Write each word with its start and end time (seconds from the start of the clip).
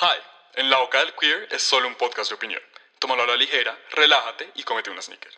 Hi, 0.00 0.14
en 0.54 0.70
la 0.70 0.78
boca 0.78 1.00
del 1.00 1.12
queer 1.18 1.48
es 1.50 1.60
solo 1.60 1.88
un 1.88 1.96
podcast 1.96 2.30
de 2.30 2.36
opinión. 2.36 2.60
Tómalo 3.00 3.24
a 3.24 3.26
la 3.26 3.36
ligera, 3.36 3.76
relájate 3.90 4.52
y 4.54 4.62
cómete 4.62 4.90
una 4.90 5.02
sneaker. 5.02 5.32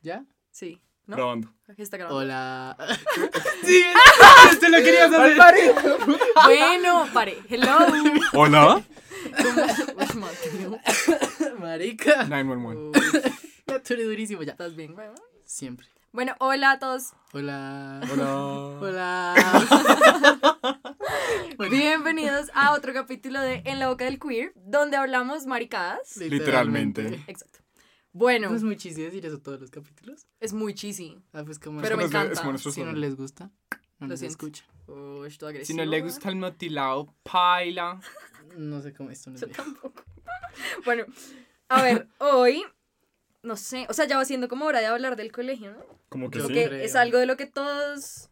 ¿Ya? 0.00 0.24
Sí. 0.50 0.80
¿No? 1.04 1.16
Grabando. 1.16 1.52
Aquí 1.68 1.82
está 1.82 1.98
grabando. 1.98 2.20
Hola. 2.20 2.74
Sí, 3.66 3.84
te 4.60 4.70
lo 4.70 4.78
querías 4.78 5.12
hacer. 5.12 5.36
Bueno, 6.46 7.06
pare. 7.12 7.36
Hello. 7.50 7.76
Hola. 8.32 8.82
Marica. 11.58 12.24
911. 12.24 12.98
Uy, 12.98 13.22
Ya 13.66 13.82
tú 13.82 13.92
eres 13.92 14.06
durísimo 14.06 14.42
ya. 14.42 14.52
¿Estás 14.52 14.74
bien? 14.74 14.96
Siempre. 15.44 15.86
Bueno, 16.12 16.34
hola 16.38 16.70
a 16.70 16.78
todos. 16.78 17.12
Hola. 17.34 18.00
Hola. 18.10 18.26
Hola. 18.80 19.34
Bienvenidos 21.70 22.50
a 22.54 22.72
otro 22.74 22.92
capítulo 22.92 23.40
de 23.40 23.62
En 23.64 23.78
la 23.78 23.88
boca 23.88 24.04
del 24.04 24.18
queer, 24.18 24.52
donde 24.54 24.96
hablamos 24.96 25.46
maricadas. 25.46 26.16
Literalmente. 26.16 27.22
Exacto. 27.26 27.60
Bueno, 28.12 28.48
¿No 28.50 28.56
es 28.56 28.62
muy 28.62 28.76
chiste 28.76 29.02
decir 29.02 29.26
eso 29.26 29.38
todos 29.38 29.60
los 29.60 29.70
capítulos? 29.70 30.26
es 30.40 30.52
muy 30.52 30.74
cheesy. 30.74 31.18
Ah, 31.32 31.42
pues 31.44 31.58
como 31.58 31.82
Pero 31.82 31.96
me 31.96 32.04
Es 32.04 32.10
como 32.10 32.24
encanta. 32.24 32.42
nuestro 32.44 32.70
si 32.72 32.82
no 32.82 32.92
les 32.92 33.14
gusta, 33.16 33.50
no 33.98 34.06
Lo 34.06 34.08
les 34.08 34.20
siento. 34.20 34.32
escucha. 34.32 34.64
Uy, 34.86 35.28
estoy 35.28 35.48
Si 35.52 35.56
agresivo. 35.56 35.78
no 35.78 35.84
le 35.84 36.00
gusta 36.00 36.28
el 36.30 36.36
motilado, 36.36 37.14
paila. 37.22 38.00
No 38.56 38.80
sé 38.80 38.94
cómo 38.94 39.10
esto 39.10 39.30
no 39.30 39.36
es 39.36 39.42
Yo 39.42 39.48
tampoco. 39.48 40.02
Bueno, 40.86 41.04
a 41.68 41.82
ver, 41.82 42.08
hoy, 42.18 42.62
no 43.42 43.56
sé, 43.56 43.86
o 43.90 43.92
sea, 43.92 44.06
ya 44.06 44.16
va 44.16 44.24
siendo 44.24 44.48
como 44.48 44.64
hora 44.64 44.80
de 44.80 44.86
hablar 44.86 45.16
del 45.16 45.30
colegio, 45.30 45.72
¿no? 45.72 45.84
Como 46.08 46.30
que 46.30 46.38
Yo 46.38 46.46
sí. 46.46 46.54
Que 46.54 46.68
creo. 46.68 46.82
es 46.82 46.96
algo 46.96 47.18
de 47.18 47.26
lo 47.26 47.36
que 47.36 47.44
todos 47.44 48.30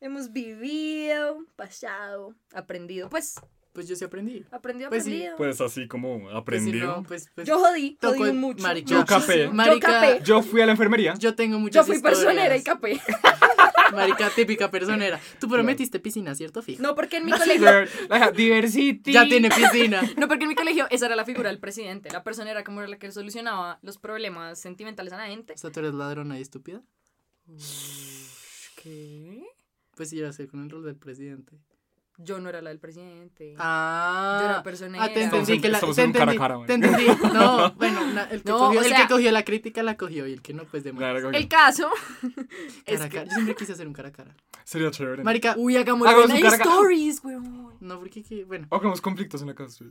hemos 0.00 0.32
vivido, 0.32 1.44
pasado, 1.56 2.34
aprendido. 2.52 3.08
Pues, 3.10 3.34
Pues 3.72 3.86
yo 3.88 3.94
sí 3.96 4.04
aprendí. 4.04 4.44
aprendido, 4.50 4.90
Pues 4.90 5.04
sí, 5.04 5.10
aprendido. 5.10 5.36
Pues 5.36 5.60
así 5.60 5.86
como 5.86 6.20
Pues 6.44 6.62
si 6.64 6.72
no, 6.72 7.02
pues, 7.04 7.30
pues 7.34 7.46
yo 7.46 7.58
jodí, 7.58 7.96
jodí 8.00 8.22
el- 8.22 8.34
mucho. 8.34 8.62
marica. 8.62 8.88
Yo 8.90 9.04
capé. 9.06 9.48
Marica, 9.48 9.74
yo 9.74 9.80
capé. 9.80 10.24
Yo 10.24 10.42
fui 10.42 10.60
a 10.60 10.66
la 10.66 10.72
enfermería. 10.72 11.14
Yo 11.18 11.34
tengo 11.34 11.56
Yo 11.56 11.60
muchas 11.60 11.86
fui 11.86 11.96
historias. 11.96 12.20
personera 12.20 12.56
y 12.56 12.62
capé. 12.62 13.00
Marica, 13.92 14.30
típica 14.30 14.70
personera. 14.70 15.18
Tú 15.40 15.48
prometiste 15.48 15.98
piscina, 15.98 16.32
¿cierto? 16.36 16.62
Fijo. 16.62 16.80
No, 16.80 16.94
porque 16.94 17.16
en 17.16 17.24
mi 17.26 17.32
colegio... 17.32 17.66
girl. 17.66 17.88
Diversity. 18.36 19.12
Ya 19.12 19.26
tiene 19.26 19.50
piscina. 19.50 20.00
No, 20.16 20.28
porque 20.28 20.44
en 20.44 20.48
mi 20.50 20.54
colegio 20.54 20.86
esa 20.90 21.06
era 21.06 21.16
la 21.16 21.24
figura 21.24 21.48
del 21.48 21.58
presidente. 21.58 22.08
La 22.12 22.22
persona 22.22 22.50
era 22.52 22.62
como 22.62 22.82
la 22.82 22.98
que 22.98 23.10
solucionaba 23.10 23.80
los 23.82 23.98
problemas 23.98 24.60
sentimentales 24.60 25.12
a 25.12 25.16
la 25.16 25.26
gente. 25.26 25.54
O 25.54 25.58
sea, 25.58 25.70
tú 25.72 25.80
eres 25.80 25.94
ladrona 25.94 26.38
y 26.38 26.42
estúpida. 26.42 26.82
¿Qué? 28.76 29.42
Pues 29.96 30.10
sí, 30.10 30.22
a 30.22 30.32
ser 30.32 30.48
con 30.48 30.62
el 30.62 30.70
rol 30.70 30.84
del 30.84 30.96
presidente. 30.96 31.58
Yo 32.22 32.38
no 32.38 32.50
era 32.50 32.60
la 32.60 32.68
del 32.68 32.78
presidente. 32.78 33.54
Ah. 33.58 34.38
Yo 34.42 34.48
era 34.50 34.62
personera. 34.62 35.04
Ah, 35.04 35.08
te 35.12 35.22
entendí 35.22 35.52
en- 35.54 35.60
que 35.62 35.68
la. 35.70 35.80
Te 35.80 35.86
entendí, 36.02 36.36
cara, 36.36 36.58
te 36.66 36.74
entendí. 36.74 37.06
No, 37.32 37.72
bueno, 37.72 38.06
na- 38.12 38.24
el, 38.24 38.42
que 38.42 38.50
No, 38.50 38.58
cogió, 38.58 38.80
o 38.80 38.82
el 38.82 38.88
sea- 38.90 39.02
que 39.06 39.08
cogió 39.14 39.32
la 39.32 39.42
crítica 39.42 39.82
la 39.82 39.96
cogió 39.96 40.26
y 40.26 40.34
el 40.34 40.42
que 40.42 40.52
no, 40.52 40.64
pues 40.64 40.84
de 40.84 40.92
Claro, 40.92 41.30
El 41.30 41.48
caso 41.48 41.88
es 42.84 42.98
Cara 42.98 43.04
a 43.04 43.08
que... 43.08 43.16
cara. 43.16 43.28
Yo 43.30 43.34
siempre 43.36 43.54
quise 43.56 43.72
hacer 43.72 43.86
un 43.86 43.94
cara 43.94 44.10
a 44.10 44.12
cara. 44.12 44.36
Sería 44.64 44.90
chévere. 44.90 45.24
Marica, 45.24 45.54
Uy, 45.56 45.76
hagamos 45.78 46.06
Hagamos 46.06 46.26
buena 46.26 46.34
un 46.36 46.42
cara 46.50 46.56
a 46.56 46.58
cara. 46.58 46.70
stories, 46.70 47.24
weón. 47.24 47.74
no, 47.80 47.98
porque 47.98 48.22
que, 48.22 48.44
bueno. 48.44 48.66
Hagamos 48.70 49.00
conflictos 49.00 49.40
en 49.40 49.48
la 49.48 49.54
casa. 49.54 49.84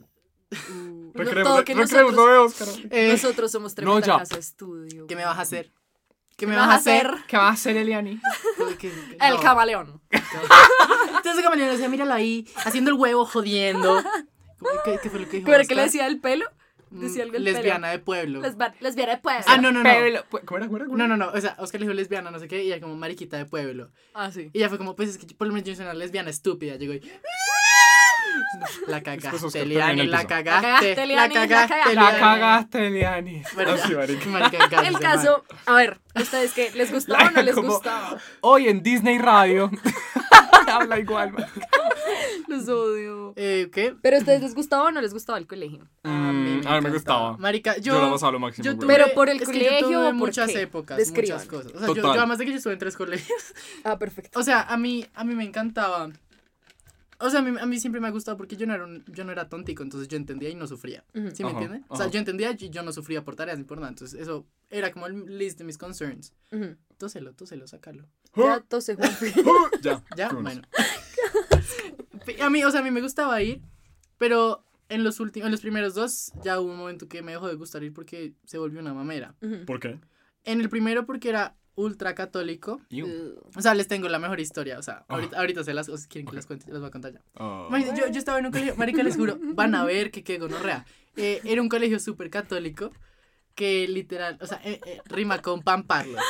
Uh, 0.51 1.11
Recreemos, 1.13 1.43
todo 1.53 1.63
que 1.65 1.73
recreemos 1.75 1.91
nosotros, 1.91 2.15
noveos, 2.15 2.53
cara. 2.55 2.71
Eh, 2.91 3.09
nosotros 3.11 3.51
somos 3.51 3.73
tremenda 3.75 4.01
ya. 4.05 4.17
casa 4.19 4.37
estudio. 4.37 5.07
¿Qué 5.07 5.15
me 5.15 5.25
vas 5.25 5.37
a 5.37 5.41
hacer? 5.41 5.71
¿Qué 6.39 6.47
me 6.47 6.53
¿Qué 6.53 6.59
vas 6.59 6.69
a 6.69 6.75
hacer? 6.75 7.11
¿Qué 7.27 7.37
va 7.37 7.49
a 7.49 7.51
hacer 7.51 7.75
Eliani? 7.77 8.19
El 9.21 9.33
no. 9.35 9.39
camaleón. 9.41 10.01
Entonces, 10.09 11.43
como 11.43 11.55
le 11.55 11.65
decía, 11.67 11.89
míralo 11.89 12.13
ahí, 12.13 12.47
haciendo 12.65 12.91
el 12.91 12.97
huevo, 12.97 13.25
jodiendo. 13.25 14.01
¿Qué, 14.85 14.99
qué 15.03 15.09
fue 15.09 15.19
lo 15.19 15.25
que 15.29 15.37
dijo? 15.37 15.45
¿Qué 15.47 15.55
era 15.55 15.63
que 15.65 15.75
le 15.75 15.83
decía 15.83 16.07
el 16.07 16.19
pelo? 16.19 16.45
Mm, 16.91 17.01
Decía 17.01 17.23
algo 17.23 17.37
el 17.37 17.43
pelo. 17.43 17.55
Lesbiana 17.57 17.89
de 17.89 17.99
pueblo. 17.99 18.41
Lesba- 18.41 18.73
lesbiana 18.79 19.11
de 19.15 19.17
pueblo. 19.19 19.43
Ah, 19.47 19.57
no, 19.57 19.71
no, 19.71 19.83
no. 19.83 19.89
Pero, 19.89 20.23
¿Cómo 20.45 20.57
era? 20.57 20.65
¿Cómo 20.67 20.77
era? 20.77 20.85
¿Cómo 20.87 20.97
No, 20.97 21.05
era? 21.05 21.17
no, 21.17 21.25
no. 21.25 21.31
O 21.37 21.39
sea, 21.41 21.55
Oscar 21.59 21.79
le 21.81 21.85
dijo 21.85 21.93
lesbiana, 21.93 22.31
no 22.31 22.39
sé 22.39 22.47
qué, 22.47 22.63
y 22.63 22.67
ella 22.67 22.81
como 22.81 22.95
mariquita 22.95 23.37
de 23.37 23.45
pueblo. 23.45 23.91
Ah, 24.13 24.31
sí. 24.31 24.49
Y 24.53 24.57
ella 24.57 24.69
fue 24.69 24.77
como, 24.77 24.95
pues 24.95 25.09
es 25.09 25.17
que 25.17 25.27
por 25.35 25.45
lo 25.47 25.53
menos 25.53 25.67
yo 25.67 25.75
soy 25.75 25.85
una 25.85 25.93
lesbiana 25.93 26.29
estúpida. 26.31 26.77
Llegó 26.77 26.93
y. 26.93 26.99
La 28.87 29.01
cagaste, 29.03 29.65
Liani, 29.65 30.07
la 30.07 30.25
cagaste. 30.25 30.95
La 30.95 31.05
Liani, 31.05 31.33
la 31.35 31.47
cagaste. 31.47 31.93
La 31.95 32.01
Liani. 32.09 32.19
cagaste, 32.19 32.87
Eliani. 32.87 33.43
Bueno, 33.53 33.75
El 34.85 34.99
caso, 34.99 35.43
a 35.65 35.73
ver, 35.73 35.99
¿ustedes 36.15 36.53
qué? 36.53 36.71
¿Les 36.73 36.91
gustaba 36.91 37.27
o 37.27 37.31
no 37.31 37.41
les 37.43 37.53
Como- 37.55 37.73
gustaba? 37.73 38.17
Hoy 38.41 38.67
en 38.67 38.81
Disney 38.81 39.17
Radio. 39.19 39.69
Habla 40.67 40.99
igual, 40.99 41.31
man. 41.33 41.45
Los 42.47 42.67
odio. 42.69 43.33
Eh, 43.35 43.69
¿Qué? 43.71 43.95
¿Pero 44.01 44.17
a 44.17 44.19
ustedes 44.19 44.41
les 44.41 44.55
gustaba 44.55 44.85
o 44.85 44.91
no 44.91 45.01
les 45.01 45.13
gustaba 45.13 45.37
el 45.37 45.47
colegio? 45.47 45.87
Mm, 46.03 46.09
a 46.09 46.31
mí 46.31 46.39
me 46.41 46.57
encantaba. 46.59 46.89
gustaba. 46.89 47.37
Marica, 47.37 47.77
yo. 47.77 47.93
Yo, 47.93 48.01
la 48.05 48.11
pasaba 48.11 48.31
lo 48.33 48.39
máximo, 48.39 48.65
yo 48.65 48.75
tuve- 48.77 48.87
Pero 48.87 49.07
por 49.13 49.29
el 49.29 49.41
es 49.41 49.47
que 49.49 49.59
yo 49.59 49.65
colegio, 49.65 49.87
tuve 49.87 49.97
¿o 49.97 50.03
por 50.05 50.13
muchas 50.15 50.51
qué? 50.51 50.61
épocas, 50.61 50.97
Describan. 50.97 51.37
muchas 51.37 51.49
cosas. 51.49 51.71
O 51.73 51.77
sea, 51.79 51.87
yo, 51.87 51.95
Total. 51.95 52.13
yo 52.13 52.19
además 52.19 52.37
de 52.39 52.45
que 52.45 52.51
yo 52.51 52.57
estuve 52.57 52.73
en 52.73 52.79
tres 52.79 52.95
colegios, 52.97 53.53
Ah, 53.83 53.97
perfecto. 53.97 54.39
o 54.39 54.43
sea, 54.43 54.61
a 54.61 54.77
mí, 54.77 55.05
a 55.15 55.23
mí 55.23 55.35
me 55.35 55.43
encantaba. 55.43 56.09
O 57.21 57.29
sea, 57.29 57.41
a 57.41 57.43
mí, 57.43 57.57
a 57.59 57.65
mí 57.65 57.79
siempre 57.79 57.99
me 57.99 58.07
ha 58.07 58.11
gustado 58.11 58.37
porque 58.37 58.55
yo 58.55 58.65
no 58.65 58.73
era 58.73 58.85
un, 58.85 59.03
yo 59.07 59.25
no 59.25 59.31
era 59.31 59.49
tontico, 59.49 59.83
entonces 59.83 60.07
yo 60.07 60.15
entendía 60.17 60.49
y 60.49 60.55
no 60.55 60.67
sufría. 60.67 61.03
Ujú. 61.13 61.31
¿Sí 61.33 61.43
me 61.43 61.49
Ajá, 61.49 61.61
entiende? 61.61 61.85
O 61.89 61.97
sea, 61.97 62.07
yo 62.07 62.17
entendía 62.17 62.55
y 62.57 62.69
yo 62.69 62.81
no 62.81 62.93
sufría 62.93 63.23
por 63.23 63.35
tareas 63.35 63.57
ni 63.57 63.65
por 63.65 63.77
nada. 63.77 63.89
Entonces, 63.89 64.19
eso 64.19 64.47
era 64.69 64.91
como 64.91 65.07
el 65.07 65.37
list 65.37 65.57
de 65.57 65.65
mis 65.65 65.77
concerns. 65.77 66.33
Tóselo, 66.97 67.33
tóselo, 67.33 67.67
sácalo. 67.67 68.07
Ya, 68.35 68.61
tose. 68.61 68.97
Ya. 69.81 70.03
¿Ya? 70.15 70.29
Bueno. 70.29 70.61
a 72.41 72.49
mí, 72.49 72.63
o 72.63 72.71
sea, 72.71 72.79
a 72.79 72.83
mí 72.83 72.91
me 72.91 73.01
gustaba 73.01 73.41
ir, 73.41 73.61
pero 74.17 74.63
en 74.87 75.03
los 75.03 75.19
últimos, 75.19 75.47
en 75.47 75.51
los 75.51 75.61
primeros 75.61 75.95
dos, 75.95 76.31
ya 76.43 76.59
hubo 76.59 76.71
un 76.71 76.77
momento 76.77 77.07
que 77.07 77.21
me 77.21 77.33
dejó 77.33 77.47
de 77.47 77.55
gustar 77.55 77.83
ir 77.83 77.93
porque 77.93 78.33
se 78.45 78.57
volvió 78.57 78.79
una 78.79 78.93
mamera. 78.93 79.35
¿Por 79.65 79.79
qué? 79.79 79.99
En 80.45 80.61
el 80.61 80.69
primero 80.69 81.05
porque 81.05 81.29
era 81.29 81.55
ultra 81.75 82.13
católico. 82.15 82.81
Iu. 82.89 83.05
Uh, 83.07 83.39
O 83.55 83.61
sea, 83.61 83.73
les 83.73 83.87
tengo 83.87 84.07
la 84.09 84.19
mejor 84.19 84.39
historia. 84.39 84.77
O 84.77 84.81
sea, 84.81 85.05
Ah. 85.07 85.15
ahorita, 85.15 85.37
ahorita 85.39 85.63
se 85.63 85.73
las, 85.73 85.87
o 85.89 85.97
si 85.97 86.07
quieren 86.07 86.27
que 86.29 86.35
las 86.35 86.45
cuente, 86.45 86.65
las 86.71 86.79
voy 86.79 86.89
a 86.89 86.91
contar 86.91 87.13
ya. 87.13 87.21
Imagínense, 87.67 88.01
yo, 88.01 88.07
yo 88.11 88.19
estaba 88.19 88.39
en 88.39 88.45
un 88.47 88.51
colegio, 88.51 88.75
marica, 88.75 89.01
les 89.03 89.15
juro, 89.15 89.37
van 89.53 89.75
a 89.75 89.83
ver 89.85 90.11
que 90.11 90.23
qué 90.23 90.37
gonorrea. 90.37 90.85
Eh, 91.15 91.41
era 91.43 91.61
un 91.61 91.69
colegio 91.69 91.99
súper 91.99 92.29
católico 92.29 92.91
que 93.55 93.87
literal, 93.87 94.37
o 94.41 94.45
sea, 94.47 94.61
eh, 94.63 94.79
eh, 94.85 95.01
rima 95.05 95.41
con 95.41 95.61
pamparlos. 95.63 96.21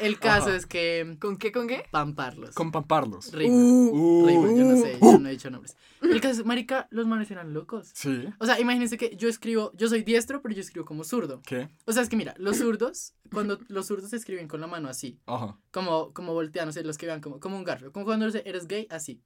El 0.00 0.18
caso 0.18 0.48
Ajá. 0.48 0.56
es 0.56 0.66
que 0.66 1.16
¿Con 1.20 1.36
qué, 1.36 1.52
con 1.52 1.66
qué? 1.66 1.84
pamparlos. 1.90 2.54
Con 2.54 2.70
pamparlos. 2.70 3.32
Rima. 3.32 3.54
Uh, 3.54 4.26
Rima, 4.26 4.48
yo 4.48 4.64
no 4.64 4.76
sé, 4.76 4.98
yo 5.00 5.18
no 5.18 5.28
he 5.28 5.32
dicho 5.32 5.50
nombres. 5.50 5.76
El 6.02 6.20
caso 6.20 6.40
es, 6.40 6.46
marica, 6.46 6.86
los 6.90 7.06
manes 7.06 7.30
eran 7.30 7.52
locos. 7.52 7.90
Sí. 7.94 8.24
O 8.38 8.46
sea, 8.46 8.60
imagínense 8.60 8.96
que 8.96 9.16
yo 9.16 9.28
escribo, 9.28 9.72
yo 9.74 9.88
soy 9.88 10.02
diestro, 10.02 10.40
pero 10.42 10.54
yo 10.54 10.60
escribo 10.60 10.84
como 10.86 11.04
zurdo. 11.04 11.42
¿Qué? 11.44 11.68
O 11.86 11.92
sea, 11.92 12.02
es 12.02 12.08
que 12.08 12.16
mira, 12.16 12.34
los 12.38 12.58
zurdos, 12.58 13.14
cuando 13.32 13.58
los 13.68 13.86
zurdos 13.86 14.12
escriben 14.12 14.46
con 14.48 14.60
la 14.60 14.66
mano 14.66 14.88
así, 14.88 15.18
Ajá. 15.26 15.58
como, 15.72 16.12
como 16.12 16.32
voltean, 16.34 16.66
no 16.66 16.72
sé, 16.72 16.84
los 16.84 16.96
que 16.98 17.06
vean 17.06 17.20
como, 17.20 17.40
como 17.40 17.56
un 17.56 17.64
garfio, 17.64 17.92
como 17.92 18.04
cuando 18.06 18.26
dice, 18.26 18.42
eres 18.46 18.66
gay, 18.68 18.86
así. 18.90 19.22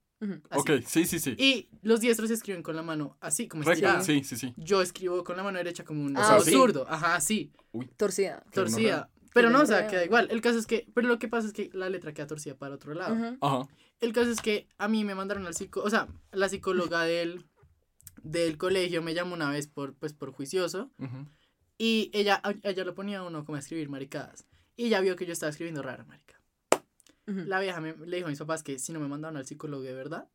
Así. 0.50 0.60
Ok, 0.60 0.70
sí, 0.86 1.04
sí, 1.04 1.18
sí. 1.18 1.34
Y 1.36 1.68
los 1.82 2.00
diestros 2.00 2.30
escriben 2.30 2.62
con 2.62 2.76
la 2.76 2.82
mano 2.84 3.16
así, 3.20 3.48
como 3.48 3.64
estirada. 3.68 4.02
Sí, 4.04 4.22
sí, 4.22 4.36
sí. 4.36 4.54
Yo 4.56 4.80
escribo 4.80 5.24
con 5.24 5.36
la 5.36 5.42
mano 5.42 5.58
derecha 5.58 5.84
como 5.84 6.04
un 6.04 6.16
Ah, 6.16 6.36
o 6.36 6.40
sea, 6.40 6.52
zurdo, 6.52 6.86
ajá, 6.88 7.16
así, 7.16 7.52
Torcida. 7.96 8.44
Torcida. 8.52 9.10
Pero 9.34 9.50
no, 9.50 9.62
o 9.62 9.66
sea, 9.66 9.86
queda 9.86 10.04
igual. 10.04 10.28
El 10.30 10.40
caso 10.40 10.58
es 10.58 10.66
que, 10.66 10.86
pero 10.94 11.08
lo 11.08 11.18
que 11.18 11.28
pasa 11.28 11.46
es 11.46 11.52
que 11.52 11.70
la 11.72 11.88
letra 11.88 12.12
queda 12.12 12.26
torcida 12.26 12.54
para 12.54 12.74
otro 12.74 12.94
lado. 12.94 13.36
Ajá. 13.40 13.68
El 14.00 14.12
caso 14.12 14.30
es 14.30 14.40
que 14.40 14.68
a 14.78 14.88
mí 14.88 15.04
me 15.04 15.14
mandaron 15.14 15.46
al 15.46 15.54
psico, 15.54 15.80
o 15.82 15.88
sea, 15.90 16.08
la 16.32 16.48
psicóloga 16.48 17.02
del, 17.04 17.44
del 18.22 18.58
colegio 18.58 19.00
me 19.02 19.14
llamó 19.14 19.34
una 19.34 19.50
vez 19.50 19.66
por, 19.68 19.94
pues, 19.94 20.12
por 20.12 20.32
juicioso 20.32 20.90
Ujú. 20.98 21.26
y 21.78 22.10
ella, 22.12 22.40
a- 22.44 22.54
ella 22.62 22.84
lo 22.84 22.94
ponía 22.94 23.20
a 23.20 23.22
uno 23.22 23.44
como 23.44 23.56
a 23.56 23.60
escribir 23.60 23.88
maricadas. 23.88 24.44
Y 24.76 24.86
ella 24.86 25.00
vio 25.00 25.16
que 25.16 25.24
yo 25.26 25.32
estaba 25.32 25.50
escribiendo 25.50 25.82
raro, 25.82 26.04
marica. 26.06 26.40
Ujú. 27.26 27.44
La 27.46 27.60
vieja 27.60 27.80
me, 27.80 27.94
le 27.96 28.16
dijo 28.16 28.26
a 28.26 28.30
mis 28.30 28.38
papás 28.38 28.62
que 28.62 28.78
si 28.78 28.92
no 28.92 29.00
me 29.00 29.06
mandaban 29.08 29.36
al 29.36 29.46
psicólogo 29.46 29.82
de 29.82 29.94
verdad, 29.94 30.28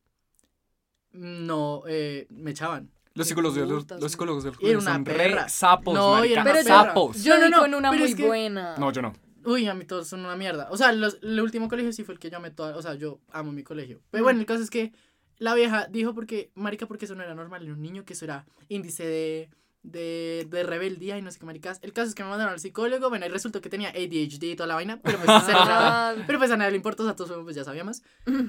no, 1.12 1.82
eh, 1.86 2.26
me 2.30 2.50
echaban. 2.52 2.90
Los 3.18 3.26
psicólogos, 3.28 3.56
del- 3.56 3.68
putas, 3.68 4.00
los 4.00 4.12
psicólogos 4.12 4.44
del 4.44 4.54
Era 4.60 4.78
una 4.78 4.92
son 4.94 5.04
re- 5.04 5.14
perra. 5.16 5.48
Sapos, 5.48 5.94
No, 5.94 6.12
marica. 6.12 6.28
y 6.28 6.32
era 6.32 6.44
Pero 6.44 6.54
una 6.60 6.62
yo, 6.62 6.68
sapos. 6.68 7.22
yo 7.24 7.34
No, 7.34 7.40
no, 7.42 7.48
no, 7.50 7.60
con 7.62 7.74
una 7.74 7.90
pero 7.90 8.02
muy 8.02 8.10
es 8.10 8.16
que- 8.16 8.26
buena. 8.26 8.76
No, 8.78 8.92
yo 8.92 9.02
no. 9.02 9.12
Uy, 9.44 9.66
a 9.66 9.74
mí 9.74 9.84
todos 9.84 10.08
son 10.08 10.20
una 10.20 10.36
mierda. 10.36 10.68
O 10.70 10.76
sea, 10.76 10.92
los, 10.92 11.18
el 11.22 11.40
último 11.40 11.68
colegio 11.68 11.92
sí 11.92 12.04
fue 12.04 12.14
el 12.14 12.18
que 12.20 12.30
yo 12.30 12.36
amé 12.38 12.50
toda, 12.50 12.76
o 12.76 12.82
sea, 12.82 12.94
yo 12.94 13.20
amo 13.32 13.52
mi 13.52 13.62
colegio. 13.62 14.00
Pero 14.10 14.24
bueno, 14.24 14.40
el 14.40 14.46
caso 14.46 14.62
es 14.62 14.70
que 14.70 14.92
la 15.38 15.54
vieja 15.54 15.86
dijo 15.90 16.14
porque, 16.14 16.50
marica, 16.54 16.86
porque 16.86 17.04
eso 17.06 17.14
no 17.14 17.22
era 17.22 17.34
normal 17.34 17.62
en 17.64 17.72
un 17.72 17.80
niño, 17.80 18.04
que 18.04 18.12
eso 18.12 18.24
era 18.24 18.44
índice 18.68 19.06
de, 19.06 19.50
de, 19.84 20.46
de 20.50 20.62
rebeldía 20.64 21.16
y 21.16 21.22
no 21.22 21.30
sé 21.30 21.38
qué 21.38 21.46
maricas. 21.46 21.78
El 21.82 21.92
caso 21.92 22.08
es 22.08 22.14
que 22.14 22.22
me 22.24 22.28
mandaron 22.28 22.52
al 22.54 22.60
psicólogo, 22.60 23.08
bueno, 23.08 23.24
y 23.24 23.28
resultó 23.30 23.60
que 23.60 23.70
tenía 23.70 23.88
ADHD 23.90 24.42
y 24.44 24.56
toda 24.56 24.66
la 24.66 24.74
vaina, 24.74 25.00
pero 25.02 25.16
pues, 25.18 25.30
Ah, 25.30 26.14
pero 26.26 26.38
pues 26.38 26.50
a 26.50 26.56
nadie 26.56 26.72
le 26.72 26.76
importa, 26.76 27.02
o 27.04 27.06
sea, 27.06 27.16
todos 27.16 27.32
pues 27.44 27.56
ya 27.56 27.64
sabíamos. 27.64 28.02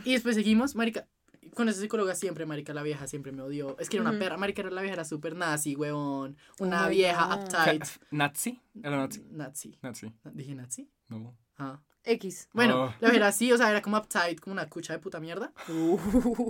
Y 0.04 0.13
después 0.13 0.36
seguimos, 0.36 0.75
marica, 0.75 1.07
con 1.56 1.69
esa 1.69 1.81
psicóloga 1.81 2.16
siempre, 2.16 2.46
marica, 2.46 2.74
la 2.74 2.84
vieja 2.84 3.07
siempre 3.07 3.31
me 3.31 3.42
odió. 3.42 3.78
Es 3.80 3.90
que 3.90 3.98
era 3.98 4.10
una 4.10 4.18
perra, 4.18 4.38
marica, 4.38 4.63
la 4.63 4.81
vieja 4.81 4.94
era 4.96 5.06
súper 5.06 5.36
nazi, 5.36 5.75
huevón. 5.75 6.38
Una 6.60 6.86
Oh 6.86 6.90
my 6.90 6.96
vieja 6.96 7.25
God. 7.28 7.44
uptight. 7.44 7.84
¿Nazi? 8.12 8.62
Era 8.84 8.98
Nazi. 8.98 9.24
Nazi. 9.31 9.78
Nazi. 9.81 10.13
¿Dije 10.34 10.56
nazi? 10.56 10.90
No. 11.07 11.38
Ah. 11.57 11.80
X. 12.06 12.48
Bueno, 12.54 12.84
Ah. 12.86 12.96
la 13.01 13.10
era 13.10 13.28
así, 13.28 13.51
o 13.51 13.57
sea, 13.57 13.69
era 13.69 13.81
como 13.81 13.98
uptight, 13.98 14.40
como 14.40 14.54
una 14.54 14.68
cucha 14.69 14.94
de 14.94 15.00
puta 15.00 15.19
mierda. 15.19 15.51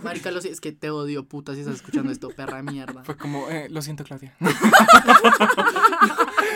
Marica, 0.03 0.29
lo 0.31 0.39
es 0.39 0.61
que 0.61 0.71
te 0.71 0.89
odio, 0.91 1.25
puta, 1.27 1.53
si 1.55 1.61
estás 1.61 1.75
escuchando 1.75 2.11
esto, 2.11 2.29
perra 2.29 2.57
de 2.57 2.63
mierda. 2.71 3.03
Fue 3.03 3.17
como, 3.17 3.49
eh, 3.49 3.67
lo 3.69 3.81
siento, 3.81 4.03
Claudia. 4.03 4.35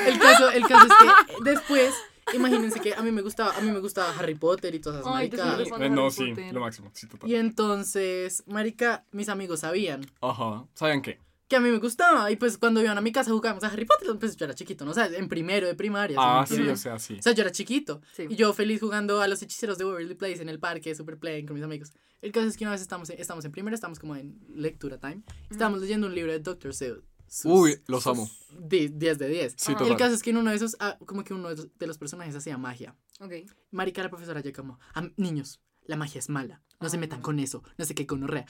El 0.05 0.19
caso, 0.19 0.49
el 0.51 0.63
caso 0.67 0.85
es 0.87 0.93
que 1.37 1.43
después, 1.43 1.93
imagínense 2.33 2.79
que 2.79 2.93
a 2.93 3.01
mí 3.01 3.11
me 3.11 3.21
gustaba, 3.21 3.55
a 3.55 3.61
mí 3.61 3.71
me 3.71 3.79
gustaba 3.79 4.13
Harry 4.17 4.35
Potter 4.35 4.73
y 4.75 4.79
todas 4.79 5.01
esas 5.01 5.13
Ay, 5.13 5.29
maricas. 5.29 5.81
Eh, 5.81 5.89
no, 5.89 6.09
sí, 6.11 6.29
Potter. 6.29 6.53
lo 6.53 6.59
máximo. 6.59 6.91
Sí, 6.93 7.07
total. 7.07 7.29
Y 7.29 7.35
entonces, 7.35 8.43
marica, 8.47 9.05
mis 9.11 9.29
amigos 9.29 9.61
sabían 9.61 10.05
Ajá. 10.21 10.65
¿Saben 10.73 11.01
qué? 11.01 11.19
que 11.47 11.57
a 11.57 11.59
mí 11.59 11.69
me 11.69 11.77
gustaba. 11.77 12.31
Y 12.31 12.35
pues 12.35 12.57
cuando 12.57 12.81
iban 12.81 12.97
a 12.97 13.01
mi 13.01 13.11
casa 13.11 13.29
jugábamos 13.29 13.63
a 13.63 13.67
Harry 13.67 13.85
Potter, 13.85 14.09
pues 14.19 14.35
yo 14.35 14.45
era 14.45 14.55
chiquito, 14.55 14.85
¿no? 14.85 14.91
O 14.91 14.93
sea, 14.93 15.05
en 15.05 15.27
primero 15.29 15.67
de 15.67 15.75
primaria. 15.75 16.15
¿sí 16.15 16.19
me 16.19 16.25
Ah, 16.25 16.45
sí, 16.47 16.67
o 16.67 16.77
sea, 16.77 16.99
sí. 16.99 17.17
O 17.19 17.21
sea, 17.21 17.33
yo 17.33 17.41
era 17.43 17.51
chiquito. 17.51 18.01
Sí. 18.15 18.25
Y 18.29 18.35
yo 18.35 18.53
feliz 18.53 18.79
jugando 18.79 19.21
a 19.21 19.27
los 19.27 19.41
hechiceros 19.43 19.77
de 19.77 19.85
Waverly 19.85 20.15
Place 20.15 20.41
en 20.41 20.49
el 20.49 20.59
parque, 20.59 20.95
super 20.95 21.17
playing 21.17 21.45
con 21.45 21.55
mis 21.55 21.63
amigos. 21.63 21.91
El 22.21 22.31
caso 22.31 22.47
es 22.47 22.57
que 22.57 22.63
una 22.63 22.71
vez 22.71 22.81
estamos 22.81 23.09
en, 23.09 23.19
estamos 23.19 23.45
en 23.45 23.51
primero, 23.51 23.75
estamos 23.75 23.99
como 23.99 24.15
en 24.15 24.39
lectura 24.55 24.97
time. 24.97 25.21
Estábamos 25.51 25.81
leyendo 25.81 26.07
un 26.07 26.15
libro 26.15 26.31
de 26.31 26.39
Dr. 26.39 26.73
Seuss. 26.73 27.03
Uy, 27.45 27.81
los 27.87 28.05
amo. 28.07 28.29
10 28.59 28.99
de 29.17 29.27
10. 29.27 29.55
Sí. 29.57 29.73
El 29.87 29.97
caso 29.97 30.13
es 30.13 30.21
que 30.21 30.29
en 30.29 30.37
uno 30.37 30.51
de 30.51 30.55
esos, 30.57 30.75
ah, 30.79 30.97
como 31.05 31.23
que 31.23 31.33
uno 31.33 31.49
de 31.53 31.87
los- 31.87 31.97
personajes 31.97 32.35
hacía 32.35 32.57
magia. 32.57 32.95
Ok. 33.19 33.33
Marica, 33.71 34.03
la 34.03 34.09
profesora 34.09 34.41
ya 34.41 34.51
como, 34.53 34.79
"Am- 34.93 35.13
niños, 35.17 35.59
la 35.85 35.95
magia 35.95 36.19
es 36.19 36.29
mala. 36.29 36.61
No 36.79 36.89
se 36.89 36.97
Ay, 36.97 37.01
metan 37.01 37.19
no. 37.19 37.23
con 37.23 37.39
eso. 37.39 37.63
No 37.77 37.85
sé 37.85 37.95
qué 37.95 38.05
conorrea. 38.05 38.45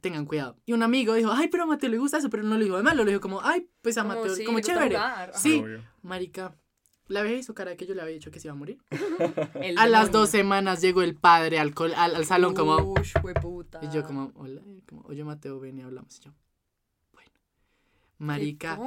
Tengan 0.00 0.26
cuidado. 0.26 0.56
Y 0.66 0.72
un 0.72 0.82
amigo 0.82 1.14
dijo, 1.14 1.30
ay, 1.32 1.48
pero 1.48 1.62
a 1.64 1.66
Mateo 1.66 1.88
le 1.88 1.98
gusta 1.98 2.18
eso, 2.18 2.28
pero 2.30 2.42
no 2.42 2.56
lo 2.58 2.64
dijo 2.64 2.76
de 2.76 2.82
malo. 2.82 3.04
Lo 3.04 3.10
dijo 3.10 3.20
como, 3.20 3.40
ay, 3.42 3.68
pues 3.80 3.96
a 3.96 4.02
Como, 4.02 4.14
Mateo, 4.16 4.34
sí, 4.34 4.44
como 4.44 4.58
le 4.58 4.62
gusta 4.62 4.74
chévere. 4.74 4.98
Sí. 5.34 5.60
Obvio. 5.62 5.82
Marica, 6.02 6.56
la 7.08 7.22
vieja 7.22 7.38
hizo 7.38 7.54
cara 7.54 7.70
de 7.70 7.76
que 7.76 7.86
yo 7.86 7.94
le 7.94 8.02
había 8.02 8.14
dicho 8.14 8.30
que 8.32 8.40
se 8.40 8.48
iba 8.48 8.52
a 8.54 8.56
morir. 8.56 8.78
El 9.54 9.78
A 9.78 9.86
las 9.86 10.10
dos 10.10 10.28
semanas 10.30 10.80
llegó 10.82 11.02
el 11.02 11.14
padre 11.16 11.58
al, 11.60 11.74
col- 11.74 11.94
al, 11.94 12.14
al 12.16 12.26
salón 12.26 12.54
como... 12.54 12.76
Ush, 12.76 13.14
hueputa. 13.22 13.80
Y 13.82 13.88
yo 13.94 14.04
como, 14.04 14.32
hola, 14.34 14.60
como, 14.88 15.02
oye 15.02 15.22
Mateo, 15.24 15.60
ven 15.60 15.78
y 15.78 15.82
hablamos. 15.82 16.18
Y 16.18 16.24
yo. 16.24 16.32
Marica. 18.18 18.78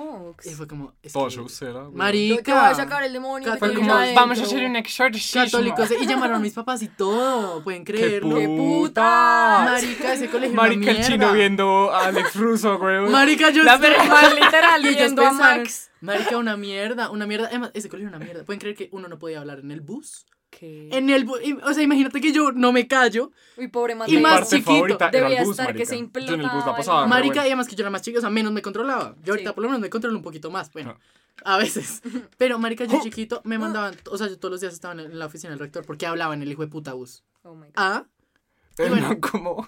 Y 0.43 0.49
fue 0.51 0.67
como... 0.67 0.93
es 1.03 1.13
Todo 1.13 1.27
que- 1.27 1.49
será. 1.49 1.83
Marica. 1.91 2.51
Yo 2.51 2.61
voy 2.61 2.71
a 2.71 2.75
sacar 2.75 3.03
el 3.03 3.13
demonio. 3.13 3.51
Que 3.51 3.57
fue 3.59 3.73
como, 3.75 3.93
vamos 4.15 4.39
a 4.39 4.43
hacer 4.43 4.63
un 4.65 4.75
exorcismo. 4.75 5.43
Católicos. 5.43 5.91
Y 6.01 6.05
llamaron 6.07 6.37
a 6.37 6.39
mis 6.39 6.53
papás 6.55 6.81
y 6.81 6.87
todo. 6.87 7.63
Pueden 7.63 7.85
¡Qué 7.85 7.93
creerlo. 7.93 8.35
¡Qué 8.37 8.47
puta! 8.47 9.61
Marica, 9.65 10.13
ese 10.13 10.29
colegio 10.29 10.53
era 10.53 10.61
Marica, 10.63 10.91
una 10.91 10.99
el 10.99 11.05
chino 11.05 11.17
mierda. 11.17 11.33
viendo 11.33 11.91
a 11.91 12.05
Alex 12.07 12.35
Russo, 12.35 12.77
güey. 12.79 13.01
Marica, 13.09 13.49
yo 13.51 13.63
La 13.63 13.77
Man, 13.77 14.35
literal, 14.35 14.81
viendo 14.95 15.25
a 15.25 15.31
Max. 15.31 15.91
Marica, 16.01 16.37
una 16.37 16.57
mierda, 16.57 17.09
una 17.11 17.27
mierda. 17.27 17.47
Además, 17.47 17.71
ese 17.73 17.87
colegio 17.89 18.07
era 18.09 18.17
una 18.17 18.25
mierda. 18.25 18.45
¿Pueden 18.45 18.59
creer 18.59 18.75
que 18.75 18.89
uno 18.91 19.07
no 19.07 19.19
podía 19.19 19.39
hablar 19.39 19.59
en 19.59 19.71
el 19.71 19.81
bus? 19.81 20.25
¿Qué? 20.49 20.89
En 20.91 21.09
el 21.09 21.25
bus. 21.25 21.39
O 21.63 21.73
sea, 21.73 21.83
imagínate 21.83 22.19
que 22.21 22.31
yo 22.31 22.51
no 22.51 22.71
me 22.71 22.87
callo. 22.87 23.31
Uy, 23.57 23.67
pobre 23.67 23.93
Y 23.93 23.95
Mateo. 23.97 24.19
Más 24.21 24.39
parte 24.41 24.55
chiquito. 24.57 24.97
Debía 25.11 25.43
bus, 25.43 25.51
estar 25.51 25.67
que 25.67 25.85
marica. 25.85 25.85
se 25.85 26.25
Yo 26.25 26.33
en 26.33 26.41
el 26.41 26.49
bus 26.49 26.65
la 26.65 26.75
pasaba. 26.75 26.99
el- 27.03 27.05
pero 27.05 27.07
Marica, 27.07 27.33
bueno. 27.35 27.43
y 27.43 27.47
además 27.49 27.67
que 27.67 27.75
yo 27.75 27.83
era 27.83 27.89
más 27.91 28.01
chica, 28.01 28.17
o 28.17 28.21
sea, 28.21 28.29
menos 28.29 28.51
me 28.51 28.61
controlaba. 28.61 29.15
Yo 29.23 29.33
ahorita 29.33 29.51
Sí. 29.51 29.53
por 29.53 29.63
lo 29.63 29.69
menos 29.69 29.81
me 29.81 29.89
controlo 29.89 30.17
un 30.17 30.23
poquito 30.23 30.49
más, 30.49 30.71
bueno, 30.73 30.97
Ah. 31.45 31.53
a 31.55 31.57
veces. 31.57 32.01
Pero, 32.37 32.57
marica, 32.59 32.85
yo 32.85 32.99
chiquito 33.01 33.41
me 33.45 33.57
mandaban, 33.59 33.95
o 34.09 34.17
sea, 34.17 34.27
yo 34.27 34.37
todos 34.39 34.51
los 34.53 34.61
días 34.61 34.73
estaba 34.73 34.93
en 34.99 35.17
la 35.19 35.25
oficina 35.27 35.51
del 35.51 35.59
rector 35.59 35.85
porque 35.85 36.05
hablaba 36.07 36.33
en 36.33 36.41
el 36.41 36.51
hijo 36.51 36.63
de 36.63 36.67
puta 36.67 36.93
bus. 36.93 37.23
Oh 37.43 37.53
my 37.55 37.67
God. 37.67 37.73
Ah, 37.75 38.05
El 38.77 38.89
bueno. 38.89 39.17
como, 39.21 39.67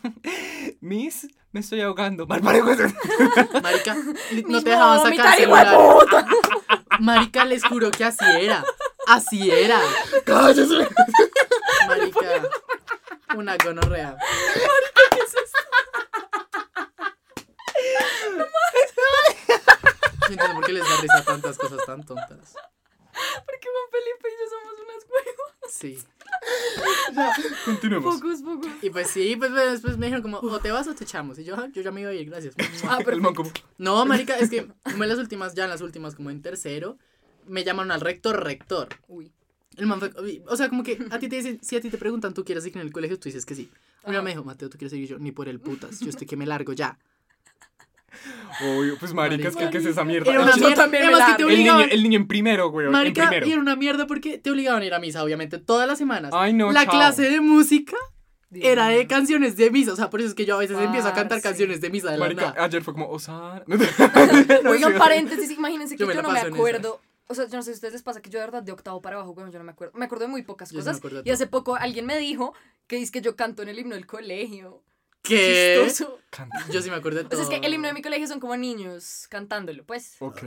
Miss, 0.81 1.27
me 1.51 1.59
estoy 1.59 1.81
ahogando. 1.81 2.25
Mal 2.25 2.41
marica, 2.43 2.65
no 4.47 4.63
te 4.63 4.69
dejaban 4.71 5.01
sacar 5.03 5.37
celular. 5.37 5.77
Marica, 6.99 7.45
les 7.45 7.63
juro 7.63 7.91
que 7.91 8.03
así 8.03 8.25
era. 8.39 8.63
Así 9.15 9.49
era. 9.51 9.81
Cállese. 10.25 10.87
Marica, 11.87 12.49
una 13.35 13.57
gonorrea. 13.57 14.17
No 20.19 20.27
entiendo 20.35 20.53
por 20.55 20.65
qué 20.65 20.73
les 20.73 20.87
da 20.87 20.97
risa 21.01 21.23
tantas 21.25 21.57
cosas 21.57 21.85
tan 21.85 22.03
tontas. 22.05 22.53
Porque 23.45 23.67
Juan 23.67 23.89
Felipe 23.91 24.29
y 24.29 24.35
yo 24.39 24.49
somos 24.49 24.73
unas 24.85 25.03
huevos. 25.09 25.51
Sí. 25.71 25.97
Continuemos. 27.65 28.15
Pocos, 28.15 28.41
pocos. 28.41 28.67
Y 28.81 28.89
pues 28.89 29.09
sí, 29.09 29.35
pues 29.35 29.51
pues, 29.51 29.71
después 29.73 29.97
me 29.97 30.05
dijeron 30.07 30.21
como, 30.21 30.37
o 30.39 30.59
te 30.59 30.71
vas 30.71 30.87
o 30.87 30.95
te 30.95 31.03
echamos. 31.03 31.37
Y 31.39 31.43
yo, 31.43 31.55
"Ah, 31.55 31.67
yo 31.73 31.81
ya 31.81 31.91
me 31.91 32.01
iba 32.01 32.11
a 32.11 32.13
ir, 32.13 32.29
gracias. 32.29 32.55
Ah, 32.87 32.99
El 33.05 33.21
man 33.21 33.33
como, 33.33 33.51
No, 33.77 34.05
marica, 34.05 34.37
es 34.37 34.49
que 34.49 34.67
como 34.83 35.03
en 35.03 35.09
las 35.09 35.19
últimas, 35.19 35.53
ya 35.53 35.65
en 35.65 35.69
las 35.69 35.81
últimas, 35.81 36.15
como 36.15 36.29
en 36.29 36.41
tercero, 36.41 36.97
me 37.47 37.63
llamaron 37.63 37.91
al 37.91 38.01
rector, 38.01 38.43
rector. 38.43 38.89
Uy. 39.07 39.31
El 39.77 39.87
man 39.87 39.99
fue, 39.99 40.11
o 40.47 40.55
sea, 40.57 40.67
como 40.69 40.83
que 40.83 40.97
a 41.11 41.19
ti 41.19 41.29
te 41.29 41.37
dicen, 41.37 41.59
si 41.61 41.75
a 41.77 41.81
ti 41.81 41.89
te 41.89 41.97
preguntan, 41.97 42.33
¿tú 42.33 42.43
quieres 42.43 42.63
seguir 42.63 42.79
en 42.81 42.87
el 42.87 42.91
colegio? 42.93 43.17
Tú 43.17 43.29
dices 43.29 43.45
que 43.45 43.55
sí. 43.55 43.69
Una 44.03 44.17
Ajá. 44.17 44.23
me 44.23 44.31
dijo, 44.31 44.43
Mateo, 44.43 44.69
¿tú 44.69 44.77
quieres 44.77 44.91
seguir? 44.91 45.07
Yo, 45.09 45.19
ni 45.19 45.31
por 45.31 45.47
el 45.47 45.59
putas, 45.59 45.99
yo 46.01 46.09
estoy 46.09 46.27
que 46.27 46.35
me 46.35 46.45
largo 46.45 46.73
ya. 46.73 46.97
obvio, 48.61 48.97
pues 48.99 49.13
marica, 49.13 49.47
es 49.47 49.55
que 49.55 49.69
¿qué 49.69 49.77
es 49.77 49.85
esa 49.85 50.03
mierda? 50.03 50.29
Era 50.29 50.43
El 50.43 50.49
una 50.63 50.75
también 50.75 51.03
me 51.07 51.13
además 51.13 51.31
que 51.31 51.35
te 51.37 51.43
largo. 51.43 51.49
el, 51.49 51.57
niño, 51.57 51.71
obligaban, 51.73 51.89
el 51.91 52.03
niño 52.03 52.17
en 52.19 52.27
primero, 52.27 52.69
güey. 52.69 52.87
En 52.87 52.91
marica, 52.91 53.27
primero. 53.29 53.47
y 53.47 53.51
era 53.53 53.61
una 53.61 53.75
mierda 53.77 54.07
porque 54.07 54.37
te 54.37 54.51
obligaban 54.51 54.81
a 54.81 54.85
ir 54.85 54.93
a 54.93 54.99
misa, 54.99 55.23
obviamente, 55.23 55.57
todas 55.57 55.87
las 55.87 55.97
semanas. 55.97 56.31
Ay, 56.33 56.51
no, 56.53 56.71
La 56.71 56.83
chao. 56.83 56.91
clase 56.91 57.29
de 57.29 57.39
música 57.39 57.95
Dios 58.49 58.65
era 58.65 58.89
de 58.89 59.07
canciones 59.07 59.55
de 59.55 59.71
misa, 59.71 59.93
o 59.93 59.95
sea, 59.95 60.09
por 60.09 60.19
eso 60.19 60.27
es 60.27 60.35
que 60.35 60.45
yo 60.45 60.55
a 60.55 60.59
veces 60.59 60.77
empiezo 60.77 61.07
a 61.07 61.13
cantar 61.13 61.41
canciones 61.41 61.79
de 61.79 61.89
misa 61.89 62.11
de 62.11 62.17
la 62.17 62.25
Marica, 62.25 62.47
nada. 62.47 62.65
ayer 62.65 62.83
fue 62.83 62.93
como, 62.93 63.09
Osana. 63.09 63.63
Oigan, 64.69 64.97
paréntesis, 64.97 65.51
imagínense 65.51 65.95
que 65.95 66.01
Yo 66.01 66.05
yo, 66.05 66.09
me 66.09 66.15
la 66.15 66.21
no 66.21 66.31
me 66.31 66.39
acuerdo. 66.41 66.99
O 67.31 67.35
sea, 67.35 67.45
yo 67.47 67.55
no 67.57 67.63
sé 67.63 67.71
si 67.71 67.71
a 67.71 67.75
ustedes 67.75 67.93
les 67.93 68.03
pasa 68.03 68.21
que 68.21 68.29
yo 68.29 68.39
de 68.39 68.45
verdad 68.45 68.63
de 68.63 68.71
octavo 68.71 69.01
para 69.01 69.15
abajo, 69.17 69.33
bueno, 69.33 69.49
yo 69.51 69.57
no 69.59 69.65
me 69.65 69.71
acuerdo. 69.71 69.97
Me 69.97 70.05
acuerdo 70.05 70.25
de 70.25 70.31
muy 70.31 70.43
pocas 70.43 70.69
Yo 70.71 70.79
cosas. 70.79 71.01
de 71.01 71.21
y 71.25 71.29
hace 71.31 71.47
poco 71.47 71.75
alguien 71.75 72.05
me 72.05 72.17
dijo 72.17 72.53
que 72.87 72.97
dice 72.97 73.11
que 73.11 73.21
yo 73.21 73.35
canto 73.35 73.61
en 73.63 73.69
el 73.69 73.79
himno 73.79 73.95
del 73.95 74.05
colegio. 74.05 74.83
¿Qué? 75.23 75.79
Chistoso. 75.85 76.19
Yo 76.71 76.81
sí 76.81 76.89
me 76.89 76.95
acuerdo 76.95 77.19
de 77.19 77.25
O 77.25 77.29
todo. 77.29 77.43
sea, 77.45 77.55
es 77.55 77.61
que 77.61 77.67
el 77.67 77.73
himno 77.73 77.87
de 77.87 77.93
mi 77.93 78.01
colegio 78.01 78.27
son 78.27 78.39
como 78.39 78.57
niños 78.57 79.27
cantándolo, 79.29 79.85
pues. 79.85 80.15
Ok. 80.19 80.43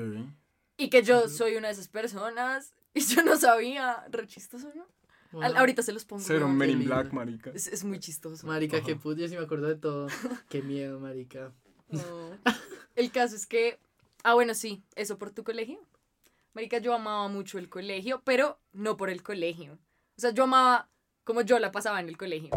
Y 0.76 0.90
que 0.90 1.02
yo 1.02 1.28
soy 1.28 1.56
una 1.56 1.68
de 1.68 1.74
esas 1.74 1.88
personas. 1.88 2.74
Y 2.92 3.00
yo 3.00 3.22
no 3.24 3.36
sabía. 3.36 4.04
Re 4.10 4.26
chistoso, 4.26 4.70
¿no? 4.74 4.86
Wow. 5.32 5.42
ahorita 5.56 5.82
se 5.82 5.92
los 5.92 6.04
pongo. 6.04 6.22
Cero. 6.24 6.46
Men 6.48 6.70
in. 6.70 6.84
Black, 6.84 7.12
marica. 7.12 7.50
Es, 7.54 7.66
es 7.66 7.82
muy 7.84 7.98
chistoso. 7.98 8.46
Marica, 8.46 8.76
Ajá. 8.76 8.86
qué 8.86 8.94
puto, 8.96 9.20
yo 9.20 9.28
sí 9.28 9.36
me 9.36 9.42
acuerdo 9.42 9.66
de 9.66 9.74
todo. 9.76 10.06
Qué 10.48 10.62
miedo, 10.62 11.00
marica. 11.00 11.52
No. 11.88 12.00
El 12.96 13.10
caso 13.10 13.34
es 13.36 13.46
que. 13.46 13.78
Ah, 14.22 14.34
bueno, 14.34 14.54
sí. 14.54 14.82
Eso 14.96 15.18
por 15.18 15.30
tu 15.30 15.42
colegio. 15.44 15.80
Marica, 16.54 16.78
yo 16.78 16.94
amaba 16.94 17.28
mucho 17.28 17.58
el 17.58 17.68
colegio, 17.68 18.22
pero 18.24 18.60
no 18.72 18.96
por 18.96 19.10
el 19.10 19.22
colegio. 19.22 19.74
O 20.16 20.20
sea, 20.20 20.30
yo 20.30 20.44
amaba 20.44 20.88
como 21.24 21.40
yo 21.42 21.58
la 21.58 21.72
pasaba 21.72 22.00
en 22.00 22.08
el 22.08 22.16
colegio. 22.16 22.50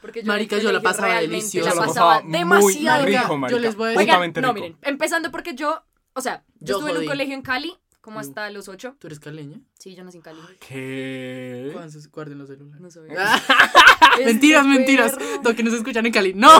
Porque 0.00 0.22
yo 0.22 0.26
Marica, 0.28 0.58
yo 0.58 0.72
la 0.72 0.80
pasaba 0.80 1.20
delicioso. 1.20 1.68
La 1.68 1.74
Yo 1.74 1.80
la 1.80 1.86
pasaba 1.86 2.10
pasaba 2.14 2.22
muy 2.22 2.32
demasiado. 2.38 3.02
Marica, 3.02 3.22
rico, 3.22 3.48
yo 3.48 3.58
les 3.58 3.76
voy 3.76 3.86
a 3.86 3.90
decir- 3.90 3.98
Oigan, 4.00 4.32
no, 4.36 4.40
rico. 4.40 4.52
miren, 4.54 4.78
empezando 4.82 5.30
porque 5.30 5.54
yo, 5.54 5.84
o 6.14 6.20
sea, 6.20 6.44
yo, 6.54 6.66
Yo 6.66 6.74
estuve 6.76 6.90
en 6.92 6.96
un 6.98 7.06
colegio 7.06 7.34
en 7.34 7.42
Cali, 7.42 7.74
como 8.02 8.18
Uh. 8.18 8.20
hasta 8.20 8.50
los 8.50 8.68
ocho. 8.68 8.96
¿Tú 8.98 9.06
eres 9.06 9.18
caleña? 9.20 9.58
Sí, 9.78 9.94
yo 9.94 10.04
nací 10.04 10.18
en 10.18 10.22
Cali. 10.22 10.38
¿Qué? 10.68 11.70
Guarden 11.72 12.02
guarden 12.12 12.38
los 12.38 12.48
celulares. 12.48 12.80
No 12.82 12.90
sabía. 12.90 13.14
Ah, 13.18 13.40
mentiras, 14.26 14.66
mentiras. 14.66 15.12
perro. 15.16 15.42
Lo 15.44 15.54
que 15.56 15.62
nos 15.62 15.72
escuchan 15.74 16.04
en 16.04 16.12
Cali. 16.12 16.34
¡No! 16.36 16.50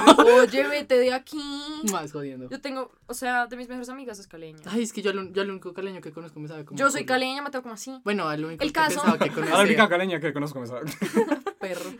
Oye, 0.43 0.67
vete 0.69 0.97
de 0.97 1.13
aquí. 1.13 1.43
Más 1.91 2.11
jodiendo. 2.13 2.49
Yo 2.49 2.61
tengo, 2.61 2.91
o 3.07 3.13
sea, 3.15 3.47
de 3.49 3.57
mis 3.57 3.69
mejores 3.69 3.89
amigas 3.91 4.19
es 4.19 4.27
caleña. 4.27 4.61
Ay, 4.67 4.83
es 4.85 4.93
que 4.93 5.03
yo, 5.03 5.11
al- 5.11 5.33
yo 5.33 5.43
el 5.43 5.51
único 5.51 5.75
caleño 5.75 6.01
que 6.01 6.13
conozco 6.13 6.41
me 6.41 6.49
sabe 6.49 6.65
como. 6.65 6.79
Yo 6.79 6.91
soy 6.91 7.05
caleña, 7.05 7.43
me 7.43 7.51
tengo 7.51 7.63
como 7.63 7.75
así. 7.75 8.01
Bueno, 8.05 8.29
al 8.29 8.45
único 8.45 8.63
El 8.63 8.71
que 8.71 8.73
caso- 8.75 9.03
pensaba 9.03 9.19
que 9.19 9.25
A 9.25 9.27
la 9.29 9.41
única 9.41 9.57
conocía. 9.59 9.89
caleña 9.89 10.21
que 10.21 10.33
conozco 10.33 10.61
me 10.61 10.67
sabe. 10.67 10.91
Perro. 11.61 11.93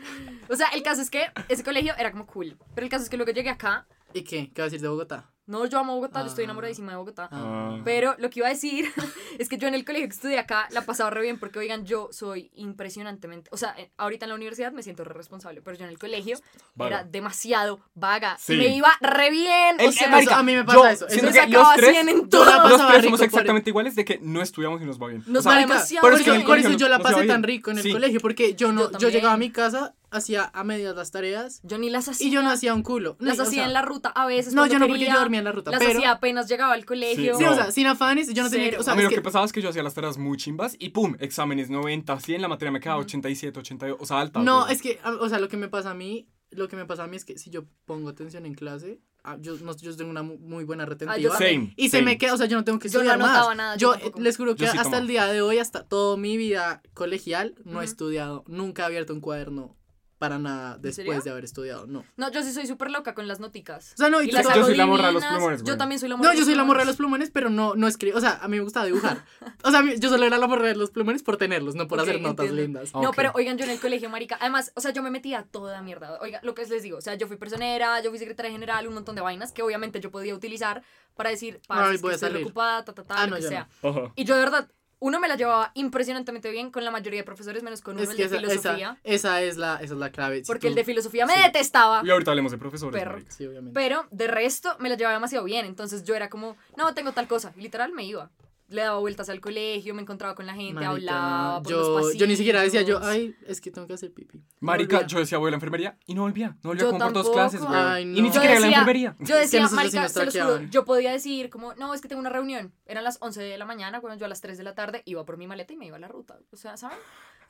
O 0.49 0.57
sea, 0.57 0.69
el 0.69 0.83
caso 0.83 1.03
es 1.03 1.11
que 1.11 1.27
ese 1.49 1.63
colegio 1.65 1.95
era 1.99 2.11
como 2.13 2.27
cool. 2.27 2.57
Pero 2.75 2.85
el 2.85 2.91
caso 2.91 3.05
es 3.05 3.11
que 3.11 3.17
luego 3.17 3.33
llegué 3.33 3.51
acá. 3.51 3.87
¿Y 4.15 4.23
qué? 4.23 4.51
¿Qué 4.55 4.61
va 4.63 4.65
a 4.65 4.69
decir 4.69 4.81
de 4.81 4.89
Bogotá? 4.89 5.31
No, 5.47 5.67
yo 5.67 5.79
amo 5.81 5.95
Bogotá, 5.97 6.21
yo 6.21 6.29
estoy 6.29 6.43
Ah. 6.43 6.47
enamoradísima 6.47 6.93
de 6.93 6.99
Bogotá. 6.99 7.29
Ah. 7.33 7.81
Pero 7.85 8.15
lo 8.19 8.31
que 8.31 8.41
iba 8.41 8.47
a 8.47 8.51
decir 8.51 8.87
es 9.39 9.49
que 9.49 9.59
yo 9.59 9.67
en 9.69 9.75
el 9.75 9.85
colegio 9.85 10.07
que 10.09 10.15
estudié 10.15 10.39
acá 10.39 10.69
la 10.71 10.83
pasaba 10.83 11.11
re 11.11 11.23
bien 11.23 11.39
porque, 11.39 11.59
oigan, 11.59 11.85
yo 11.85 12.09
soy 12.13 12.51
impresionantemente. 12.55 13.51
O 13.53 13.57
sea, 13.57 13.75
eh, 13.79 13.91
ahorita 13.97 14.25
en 14.27 14.31
la 14.31 14.35
universidad 14.37 14.71
me 14.73 14.83
siento 14.83 15.05
re 15.05 15.15
responsable, 15.15 15.61
pero 15.63 15.77
yo 15.77 15.85
en 15.85 15.91
el 15.91 15.99
colegio 15.99 16.39
Vaga. 16.75 17.01
era 17.01 17.05
demasiado 17.05 17.81
vaga. 17.95 18.37
Sí. 18.39 18.57
Me 18.57 18.69
iba 18.77 18.91
re 19.01 19.31
bien. 19.31 19.81
El- 19.81 19.89
o 19.89 19.93
sea, 19.93 20.39
a 20.39 20.43
mí 20.43 20.55
me 20.55 20.65
pasa 20.65 20.79
yo 20.79 20.87
eso. 20.87 21.09
siento 21.09 21.27
Eso 21.31 21.41
me 21.41 21.47
que 21.47 21.53
sacaba 21.53 21.77
los 21.77 21.77
tres- 21.77 21.91
100 21.97 22.09
en 22.09 22.17
yo 22.17 22.23
la 22.23 22.29
todo. 22.29 22.45
Los 22.45 22.73
pasaba 22.73 22.91
tres 22.93 23.03
rico 23.03 23.17
somos 23.17 23.19
por- 23.21 23.25
exactamente 23.27 23.71
iguales 23.71 23.95
de 23.97 24.05
que 24.05 24.19
no 24.23 24.43
estudiamos 24.43 24.81
y 24.81 24.85
nos 24.85 25.01
va 25.03 25.09
bien. 25.09 25.25
Nos 25.27 25.41
O 25.41 25.43
sea, 25.43 25.51
va 25.51 25.55
Marica, 25.57 25.75
demasiado 25.75 26.03
por 26.09 26.15
eso, 26.21 26.35
yo- 26.39 26.45
por 26.47 26.59
eso 26.59 26.69
no- 26.69 26.77
yo 26.79 26.89
la 26.89 26.99
pasé 27.01 27.25
tan 27.27 27.43
rico 27.43 27.71
en 27.73 27.79
el 27.79 27.83
Sí. 27.83 27.93
colegio, 27.93 28.21
porque 28.21 28.55
yo 28.55 28.71
no, 28.73 28.91
Yo 28.93 28.99
yo, 28.99 29.09
llegaba 29.09 29.35
a 29.35 29.39
mi 29.39 29.51
casa, 29.51 29.95
hacía 30.13 30.51
a 30.55 30.65
medias 30.65 30.95
las 30.95 31.11
tareas 31.11 31.61
Yo 31.63 31.79
ni 31.79 31.91
las 31.91 32.09
hacía. 32.09 32.27
y 32.27 32.31
yo 32.31 32.43
no 32.43 32.51
hacía 32.51 32.75
un 32.75 32.83
culo. 32.83 33.17
Las 33.19 33.41
hacía 33.41 33.61
sea, 33.63 33.65
en 33.67 33.73
la 33.73 33.83
ruta 33.83 34.11
a 34.11 34.27
veces. 34.27 34.55
No, 34.55 34.67
yo 34.67 34.79
no, 34.79 34.87
porque 34.87 35.01
quería. 35.01 35.15
yo 35.15 35.21
dormía 35.21 35.39
en 35.41 35.45
la 35.45 35.53
ruta, 35.53 35.71
Las 35.71 35.81
pero- 35.81 35.99
hacía 35.99 36.11
apenas 36.13 36.49
llegaba 36.49 36.75
al 36.75 36.85
colegio. 36.85 37.37
Sí, 37.37 37.45
No. 37.45 37.51
o 37.53 37.55
sea, 37.55 37.71
sin 37.71 37.87
afanes, 37.87 38.33
yo 38.33 38.43
no 38.43 38.51
tenía, 38.51 38.79
o 38.79 38.83
sea, 38.83 38.93
a 38.93 38.97
mí 38.97 39.03
lo 39.03 39.09
que... 39.09 39.17
que- 39.17 39.23
pasaba 39.23 39.45
es 39.45 39.53
que 39.53 39.63
yo 39.63 39.69
hacía 39.71 39.83
las 39.83 39.95
tareas 39.95 40.19
muy 40.19 40.37
chimbas 40.37 40.77
y 40.79 40.91
pum, 40.91 41.17
exámenes 41.21 41.71
90, 41.71 42.19
100, 42.21 42.41
la 42.43 42.49
materia 42.49 42.71
me 42.73 42.81
quedaba 42.81 43.01
87, 43.01 43.59
82, 43.59 43.99
o 44.01 44.07
sea, 44.07 44.21
alta. 44.21 44.41
No, 44.43 44.69
es 44.69 44.83
que, 44.83 45.01
o 45.21 45.29
sea, 45.29 45.39
lo 45.39 45.49
que 45.49 45.57
me 45.57 45.69
pasa 45.69 45.91
a 45.91 45.95
mí, 45.95 46.29
lo 46.51 46.69
que 46.69 46.77
me 46.77 46.85
pasa 46.85 47.05
a 47.05 47.07
mí 47.07 47.17
es 47.17 47.25
que 47.25 47.39
si 47.39 47.49
yo 47.51 47.65
pongo 47.87 48.11
atención 48.11 48.45
en 48.45 48.53
clase, 48.55 49.01
ah, 49.25 49.39
yo, 49.41 49.57
no, 49.63 49.75
yo 49.75 49.97
tengo 49.97 50.11
una 50.11 50.23
mu- 50.23 50.37
muy 50.39 50.65
buena 50.65 50.83
Ah, 50.83 50.87
yo 50.87 50.91
retentiva. 51.31 51.39
Same. 51.39 51.73
y 51.77 51.89
se 51.89 52.03
me 52.03 52.19
queda, 52.19 52.35
o 52.35 52.37
sea, 52.37 52.45
yo 52.47 52.59
no 52.59 52.65
tengo 52.65 52.79
que 52.79 52.89
Yo 52.91 52.99
no 53.03 53.11
estudiar 53.11 53.19
más. 53.19 53.57
nada, 53.57 53.77
yo 53.77 53.95
les 54.19 54.37
juro 54.37 54.55
que 54.55 54.67
Yo 54.67 54.73
sí 54.73 54.77
hasta 54.77 54.99
el 54.99 55.07
día 55.07 55.27
de 55.27 55.41
hoy, 55.41 55.59
hasta 55.59 55.85
toda 55.85 56.17
mi 56.19 56.37
vida 56.37 56.83
colegial, 56.93 57.55
no 57.65 57.81
he 57.81 57.85
estudiado. 57.87 58.45
Nunca 58.49 58.83
he 58.83 58.87
abierto 58.87 59.15
un 59.15 59.21
cuaderno 59.21 59.77
para 60.23 60.39
nada 60.39 60.77
¿En 60.77 60.83
después 60.83 61.25
de 61.25 61.31
haber 61.31 61.45
estudiado. 61.45 61.87
No. 61.89 62.05
No, 62.17 62.31
yo 62.31 62.45
sí 62.45 62.53
soy 62.53 62.65
súper 62.69 62.93
loca 62.93 63.13
con 63.13 63.27
las 63.27 63.41
noticas. 63.41 63.93
O 63.95 63.97
sea, 63.97 64.09
no, 64.09 64.23
y 64.23 64.27
Y 64.27 64.31
tú 64.31 64.37
las 64.37 64.55
Yo 64.55 64.65
soy 64.65 64.77
la 64.77 64.87
morra 64.87 65.09
de 65.09 65.13
los 65.15 65.25
plumones, 65.25 65.63
Yo 65.65 65.77
también 65.77 65.99
soy 65.99 66.09
la 66.09 66.17
morra 66.17 66.29
No, 66.29 66.33
de 66.33 66.39
yo 66.39 66.45
soy 66.45 66.55
la 66.55 66.63
morra 66.65 66.81
de 66.81 66.87
los 66.87 66.97
plumones, 66.97 67.31
pero 67.31 67.51
no, 67.51 67.75
no 67.75 67.89
escribo. 67.89 68.17
O 68.19 68.21
sea, 68.21 68.39
a 68.41 68.47
mí 68.47 68.57
me 68.57 68.63
gusta 68.63 68.85
dibujar. 68.85 69.25
O 69.65 69.71
sea, 69.73 69.83
mí- 69.83 69.95
yo 69.99 70.09
solo 70.11 70.25
era 70.25 70.39
la 70.39 70.47
morra 70.47 70.69
de 70.69 70.77
los 70.77 70.91
plumones 70.93 71.25
por 71.25 71.37
tenerlos, 71.39 71.75
no 71.75 71.89
por 71.89 71.99
hacer 72.01 72.21
notas 72.21 72.47
entiendo. 72.47 72.63
lindas. 72.63 72.95
No, 72.95 73.09
Ok. 73.11 73.17
pero 73.17 73.33
oigan, 73.35 73.59
yo 73.59 73.65
en 73.65 73.73
el 73.73 73.81
colegio, 73.81 74.09
marica, 74.11 74.37
además, 74.41 74.71
o 74.77 74.81
sea, 74.81 74.93
yo 74.93 75.03
me 75.03 75.11
metía 75.11 75.41
a 75.41 75.45
toda 75.45 75.83
mierda. 75.83 76.19
Oiga, 76.21 76.39
lo 76.45 76.55
que 76.55 76.65
les 76.67 76.83
digo, 76.85 76.99
o 76.99 77.01
sea, 77.03 77.17
yo 77.17 77.27
fui 77.27 77.37
personera, 77.37 78.01
yo 78.01 78.11
fui 78.11 78.19
secretaria 78.21 78.51
general, 78.53 78.87
un 78.87 78.95
montón 78.95 79.17
de 79.17 79.23
vainas 79.23 79.51
que 79.51 79.63
obviamente 79.63 79.99
yo 80.01 80.11
podía 80.13 80.35
utilizar 80.37 80.83
para 81.17 81.31
decir, 81.31 81.61
para 81.67 81.91
que 81.91 81.99
voy 81.99 82.15
a 82.15 82.19
salir. 82.19 82.37
preocupada, 82.37 82.85
ta, 82.85 82.93
ta, 82.95 83.03
ta, 83.03 83.15
Ah, 83.19 83.25
lo 83.27 83.31
no, 83.31 83.37
que 83.37 83.43
sea. 83.43 83.69
Y 84.15 84.25
yo 84.25 84.35
de 84.37 84.41
verdad, 84.41 84.69
uno 85.05 85.19
me 85.19 85.27
la 85.27 85.35
llevaba 85.37 85.73
impresionantemente 85.75 86.51
bien 86.53 86.71
con 86.71 86.85
la 86.85 86.91
mayoría 86.93 87.21
de 87.21 87.25
profesores, 87.25 87.63
menos 87.65 87.81
con 87.83 87.95
uno, 87.97 88.05
Es 88.05 88.11
el 88.11 88.17
de 88.19 88.23
esa, 88.25 88.37
filosofía. 88.39 88.99
esa, 89.03 89.41
esa 89.41 89.43
es 89.43 89.57
la, 89.57 89.75
esa 89.77 89.95
es 89.95 89.99
la 89.99 90.11
clave. 90.13 90.37
Si 90.39 90.47
porque 90.47 90.69
el 90.69 90.75
tú- 90.75 90.79
de 90.79 90.85
filosofía 90.85 91.27
me 91.27 91.35
sí. 91.35 91.43
detestaba. 91.43 92.03
Y 92.05 92.11
ahorita 92.11 92.31
hablemos 92.31 92.53
de 92.53 92.59
profesores, 92.59 92.99
Perro. 93.01 93.15
marica. 93.15 93.33
Sí, 93.33 93.45
obviamente. 93.47 93.75
Pero 93.75 94.07
de 94.13 94.29
resto 94.29 94.77
me 94.79 94.89
la 94.89 94.97
llevaba 94.97 95.15
demasiado 95.15 95.45
bien. 95.45 95.67
Entonces 95.67 96.05
yo 96.05 96.15
era 96.15 96.31
como, 96.31 96.57
no, 96.77 96.95
tengo 96.95 97.11
tal 97.13 97.27
cosa. 97.27 97.53
Y 97.57 97.63
literal 97.63 97.93
me 97.93 98.05
iba. 98.05 98.31
Le 98.73 98.81
daba 98.83 98.99
vueltas 98.99 99.29
al 99.29 99.41
colegio, 99.41 99.95
me 99.95 100.03
encontraba 100.03 100.35
con 100.35 100.47
la 100.47 100.55
gente, 100.55 100.75
Marica, 100.75 100.91
hablaba. 100.91 101.63
Por 101.63 101.73
los 101.73 102.13
yo, 102.15 102.19
yo 102.21 102.27
ni 102.27 102.37
siquiera 102.37 102.63
decía 102.63 102.83
yo, 102.83 103.01
ay, 103.03 103.37
es 103.47 103.61
que 103.61 103.71
tengo 103.71 103.87
que 103.87 103.93
hacer 103.93 104.13
pipí. 104.13 104.39
No 104.39 104.45
Marica, 104.61 105.07
yo 105.07 105.19
decía 105.19 105.37
voy 105.39 105.49
a 105.49 105.51
la 105.51 105.57
enfermería 105.57 105.99
y 106.07 106.15
no 106.15 106.23
volvía. 106.23 106.57
No 106.63 106.71
volvía 106.71 106.83
Yo 106.85 106.91
como 106.91 107.05
por 107.05 107.13
dos 107.13 107.31
clases, 107.31 107.61
güey. 107.61 107.73
Ay, 107.75 108.03
Y 108.05 108.07
no. 108.07 108.23
ni 108.23 108.33
siquiera 108.33 108.57
en 108.57 108.63
la 108.63 108.69
enfermería. 108.69 109.15
Yo 109.21 109.37
decía, 109.37 109.69
marica, 109.69 110.09
se 110.09 110.25
los 110.25 110.35
juro, 110.35 110.63
yo 110.71 110.85
podía 110.85 111.13
decir 111.13 111.51
como, 111.51 111.75
no, 111.75 111.93
es 111.95 112.01
que 112.01 112.09
tengo 112.09 112.21
una 112.21 112.31
reunión. 112.31 112.73
Eran 112.87 113.05
las 113.05 113.19
11 113.21 113.43
de 113.43 113.59
la 113.59 113.65
mañana, 113.67 114.01
cuando 114.01 114.19
yo 114.19 114.25
a 114.27 114.29
las 114.29 114.41
3 114.41 114.57
de 114.57 114.65
la 114.65 114.75
tarde 114.75 115.03
iba 115.05 115.25
por 115.25 115.37
mi 115.37 115.47
maleta 115.47 115.73
y 115.73 115.77
me 115.77 115.87
iba 115.87 115.97
a 115.97 116.01
la 116.01 116.09
ruta. 116.09 116.39
O 116.51 116.57
sea, 116.57 116.77
¿saben? 116.77 116.99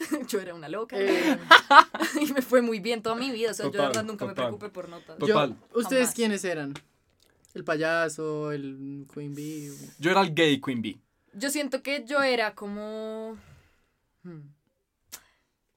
yo 0.29 0.41
era 0.41 0.55
una 0.55 0.69
loca. 0.69 0.97
Eh, 0.99 1.38
y 2.21 2.33
me 2.33 2.43
fue 2.43 2.62
muy 2.62 2.81
bien 2.81 3.00
toda 3.02 3.14
mi 3.14 3.31
vida. 3.31 3.52
O 3.52 3.55
sea, 3.55 3.67
yo 3.67 3.73
de 3.73 3.79
verdad 3.79 4.05
nunca 4.05 4.26
me 4.26 4.35
preocupé 4.35 4.69
por 4.71 4.88
notas. 4.88 5.19
Total. 5.19 5.50
yo- 5.50 5.79
¿Ustedes 5.79 6.02
Jamás. 6.02 6.14
quiénes 6.14 6.45
eran? 6.45 6.75
El 7.55 7.64
payaso, 7.64 8.50
el 8.52 9.07
Queen 9.12 9.35
Bee. 9.35 9.71
Yo 9.99 10.11
era 10.11 10.23
el 10.23 10.35
gay 10.35 10.59
Queen 10.61 10.81
Bee. 10.81 10.99
Yo 11.33 11.51
siento 11.51 11.83
que 11.83 12.05
yo 12.05 12.23
era 12.23 12.55
como... 12.55 13.37
hmm. 14.23 14.41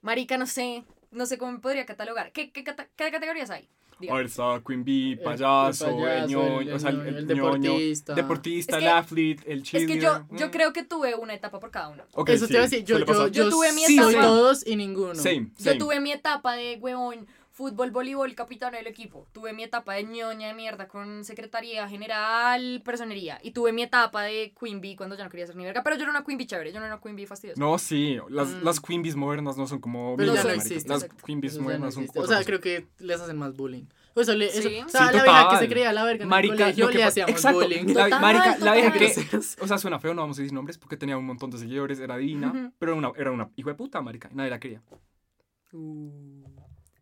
Marica, 0.01 0.37
no 0.37 0.45
sé. 0.45 0.83
No 1.11 1.25
sé 1.25 1.37
cómo 1.37 1.53
me 1.53 1.59
podría 1.59 1.85
catalogar. 1.85 2.31
¿Qué, 2.31 2.51
qué, 2.51 2.63
cata- 2.63 2.89
qué 2.95 3.09
categorías 3.11 3.49
hay? 3.49 3.69
Diga. 3.99 4.13
A 4.13 4.17
ver, 4.17 4.25
estaba 4.25 4.61
Queen 4.61 4.83
Bee, 4.83 5.13
El- 5.13 5.19
payaso, 5.19 5.87
el 5.87 5.95
el, 5.95 6.03
payaso, 6.03 6.27
ñoño, 6.27 6.59
el- 6.61 6.73
o 6.73 6.79
sea, 6.79 6.89
el, 6.89 6.99
el- 6.99 7.07
el 7.07 7.31
el 7.31 7.37
ñoño, 7.37 7.61
deportista. 7.71 8.13
deportista, 8.13 8.71
Es 8.77 8.83
el 8.83 8.89
que- 8.89 8.93
athlete, 8.93 9.51
el 9.53 9.61
Es 9.61 9.69
que 9.71 9.79
yo, 9.79 9.85
cheerleader. 9.87 10.23
yo 10.31 10.47
Mm. 10.47 10.51
creo 10.51 10.73
que 10.73 10.83
tuve 10.83 11.15
una 11.15 11.33
etapa 11.33 11.59
por 11.61 11.71
cada 11.71 11.87
uno. 11.87 12.03
Ok, 12.11 12.29
Eso 12.29 12.45
sí, 12.45 12.51
te 12.51 12.57
iba 12.57 12.65
a 12.65 12.67
decir, 12.67 12.83
yo, 12.83 12.99
yo, 12.99 13.05
yo, 13.05 13.27
Yo 13.29 13.49
tuve 13.49 13.71
mi 13.71 13.81
sí 13.85 13.95
soy 13.97 14.15
etapa. 14.15 14.27
todos 14.27 14.67
y 14.67 14.75
ninguno. 14.75 15.15
Same, 15.15 15.51
Yo 15.57 15.63
same. 15.63 15.77
tuve 15.77 15.99
mi 16.01 16.11
etapa 16.11 16.57
de 16.57 16.75
huevón, 16.81 17.25
fútbol, 17.55 17.89
voleibol, 17.89 18.35
capitán 18.35 18.73
del 18.73 18.85
equipo. 18.85 19.27
Tuve 19.31 19.53
mi 19.53 19.63
etapa 19.63 19.93
de 19.93 20.03
ñoña 20.03 20.49
de 20.49 20.53
mierda 20.53 20.89
con 20.89 21.23
secretaría 21.23 21.87
general, 21.87 22.81
personería. 22.83 23.39
Y 23.41 23.51
tuve 23.51 23.71
mi 23.71 23.81
etapa 23.81 24.23
de 24.23 24.53
Queen 24.59 24.81
Bee 24.81 24.97
cuando 24.97 25.15
ya 25.15 25.23
no 25.23 25.29
quería 25.29 25.47
ser 25.47 25.55
ni 25.55 25.63
verga. 25.63 25.81
Pero 25.81 25.95
yo 25.95 26.01
era 26.01 26.11
una 26.11 26.25
Queen 26.25 26.37
Bee 26.37 26.47
chévere, 26.47 26.73
yo 26.73 26.79
no 26.81 26.85
era 26.85 26.95
una 26.95 27.01
Queen 27.01 27.15
Bee 27.15 27.25
fastidiosa. 27.25 27.57
No, 27.59 27.77
sí, 27.77 28.17
las, 28.29 28.49
Mm. 28.49 28.63
las 28.65 28.81
Queen 28.81 29.01
Bees 29.03 29.15
modernas 29.15 29.55
no 29.57 29.67
son 29.67 29.79
como 29.79 30.17
Pero 30.17 30.33
ya 30.35 30.43
no 30.43 30.49
millas, 30.49 30.57
marica. 30.57 30.63
existe, 30.75 30.89
Las 30.89 31.03
exacto. 31.03 31.25
Queen 31.25 31.39
Bees 31.39 31.53
Eso 31.53 31.61
modernas 31.63 31.93
son 31.93 32.03
otra 32.09 32.21
O 32.21 32.27
sea, 32.27 32.43
creo 32.43 32.59
que 32.59 32.87
les 32.99 33.21
hacen 33.21 33.37
más 33.37 33.55
bullying. 33.55 33.85
O 34.15 34.23
sea, 34.25 34.35
le, 34.35 34.47
eso, 34.47 34.61
Sí. 34.69 34.79
o 34.85 34.89
sea 34.89 35.07
Sí, 35.07 35.15
la 35.15 35.23
vieja 35.23 35.37
que 35.39 35.43
total. 35.45 35.59
se 35.59 35.67
creía 35.69 35.93
la 35.93 36.03
verga 36.03 36.23
en 36.23 36.29
Marica, 36.29 36.53
el 36.53 36.59
colegio 36.59 36.85
lo 36.87 36.91
que 36.91 36.97
le 36.97 37.03
hacíamos 37.05 37.31
exacto, 37.31 37.59
bullying. 37.59 37.85
La, 37.93 38.03
Total, 38.05 38.21
marica, 38.21 38.57
la 38.59 38.73
vieja 38.73 38.91
que, 38.93 39.13
o 39.61 39.67
sea, 39.67 39.77
suena 39.77 39.99
feo, 39.99 40.13
no 40.13 40.21
vamos 40.23 40.37
a 40.39 40.41
decir 40.41 40.53
nombres 40.53 40.77
porque 40.77 40.97
tenía 40.97 41.17
un 41.17 41.25
montón 41.25 41.51
de 41.51 41.57
seguidores, 41.57 41.99
era 42.01 42.17
divina, 42.17 42.49
Ujú. 42.49 42.73
pero 42.79 42.91
era 42.93 42.99
una, 42.99 43.11
era 43.17 43.31
una 43.31 43.49
hijo 43.55 43.69
de 43.69 43.75
puta, 43.75 44.01
marica, 44.01 44.29
y 44.31 44.35
nadie 44.35 44.49
la 44.51 44.59
quería. 44.59 44.81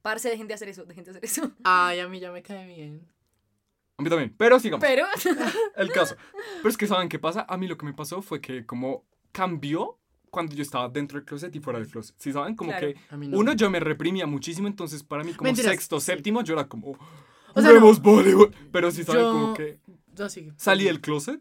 Parce, 0.04 0.30
dejen 0.30 0.48
de 0.48 0.54
hacer 0.54 0.70
eso, 0.70 0.86
dejen 0.86 1.04
de 1.06 1.10
hacer 1.12 1.26
eso. 1.26 1.52
Ay, 1.64 2.00
a 2.00 2.08
mí 2.08 2.20
ya 2.20 2.32
me 2.32 2.44
cae 2.44 2.68
bien. 2.68 3.08
A 3.98 4.04
mí 4.04 4.10
también, 4.10 4.34
pero 4.38 4.60
sigamos. 4.60 4.86
Pero, 4.86 5.06
el 5.78 5.92
caso. 5.92 6.16
Pero 6.58 6.70
es 6.70 6.78
que, 6.78 6.86
¿saben 6.88 7.10
qué 7.10 7.18
pasa? 7.20 7.46
A 7.50 7.58
mí 7.58 7.68
lo 7.68 7.78
que 7.78 7.86
me 7.86 7.94
pasó 7.94 8.22
fue 8.22 8.40
que 8.42 8.66
como 8.66 9.06
cambió 9.32 9.98
cuando 10.30 10.56
yo 10.56 10.62
estaba 10.64 10.90
dentro 10.90 11.18
del 11.20 11.26
closet 11.26 11.56
y 11.56 11.60
fuera 11.60 11.78
del 11.80 11.88
closet. 11.90 12.16
¿Sí 12.20 12.32
saben? 12.34 12.56
Como 12.56 12.72
Claro. 12.72 12.88
que 12.88 12.96
A 13.10 13.18
mí 13.18 13.28
no. 13.28 13.38
uno 13.38 13.54
yo 13.54 13.70
me 13.70 13.80
reprimía 13.80 14.26
muchísimo, 14.26 14.68
entonces 14.68 15.04
para 15.04 15.24
mí 15.24 15.34
como 15.34 15.48
Mentiras, 15.48 15.72
sexto, 15.72 16.00
sí. 16.00 16.08
séptimo, 16.08 16.42
yo 16.44 16.54
era 16.56 16.68
como, 16.68 16.98
O 17.54 17.62
sea, 17.62 17.72
voleibol. 18.02 18.52
Pero 18.72 18.90
sí 18.92 19.04
saben 19.04 19.22
Yo- 19.22 19.32
como 19.32 19.54
que 19.54 19.80
No, 20.18 20.28
sí. 20.30 20.52
salí 20.58 20.86
del 20.86 21.00
closet 21.02 21.40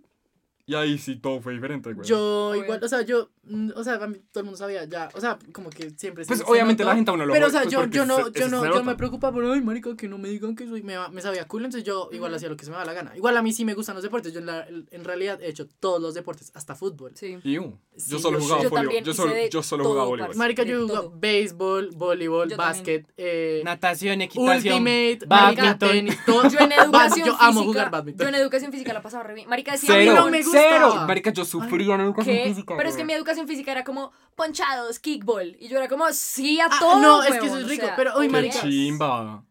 y 0.64 0.74
ahí 0.74 0.96
sí 0.98 1.16
todo 1.16 1.40
fue 1.40 1.54
diferente, 1.54 1.92
güey. 1.92 2.06
Yo 2.06 2.54
igual, 2.54 2.80
o 2.82 2.88
sea, 2.88 3.02
yo, 3.02 3.30
mm, 3.44 3.70
o 3.74 3.82
sea, 3.84 3.94
a 3.94 4.06
mí 4.06 4.18
todo 4.30 4.40
el 4.40 4.44
mundo 4.44 4.56
sabía 4.56 4.84
ya, 4.84 5.08
o 5.14 5.20
sea, 5.20 5.38
como 5.52 5.70
que 5.70 5.90
siempre 5.96 6.24
Pues 6.24 6.38
se- 6.38 6.44
se 6.44 6.50
obviamente 6.50 6.84
la 6.84 6.90
notó. 6.90 6.96
gente 6.96 7.10
a 7.10 7.14
uno 7.14 7.26
lo 7.26 7.32
Pero, 7.32 7.46
o 7.46 7.50
sea, 7.50 7.62
pues, 7.62 7.72
yo, 7.72 7.84
yo 7.86 8.06
no, 8.06 8.16
se- 8.16 8.40
yo 8.40 8.48
no, 8.48 8.62
se 8.62 8.68
yo 8.68 8.84
me 8.84 8.94
preocupa 8.94 9.32
por, 9.32 9.44
ay, 9.44 9.60
marica, 9.60 9.96
que 9.96 10.08
no 10.08 10.18
me 10.18 10.28
digan 10.28 10.54
que 10.54 10.66
soy, 10.66 10.82
me, 10.82 10.96
me 11.10 11.20
sabía 11.20 11.46
cool, 11.48 11.64
entonces 11.64 11.84
yo 11.86 12.08
igual 12.12 12.30
Ujú. 12.30 12.36
hacía 12.36 12.48
lo 12.48 12.56
que 12.56 12.64
se 12.64 12.70
me 12.70 12.76
da 12.76 12.84
la 12.84 12.92
gana. 12.92 13.16
Igual 13.16 13.36
a 13.36 13.42
mí 13.42 13.52
sí 13.52 13.64
me 13.64 13.74
gustan 13.74 13.94
los 13.96 14.02
deportes, 14.04 14.32
yo 14.32 14.38
en, 14.40 14.46
la- 14.46 14.66
en 14.68 15.04
realidad 15.04 15.40
he 15.42 15.48
hecho 15.48 15.66
todos 15.80 16.00
los 16.00 16.14
deportes, 16.14 16.50
hasta 16.54 16.74
fútbol. 16.74 17.12
sí. 17.14 17.38
Y 17.42 17.58
Sí, 17.94 18.10
yo 18.12 18.18
solo 18.18 18.38
yo 18.38 18.44
jugaba 18.44 18.68
voleibol. 18.70 19.02
Yo 19.04 19.12
solo, 19.14 19.34
yo 19.50 19.62
solo 19.62 19.84
jugaba 19.84 20.06
voleibol. 20.06 20.36
Marica, 20.36 20.62
yo 20.62 20.86
jugaba 20.86 21.08
béisbol, 21.14 21.90
voleibol, 21.94 22.48
Yo 22.50 22.56
básquet, 22.56 23.06
eh, 23.18 23.60
Natación, 23.64 24.20
ultimate, 24.22 25.18
marica, 25.28 25.62
badminton. 25.62 25.88
tenis, 25.90 26.18
todo. 26.24 26.48
Yo 26.48 26.58
en 26.60 26.72
educación 26.72 27.26
Yo 27.26 27.32
física. 27.32 27.46
amo 27.48 27.64
jugar 27.64 27.90
badminton. 27.90 28.24
Yo 28.24 28.28
en 28.28 28.34
educación 28.36 28.72
física 28.72 28.92
la 28.92 29.02
pasaba 29.02 29.24
re 29.24 29.34
bien. 29.34 29.48
Marica 29.48 29.72
decía, 29.72 29.90
Cero, 29.94 30.14
no 30.14 30.30
me 30.30 30.38
gustaba. 30.38 30.51
Cero. 30.52 30.94
Marica, 31.06 31.30
yo 31.32 31.44
sufría 31.44 31.94
en 31.94 32.00
educación 32.02 32.36
¿qué? 32.36 32.44
física. 32.44 32.74
Pero 32.76 32.88
es 32.88 32.96
que 32.96 33.04
mi 33.04 33.12
educación 33.12 33.46
física 33.48 33.72
era 33.72 33.84
como 33.84 34.12
ponchados, 34.34 34.98
kickball. 34.98 35.56
Y 35.58 35.68
yo 35.68 35.78
era 35.78 35.88
como, 35.88 36.10
sí 36.12 36.60
a 36.60 36.66
Ah, 36.66 36.76
todo. 36.78 37.00
no, 37.00 37.22
es 37.22 37.38
que 37.38 37.46
eso 37.46 37.58
es 37.58 37.64
o 37.64 37.68
rico, 37.68 37.86
sea, 37.86 37.96
pero, 37.96 38.16
uy, 38.18 38.26
Qué 38.26 38.32
marica. 38.32 38.60
chimba. 38.60 39.44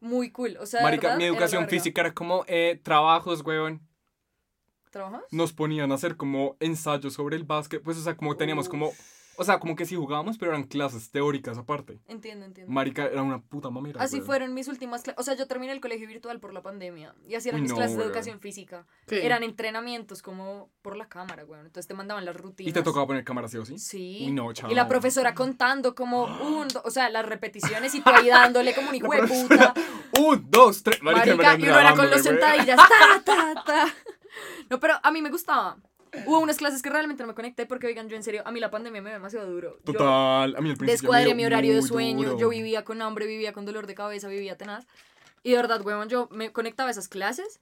Muy 0.00 0.30
cool. 0.30 0.56
O 0.60 0.66
sea, 0.66 0.82
Marica, 0.82 1.08
verdad, 1.08 1.18
mi 1.18 1.24
educación 1.24 1.68
física 1.68 2.00
era 2.00 2.14
como 2.14 2.44
eh, 2.48 2.80
trabajos, 2.82 3.42
weón. 3.44 3.86
¿Trabajas? 4.90 5.22
Nos 5.30 5.52
ponían 5.52 5.92
a 5.92 5.94
hacer 5.94 6.16
como 6.16 6.56
ensayos 6.58 7.12
sobre 7.14 7.36
el 7.36 7.44
básquet. 7.44 7.82
Pues, 7.82 7.96
o 7.98 8.02
sea, 8.02 8.16
como 8.16 8.36
teníamos 8.36 8.66
Uf. 8.66 8.70
como. 8.70 8.92
O 9.40 9.44
sea, 9.44 9.58
como 9.58 9.74
que 9.74 9.86
sí 9.86 9.96
jugábamos, 9.96 10.36
pero 10.36 10.50
eran 10.52 10.64
clases 10.64 11.10
teóricas 11.10 11.56
aparte. 11.56 11.98
Entiendo, 12.08 12.44
entiendo. 12.44 12.70
Marica, 12.70 13.06
era 13.06 13.22
una 13.22 13.40
puta 13.40 13.70
mamera. 13.70 14.02
Así 14.02 14.20
fueron 14.20 14.52
mis 14.52 14.68
últimas 14.68 15.02
clases. 15.02 15.18
O 15.18 15.22
sea, 15.24 15.34
yo 15.34 15.46
terminé 15.46 15.72
el 15.72 15.80
colegio 15.80 16.06
virtual 16.06 16.40
por 16.40 16.52
la 16.52 16.60
pandemia. 16.62 17.14
Y 17.26 17.36
así 17.36 17.48
eran 17.48 17.60
Uy, 17.60 17.62
mis 17.62 17.70
no, 17.70 17.76
clases 17.78 17.96
de 17.96 18.04
educación 18.04 18.38
física. 18.40 18.86
¿Qué? 19.06 19.24
Eran 19.24 19.42
entrenamientos 19.42 20.20
como 20.20 20.68
por 20.82 20.94
la 20.96 21.08
cámara, 21.08 21.46
weón. 21.46 21.64
Entonces 21.64 21.88
te 21.88 21.94
mandaban 21.94 22.26
las 22.26 22.36
rutinas. 22.36 22.68
¿Y 22.70 22.72
te 22.74 22.82
tocaba 22.82 23.06
poner 23.06 23.24
cámara 23.24 23.48
sí 23.48 23.56
o 23.56 23.64
sí? 23.64 23.78
Sí. 23.78 24.24
Uy, 24.26 24.32
no, 24.32 24.52
chao. 24.52 24.70
Y 24.70 24.74
la 24.74 24.86
profesora 24.86 25.34
contando 25.34 25.94
como 25.94 26.24
un, 26.24 26.68
do- 26.68 26.82
o 26.84 26.90
sea, 26.90 27.08
las 27.08 27.24
repeticiones 27.24 27.94
y 27.94 28.02
tú 28.02 28.10
ahí 28.10 28.28
dándole 28.28 28.74
como 28.74 28.90
un 28.90 28.94
hijo 28.96 29.10
de 29.12 29.22
puta. 29.26 29.72
Un, 30.20 30.50
dos, 30.50 30.82
tres. 30.82 31.00
Marica, 31.02 31.34
Marica, 31.34 31.54
y 31.58 31.62
uno 31.70 31.78
era 31.80 31.94
con 31.94 32.10
los 32.10 32.20
güey. 32.22 32.24
sentadillas. 32.24 32.76
Ta, 32.76 33.22
ta, 33.24 33.64
ta. 33.64 33.86
No, 34.68 34.78
pero 34.78 34.94
a 35.02 35.10
mí 35.10 35.22
me 35.22 35.30
gustaba. 35.30 35.76
Hubo 36.26 36.38
unas 36.40 36.56
clases 36.56 36.82
que 36.82 36.90
realmente 36.90 37.22
no 37.22 37.28
me 37.28 37.34
conecté 37.34 37.66
porque, 37.66 37.86
oigan, 37.86 38.08
yo 38.08 38.16
en 38.16 38.22
serio, 38.22 38.42
a 38.44 38.50
mí 38.52 38.60
la 38.60 38.70
pandemia 38.70 39.00
me 39.00 39.10
dio 39.10 39.18
demasiado 39.18 39.50
duro. 39.50 39.78
Yo 39.86 39.92
Total, 39.92 40.56
a 40.56 40.60
mí 40.60 40.70
al 40.70 40.76
principio. 40.76 40.86
descuadré 40.86 41.34
mi 41.34 41.44
horario 41.44 41.74
de 41.74 41.82
sueño, 41.82 42.30
duro. 42.30 42.38
yo 42.38 42.48
vivía 42.48 42.84
con 42.84 43.00
hambre, 43.02 43.26
vivía 43.26 43.52
con 43.52 43.64
dolor 43.64 43.86
de 43.86 43.94
cabeza, 43.94 44.28
vivía 44.28 44.56
tenaz. 44.56 44.86
Y 45.42 45.50
de 45.50 45.56
verdad, 45.56 45.80
huevón, 45.84 46.08
yo 46.08 46.28
me 46.30 46.52
conectaba 46.52 46.88
a 46.88 46.90
esas 46.92 47.08
clases 47.08 47.60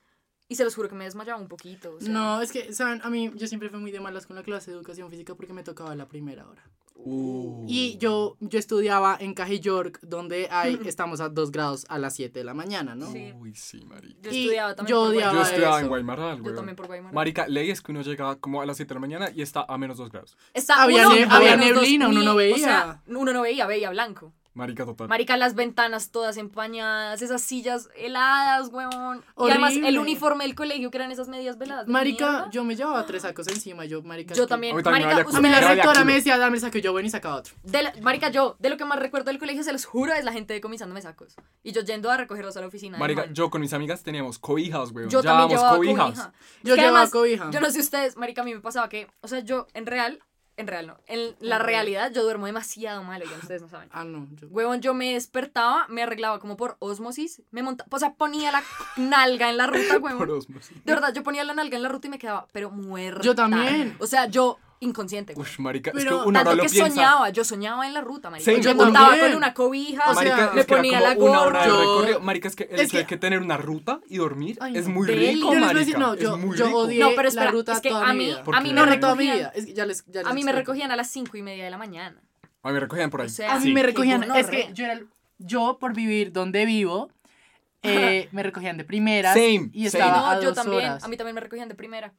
y 0.49 0.55
se 0.55 0.65
los 0.65 0.75
juro 0.75 0.89
que 0.89 0.95
me 0.95 1.05
desmayaba 1.05 1.41
un 1.41 1.49
poquito. 1.49 1.95
o 1.97 2.01
sea. 2.01 2.13
No, 2.13 2.41
es 2.41 2.51
que, 2.53 2.73
¿saben? 2.73 3.01
A 3.05 3.11
mí 3.11 3.31
yo 3.35 3.47
siempre 3.47 3.69
fui 3.71 3.79
muy 3.81 3.91
de 3.91 4.01
malas 4.01 4.27
con 4.27 4.35
la 4.37 4.43
clase 4.43 4.71
de 4.71 4.77
educación 4.79 5.11
física 5.11 5.35
porque 5.35 5.53
me 5.53 5.63
tocaba 5.63 5.95
la 5.95 6.07
primera 6.07 6.47
hora. 6.49 6.63
Uh. 7.01 7.65
Y 7.69 7.97
yo, 7.99 8.37
yo 8.41 8.59
estudiaba 8.59 9.17
en 9.21 9.33
Caja 9.33 9.53
York, 9.55 10.01
donde 10.03 10.49
hay, 10.51 10.81
estamos 10.85 11.21
a 11.21 11.29
2 11.29 11.53
grados 11.53 11.87
a 11.89 11.97
las 11.97 12.17
7 12.17 12.37
de 12.41 12.45
la 12.45 12.55
mañana, 12.55 12.97
¿no? 12.97 13.13
Sí. 13.13 13.33
Uy, 13.39 13.55
sí, 13.55 13.85
marica. 13.85 14.19
Yo 14.23 14.31
y 14.33 14.41
estudiaba 14.41 14.75
también 14.75 14.97
yo 14.97 15.01
por 15.03 15.09
odiaba 15.11 15.33
Yo 15.33 15.39
Guaymaral. 15.39 15.47
estudiaba 15.53 15.77
en 15.79 15.81
eso. 15.85 15.89
Guaymaral, 15.91 16.37
Yo 16.39 16.43
güey. 16.43 16.55
también 16.57 16.77
por 16.77 16.87
Guaymaral. 16.89 17.15
Marica, 17.15 17.47
ley 17.47 17.71
es 17.71 17.81
que 17.81 17.93
uno 17.93 18.03
llega 18.03 18.35
como 18.41 18.63
a 18.63 18.67
las 18.67 18.77
7 18.79 18.89
de 18.89 18.95
la 18.95 19.01
mañana 19.01 19.31
y 19.33 19.43
está 19.43 19.65
a 19.69 19.79
menos 19.79 19.97
2 19.99 20.11
grados. 20.11 20.37
Está 20.53 20.83
Había 20.83 21.07
uno 21.07 21.15
ne- 21.17 21.27
había 21.31 21.57
neblina, 21.57 22.09
uno 22.09 22.21
no 22.23 22.33
O 22.33 22.37
veía. 22.37 22.57
sea, 22.59 23.03
uno 23.07 23.33
no 23.33 23.43
veía, 23.43 23.67
veía 23.69 23.91
blanco. 23.91 24.33
Marica, 24.59 24.85
total. 24.85 25.09
Marica, 25.09 25.37
las 25.37 25.55
ventanas 25.55 26.11
todas 26.11 26.37
empañadas, 26.37 27.23
esas 27.23 27.41
sillas 27.43 27.89
heladas, 27.95 28.69
huevón. 28.73 29.25
Y 29.39 29.51
además 29.51 29.75
el 29.75 29.99
uniforme 29.99 30.45
del 30.45 30.55
colegio, 30.57 30.91
que 30.91 30.99
eran 30.99 31.13
esas 31.13 31.29
medias 31.29 31.59
veladas. 31.59 31.87
Marica, 31.87 32.31
mierda. 32.31 32.51
yo 32.51 32.65
me 32.65 32.75
llevaba 32.75 33.07
tres 33.07 33.23
sacos 33.23 33.47
encima, 33.47 33.85
yo, 33.85 34.03
marica. 34.03 34.35
Yo 34.35 34.47
también. 34.49 34.75
A 34.75 34.77
mí 34.77 34.83
también 34.83 35.07
me 35.09 35.15
Marica, 35.15 35.25
valía 35.31 35.39
A 35.39 35.41
mí 35.41 35.49
la 35.49 35.75
rectora 35.75 36.05
me 36.05 36.15
decía, 36.15 36.37
dame 36.39 36.57
el 36.57 36.61
saco, 36.61 36.79
yo 36.79 36.91
bueno 36.93 37.07
y 37.07 37.11
sacaba 37.11 37.37
otro. 37.37 37.55
de 37.63 37.83
la- 37.85 37.93
marica, 38.03 38.31
yo, 38.31 38.57
de 38.59 38.69
lo 38.71 38.77
que 38.77 38.85
más 38.85 38.99
recuerdo 38.99 39.31
del 39.31 39.39
colegio, 39.39 39.63
se 39.63 39.73
los 39.73 39.85
juro, 39.85 40.13
es 40.13 40.25
la 40.25 40.33
gente 40.33 40.55
decomisándome 40.55 41.01
sacos. 41.03 41.37
Y 41.63 41.71
yo 41.73 41.83
yendo 41.83 42.11
a 42.11 42.17
recogerlos 42.17 42.57
a 42.57 42.61
la 42.61 42.67
oficina. 42.67 42.99
Marica, 42.99 43.33
yo 43.33 43.51
con 43.51 43.61
mis 43.61 43.73
amigas 43.73 44.03
teníamos 44.03 44.39
cobijas, 44.41 44.93
güey. 44.93 45.09
Yo 45.09 45.23
también 45.23 45.51
Llevábamos 45.51 45.53
llevaba 45.53 45.77
cobijas. 45.77 46.05
cobija. 46.27 46.33
Yo 46.65 46.75
Es 46.75 46.77
que 46.77 46.81
llevaba 46.83 46.99
además, 46.99 47.11
cobija. 47.13 47.51
Yo 47.53 47.61
no 47.61 47.71
sé 47.71 47.79
ustedes, 47.81 48.17
marica, 48.17 48.43
a 48.43 48.45
mí 48.45 48.55
me 48.55 48.61
pasaba 48.61 48.89
que, 48.89 49.07
o 49.21 49.29
sea, 49.29 49.39
yo 49.41 49.67
en 49.75 49.87
real 49.87 50.19
en 50.59 50.67
real 50.67 50.87
no. 50.89 50.99
En 51.07 51.35
la 51.41 51.59
realidad 51.59 52.13
yo 52.13 52.23
duermo 52.23 52.47
demasiado 52.47 53.03
mal, 53.05 53.23
oigan, 53.23 53.39
ustedes 53.41 53.63
no 53.63 53.69
saben. 53.69 53.89
Ah, 53.93 54.05
no. 54.05 54.27
Yo... 54.37 54.49
Huevón, 54.49 54.81
yo 54.83 54.93
me 54.93 55.15
despertaba, 55.15 55.87
me 55.89 56.03
arreglaba 56.03 56.39
como 56.41 56.57
por 56.57 56.77
osmosis, 56.81 57.43
me 57.51 57.63
montaba, 57.63 57.89
o 57.91 57.99
sea, 57.99 58.13
ponía 58.15 58.53
la 58.53 58.63
nalga 58.97 59.49
en 59.49 59.57
la 59.57 59.67
ruta, 59.67 59.95
Por 60.01 60.03
huevón. 60.03 60.31
osmosis. 60.31 60.85
De 60.85 60.93
verdad, 60.93 61.15
yo 61.15 61.23
ponía 61.23 61.45
la 61.45 61.55
nalga 61.55 61.77
en 61.77 61.83
la 61.83 61.89
ruta 61.89 62.07
y 62.09 62.11
me 62.11 62.19
quedaba, 62.19 62.47
pero 62.53 62.71
muerta. 62.71 63.23
Yo 63.23 63.35
también. 63.35 63.97
O 64.01 64.07
sea, 64.07 64.27
yo 64.27 64.59
inconsciente, 64.81 65.35
güey. 65.35 65.47
Ush, 65.47 65.59
marica, 65.59 65.91
es 65.91 65.97
Pero 65.97 66.11
que 66.23 66.29
uno 66.29 66.39
ahora 66.39 66.51
Tanto 66.51 66.57
lo 66.57 66.63
que 66.63 66.69
piensa. 66.69 66.91
soñaba, 66.91 67.31
yo 67.31 67.45
soñaba 67.45 67.87
en 67.87 67.95
la 67.95 68.01
ruta, 68.01 68.31
marica. 68.31 68.51
Sí, 68.51 68.57
yo 68.61 68.71
yo 68.71 68.75
montaba 68.77 69.09
también. 69.09 69.27
con 69.29 69.37
una 69.39 69.55
cobija, 69.55 70.03
O 70.11 70.15
sea, 70.15 70.15
Marica, 70.15 70.45
es 70.45 70.51
que 70.53 70.59
era 70.61 70.67
ponía 70.83 71.01
la 71.01 71.11
una 71.19 71.41
hora 71.43 71.69
gorra. 71.69 72.11
Yo-. 72.11 72.21
Marica, 72.21 72.49
es 72.49 72.57
que 72.57 72.65
el 72.71 72.81
es 72.81 72.91
que- 72.93 73.07
que 73.07 73.17
tener 73.17 73.41
una 73.41 73.57
ruta 73.57 74.01
y 74.09 74.19
dormir 74.19 74.57
Ay, 74.61 74.77
es 74.77 74.87
muy 74.87 75.07
Deli. 75.07 75.35
rico, 75.35 75.53
Yo 75.53 75.61
marica. 75.61 75.79
decir, 75.81 75.99
no, 75.99 76.15
es 76.15 76.21
yo, 76.21 76.37
muy 76.39 76.57
yo 76.57 76.67
rico. 76.67 76.79
odié 76.79 77.01
No, 77.01 77.11
pero 77.17 77.29
espera, 77.29 77.45
la 77.47 77.51
ruta 77.51 77.73
es 77.73 77.81
que 77.81 77.89
toda 77.89 78.09
a 78.09 78.13
mi 78.13 78.19
mí- 78.19 78.25
vida. 78.27 78.45
¿Por 78.45 78.55
a 78.55 78.61
mí 78.61 78.73
No, 78.73 78.85
me 78.85 78.91
no, 78.97 79.01
toda 79.01 79.15
mi 79.17 79.25
recogían- 79.25 79.37
vida. 79.39 79.53
Es 79.55 79.67
que 79.67 79.75
ya 79.75 79.87
les, 79.87 80.05
ya 80.07 80.21
les 80.23 80.31
A 80.31 80.35
mí 80.35 80.45
me 80.45 80.53
recogían 80.53 80.91
a 80.93 80.97
las 80.97 81.11
cinco 81.11 81.37
y 81.37 81.43
media 81.43 81.65
de 81.65 81.71
la 81.71 81.79
mañana. 81.79 82.21
A 82.63 82.69
mí 82.69 82.75
me 82.75 82.81
recogían 82.81 83.11
por 83.11 83.21
ahí. 83.23 83.27
O 83.27 83.31
sea, 83.31 83.55
A 83.55 83.59
mí 83.59 83.65
Sí. 83.67 83.73
me 83.73 83.83
recogían, 83.83 84.23
es 84.37 84.47
que 84.49 84.71
yo 84.75 84.85
era, 84.85 85.01
yo 85.39 85.79
por 85.81 85.93
vivir 85.95 86.33
donde 86.33 86.67
vivo, 86.67 87.11
eh, 87.83 88.29
me 88.33 88.43
recogían 88.43 88.77
de 88.77 88.85
primeras 88.85 89.35
Same, 89.35 89.71
y 89.73 89.89
same. 89.89 90.05
estaba 90.05 90.19
no, 90.21 90.27
a 90.27 90.41
yo 90.41 90.49
dos 90.49 90.55
también, 90.57 90.85
horas. 90.91 91.05
a 91.05 91.09
mí 91.09 91.17
también 91.17 91.35
me 91.35 91.41
recogían 91.41 91.69
de 91.69 91.75
primera. 91.75 92.13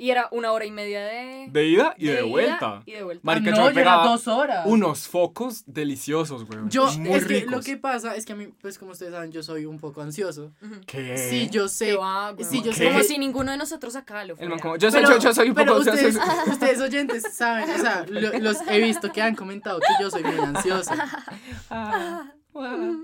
Y 0.00 0.10
era 0.10 0.28
una 0.30 0.50
hora 0.52 0.64
y 0.64 0.70
media 0.70 1.02
de... 1.04 1.48
De 1.50 1.66
ida 1.66 1.94
y 1.98 2.06
de, 2.06 2.12
ida 2.14 2.22
vuelta. 2.24 2.82
Y 2.86 2.92
de 2.92 3.02
vuelta. 3.02 3.20
Marica, 3.22 3.50
Ah, 3.50 3.54
yo 3.54 3.60
no, 3.64 3.70
yo 3.70 3.80
era 3.80 3.94
dos 3.96 4.26
horas. 4.28 4.66
unos 4.66 5.06
focos 5.06 5.62
deliciosos, 5.66 6.46
güey. 6.46 6.58
Yo, 6.70 6.90
muy 6.92 7.10
es 7.12 7.26
que 7.26 7.34
ricos. 7.40 7.52
lo 7.52 7.60
que 7.60 7.76
pasa 7.76 8.14
es 8.16 8.24
que 8.24 8.32
a 8.32 8.36
mí, 8.36 8.46
pues 8.62 8.78
como 8.78 8.92
ustedes 8.92 9.12
saben, 9.12 9.30
yo 9.30 9.42
soy 9.42 9.66
un 9.66 9.78
poco 9.78 10.00
ansioso. 10.00 10.52
¿Qué? 10.86 11.18
Sí, 11.18 11.50
yo 11.50 11.68
sé. 11.68 11.92
Va. 11.96 12.34
Sí, 12.40 12.62
yo 12.62 12.70
¿Qué? 12.70 12.76
sé. 12.78 12.84
Como 12.86 12.98
que- 13.00 13.04
si 13.04 13.18
ninguno 13.18 13.50
de 13.52 13.58
nosotros 13.58 13.94
acá 13.94 14.24
lo 14.24 14.36
fuera. 14.36 14.48
man 14.48 14.58
como, 14.58 14.76
yo, 14.76 14.90
soy, 14.90 15.02
Pero, 15.02 15.12
yo, 15.16 15.20
yo 15.20 15.34
soy 15.34 15.48
un 15.50 15.54
pero 15.54 15.76
poco... 15.76 15.90
ustedes, 15.90 16.14
soy- 16.14 16.50
ustedes 16.54 16.80
oyentes 16.80 17.34
saben, 17.34 17.68
o 17.68 17.78
sea, 17.78 18.06
lo- 18.08 18.38
los 18.38 18.56
he 18.70 18.80
visto 18.80 19.12
que 19.12 19.20
han 19.20 19.34
comentado 19.34 19.80
que 19.80 20.02
yo 20.02 20.10
soy 20.10 20.24
muy 20.24 20.38
ansioso. 20.38 20.92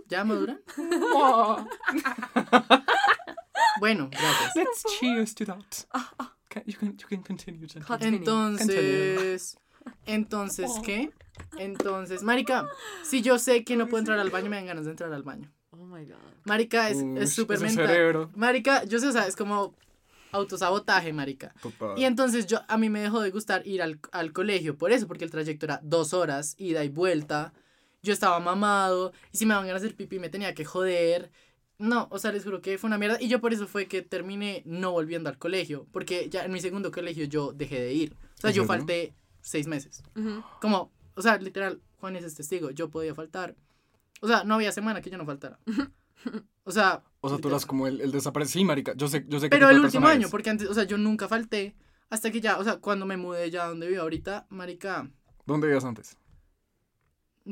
¿Ya 0.09 0.25
maduran? 0.25 0.61
Bueno, 3.81 4.09
gracias. 4.11 4.53
Let's 4.57 4.83
cheers 4.99 5.35
to 5.35 5.45
that. 5.45 6.33
You, 6.67 6.79
can, 6.79 6.97
you 6.97 7.07
can 7.09 7.23
continue. 7.23 7.67
Continue. 7.87 8.19
Entonces, 8.19 9.59
entonces, 10.07 10.71
¿qué? 10.85 11.11
Entonces, 11.59 12.23
marica, 12.23 12.67
si 13.05 13.23
yo 13.23 13.39
sé 13.39 13.65
que 13.65 13.77
no 13.77 13.87
puedo 13.89 14.01
entrar 14.01 14.19
al 14.19 14.31
baño, 14.31 14.49
me 14.49 14.57
dan 14.57 14.67
ganas 14.67 14.85
de 14.85 14.93
entrar 14.93 15.13
al 15.13 15.23
baño. 15.23 15.53
Oh 15.71 15.85
my 15.85 16.05
god. 16.05 16.17
Marica, 16.45 16.89
es 16.89 17.35
súper 17.35 17.61
mental. 17.61 17.87
cerebro. 17.87 18.31
Marica, 18.35 18.85
yo 18.85 18.99
sé, 18.99 19.09
o 19.09 19.13
sea, 19.13 19.27
es 19.27 19.37
como 19.37 19.75
autosabotaje, 20.33 21.13
marica. 21.13 21.55
Total. 21.61 21.99
Y 21.99 22.05
entonces 22.05 22.47
yo, 22.47 22.61
a 22.69 22.79
mí 22.79 22.89
me 22.89 23.01
dejó 23.01 23.21
de 23.21 23.31
gustar 23.31 23.67
ir 23.67 23.83
al, 23.83 24.01
al 24.13 24.33
colegio 24.33 24.77
por 24.77 24.93
eso, 24.93 25.07
porque 25.07 25.25
el 25.25 25.31
trayecto 25.31 25.67
era 25.67 25.81
dos 25.83 26.15
horas, 26.15 26.55
ida 26.59 26.85
y 26.85 26.89
vuelta. 26.89 27.53
Yo 28.03 28.13
estaba 28.13 28.39
mamado, 28.41 29.13
y 29.33 29.39
si 29.39 29.47
me 29.47 29.55
daban 29.55 29.67
ganas 29.67 29.83
de 29.83 29.89
hacer 29.89 29.97
pipí 29.97 30.19
me 30.19 30.29
tenía 30.29 30.55
que 30.55 30.65
joder. 30.65 31.31
No, 31.79 32.09
o 32.11 32.19
sea, 32.19 32.33
les 32.33 32.45
juro 32.45 32.63
que 32.63 32.79
fue 32.79 32.89
una 32.89 32.97
mierda. 32.99 33.19
Y 33.21 33.29
yo 33.29 33.41
por 33.41 33.53
eso 33.53 33.67
fue 33.67 33.87
que 33.87 34.03
terminé 34.03 34.63
no 34.65 34.93
volviendo 34.93 35.29
al 35.29 35.37
colegio, 35.39 35.87
porque 35.93 36.29
ya 36.31 36.45
en 36.45 36.53
mi 36.53 36.61
segundo 36.61 36.91
colegio 36.91 37.25
yo 37.27 37.53
dejé 37.53 37.81
de 37.81 37.93
ir. 37.93 38.17
O 38.39 38.41
sea, 38.41 38.51
¿En 38.51 38.57
yo 38.57 38.63
serio? 38.63 38.67
falté 38.79 39.15
seis 39.43 39.67
meses. 39.67 40.03
Ujú. 40.17 40.43
Como, 40.61 40.91
o 41.15 41.23
sea, 41.23 41.37
literal, 41.39 41.81
Juan 41.99 42.17
es 42.17 42.35
testigo, 42.35 42.71
yo 42.71 42.89
podía 42.89 43.15
faltar. 43.15 43.55
O 44.23 44.27
sea, 44.27 44.45
no 44.45 44.55
había 44.55 44.73
semana 44.73 45.03
que 45.03 45.11
yo 45.11 45.19
no 45.19 45.27
faltara. 45.27 45.59
O 46.65 46.73
sea, 46.73 47.03
O 47.21 47.29
sea, 47.29 47.39
tú 47.39 47.49
eras 47.49 47.67
como 47.67 47.87
el, 47.87 48.01
el 48.01 48.11
desaparecido. 48.11 48.61
Sí, 48.61 48.65
marica, 48.65 48.95
yo 48.97 49.07
sé, 49.09 49.25
yo 49.29 49.39
sé 49.39 49.47
qué 49.47 49.51
Pero 49.57 49.69
el 49.71 49.79
último 49.81 50.07
año, 50.09 50.21
eres. 50.21 50.31
porque 50.31 50.51
antes, 50.51 50.69
o 50.69 50.75
sea, 50.75 50.85
yo 50.85 50.97
nunca 50.99 51.29
falté. 51.29 51.77
Hasta 52.09 52.31
que 52.31 52.41
ya, 52.41 52.59
o 52.59 52.65
sea, 52.65 52.77
cuando 52.79 53.05
me 53.05 53.17
mudé 53.17 53.51
ya 53.51 53.67
donde 53.67 53.87
vivo 53.89 54.01
ahorita, 54.03 54.47
marica, 54.49 55.11
¿Dónde 55.45 55.67
vivías 55.67 55.85
antes? 55.85 56.17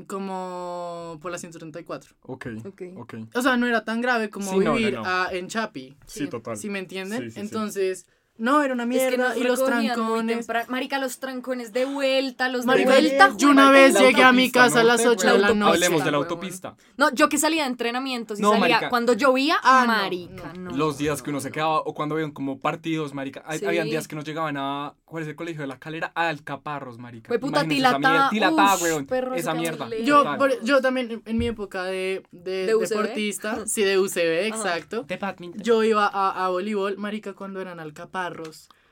Como 0.06 1.18
por 1.22 1.30
la 1.30 1.38
134. 1.38 2.14
Ok, 2.22 2.46
Ok. 2.64 2.82
ok. 2.96 3.14
O 3.34 3.42
sea, 3.42 3.56
no 3.56 3.66
era 3.66 3.84
tan 3.84 4.00
grave 4.00 4.30
como 4.30 4.50
Sí, 4.50 4.58
no, 4.58 4.64
no, 4.64 4.74
vivir 4.74 4.94
no. 4.94 5.02
ah, 5.04 5.28
en 5.32 5.48
Chapi. 5.48 5.96
Sí, 6.06 6.26
total. 6.28 6.56
¿Sí 6.56 6.68
me 6.68 6.78
entienden? 6.80 7.18
Sí, 7.22 7.24
sí, 7.30 7.34
sí. 7.34 7.40
Entonces, 7.40 8.06
no, 8.36 8.62
era 8.62 8.74
una 8.74 8.82
Es 8.84 8.88
que 8.88 8.94
mierda. 9.16 9.28
nos 9.28 9.36
y 9.36 9.44
los 9.44 9.64
trancones. 9.64 10.46
Marica, 10.68 10.98
los 10.98 11.18
trancones 11.18 11.72
de 11.72 11.84
vuelta, 11.84 12.48
los 12.48 12.62
de 12.62 12.66
Marica, 12.66 12.90
vuelta. 12.90 13.32
yo 13.36 13.50
una 13.50 13.70
vez 13.70 13.98
llegué 13.98 14.22
a 14.22 14.32
mi 14.32 14.50
casa 14.50 14.80
a 14.80 14.84
las 14.84 15.04
norte, 15.04 15.26
8 15.26 15.32
de 15.34 15.38
la 15.38 15.54
noche. 15.54 15.72
Hablemos 15.74 16.04
de 16.04 16.10
la 16.10 16.16
autopista. 16.18 16.76
No, 16.96 17.12
yo 17.14 17.28
que 17.28 17.38
salía 17.38 17.62
de 17.64 17.70
entrenamientos 17.70 18.38
y 18.38 18.42
No, 18.42 18.50
salía 18.50 18.60
marica. 18.60 18.88
cuando 18.90 19.12
llovía, 19.12 19.56
Ah, 19.62 19.84
no, 19.86 19.92
marica, 19.92 20.52
no. 20.58 20.70
Los 20.76 20.98
días 20.98 21.22
que 21.22 21.30
uno 21.30 21.40
se 21.40 21.50
quedaba 21.52 21.78
o 21.80 21.94
cuando 21.94 22.16
habían 22.16 22.32
como 22.32 22.58
partidos, 22.58 23.14
marica. 23.14 23.42
Hay- 23.46 23.58
Sí. 23.60 23.66
Habían 23.66 23.86
días 23.88 24.08
que 24.08 24.16
nos 24.16 24.24
llegaban 24.24 24.56
a. 24.56 24.94
¿Cuál 25.04 25.22
es 25.22 25.28
el 25.28 25.36
colegio 25.36 25.60
de 25.60 25.68
la 25.68 25.78
calera? 25.78 26.10
A 26.16 26.28
Alcaparros, 26.28 26.98
marica. 26.98 27.28
Fue 27.28 27.38
puta 27.38 27.62
mierda. 27.64 27.98
Tilatá, 28.30 28.74
uf, 28.74 28.82
weón. 28.82 29.06
perro, 29.06 29.34
Esa 29.34 29.54
mierda. 29.54 29.88
Yo, 30.02 30.24
yo 30.64 30.80
también 30.82 31.22
en, 31.24 31.38
mi 31.38 31.46
época 31.46 31.84
de, 31.84 32.24
de, 32.32 32.66
¿De 32.66 32.74
deportista, 32.76 33.64
sí, 33.66 33.82
de 33.84 33.98
UCB, 33.98 34.46
exacto. 34.48 35.04
De 35.04 35.16
badminton. 35.16 35.62
Yo 35.62 35.82
iba 35.84 36.06
a, 36.06 36.44
a 36.44 36.48
voleibol, 36.48 36.98
marica, 36.98 37.32
cuando 37.34 37.60
eran 37.60 37.78
alcaparros. 37.78 38.23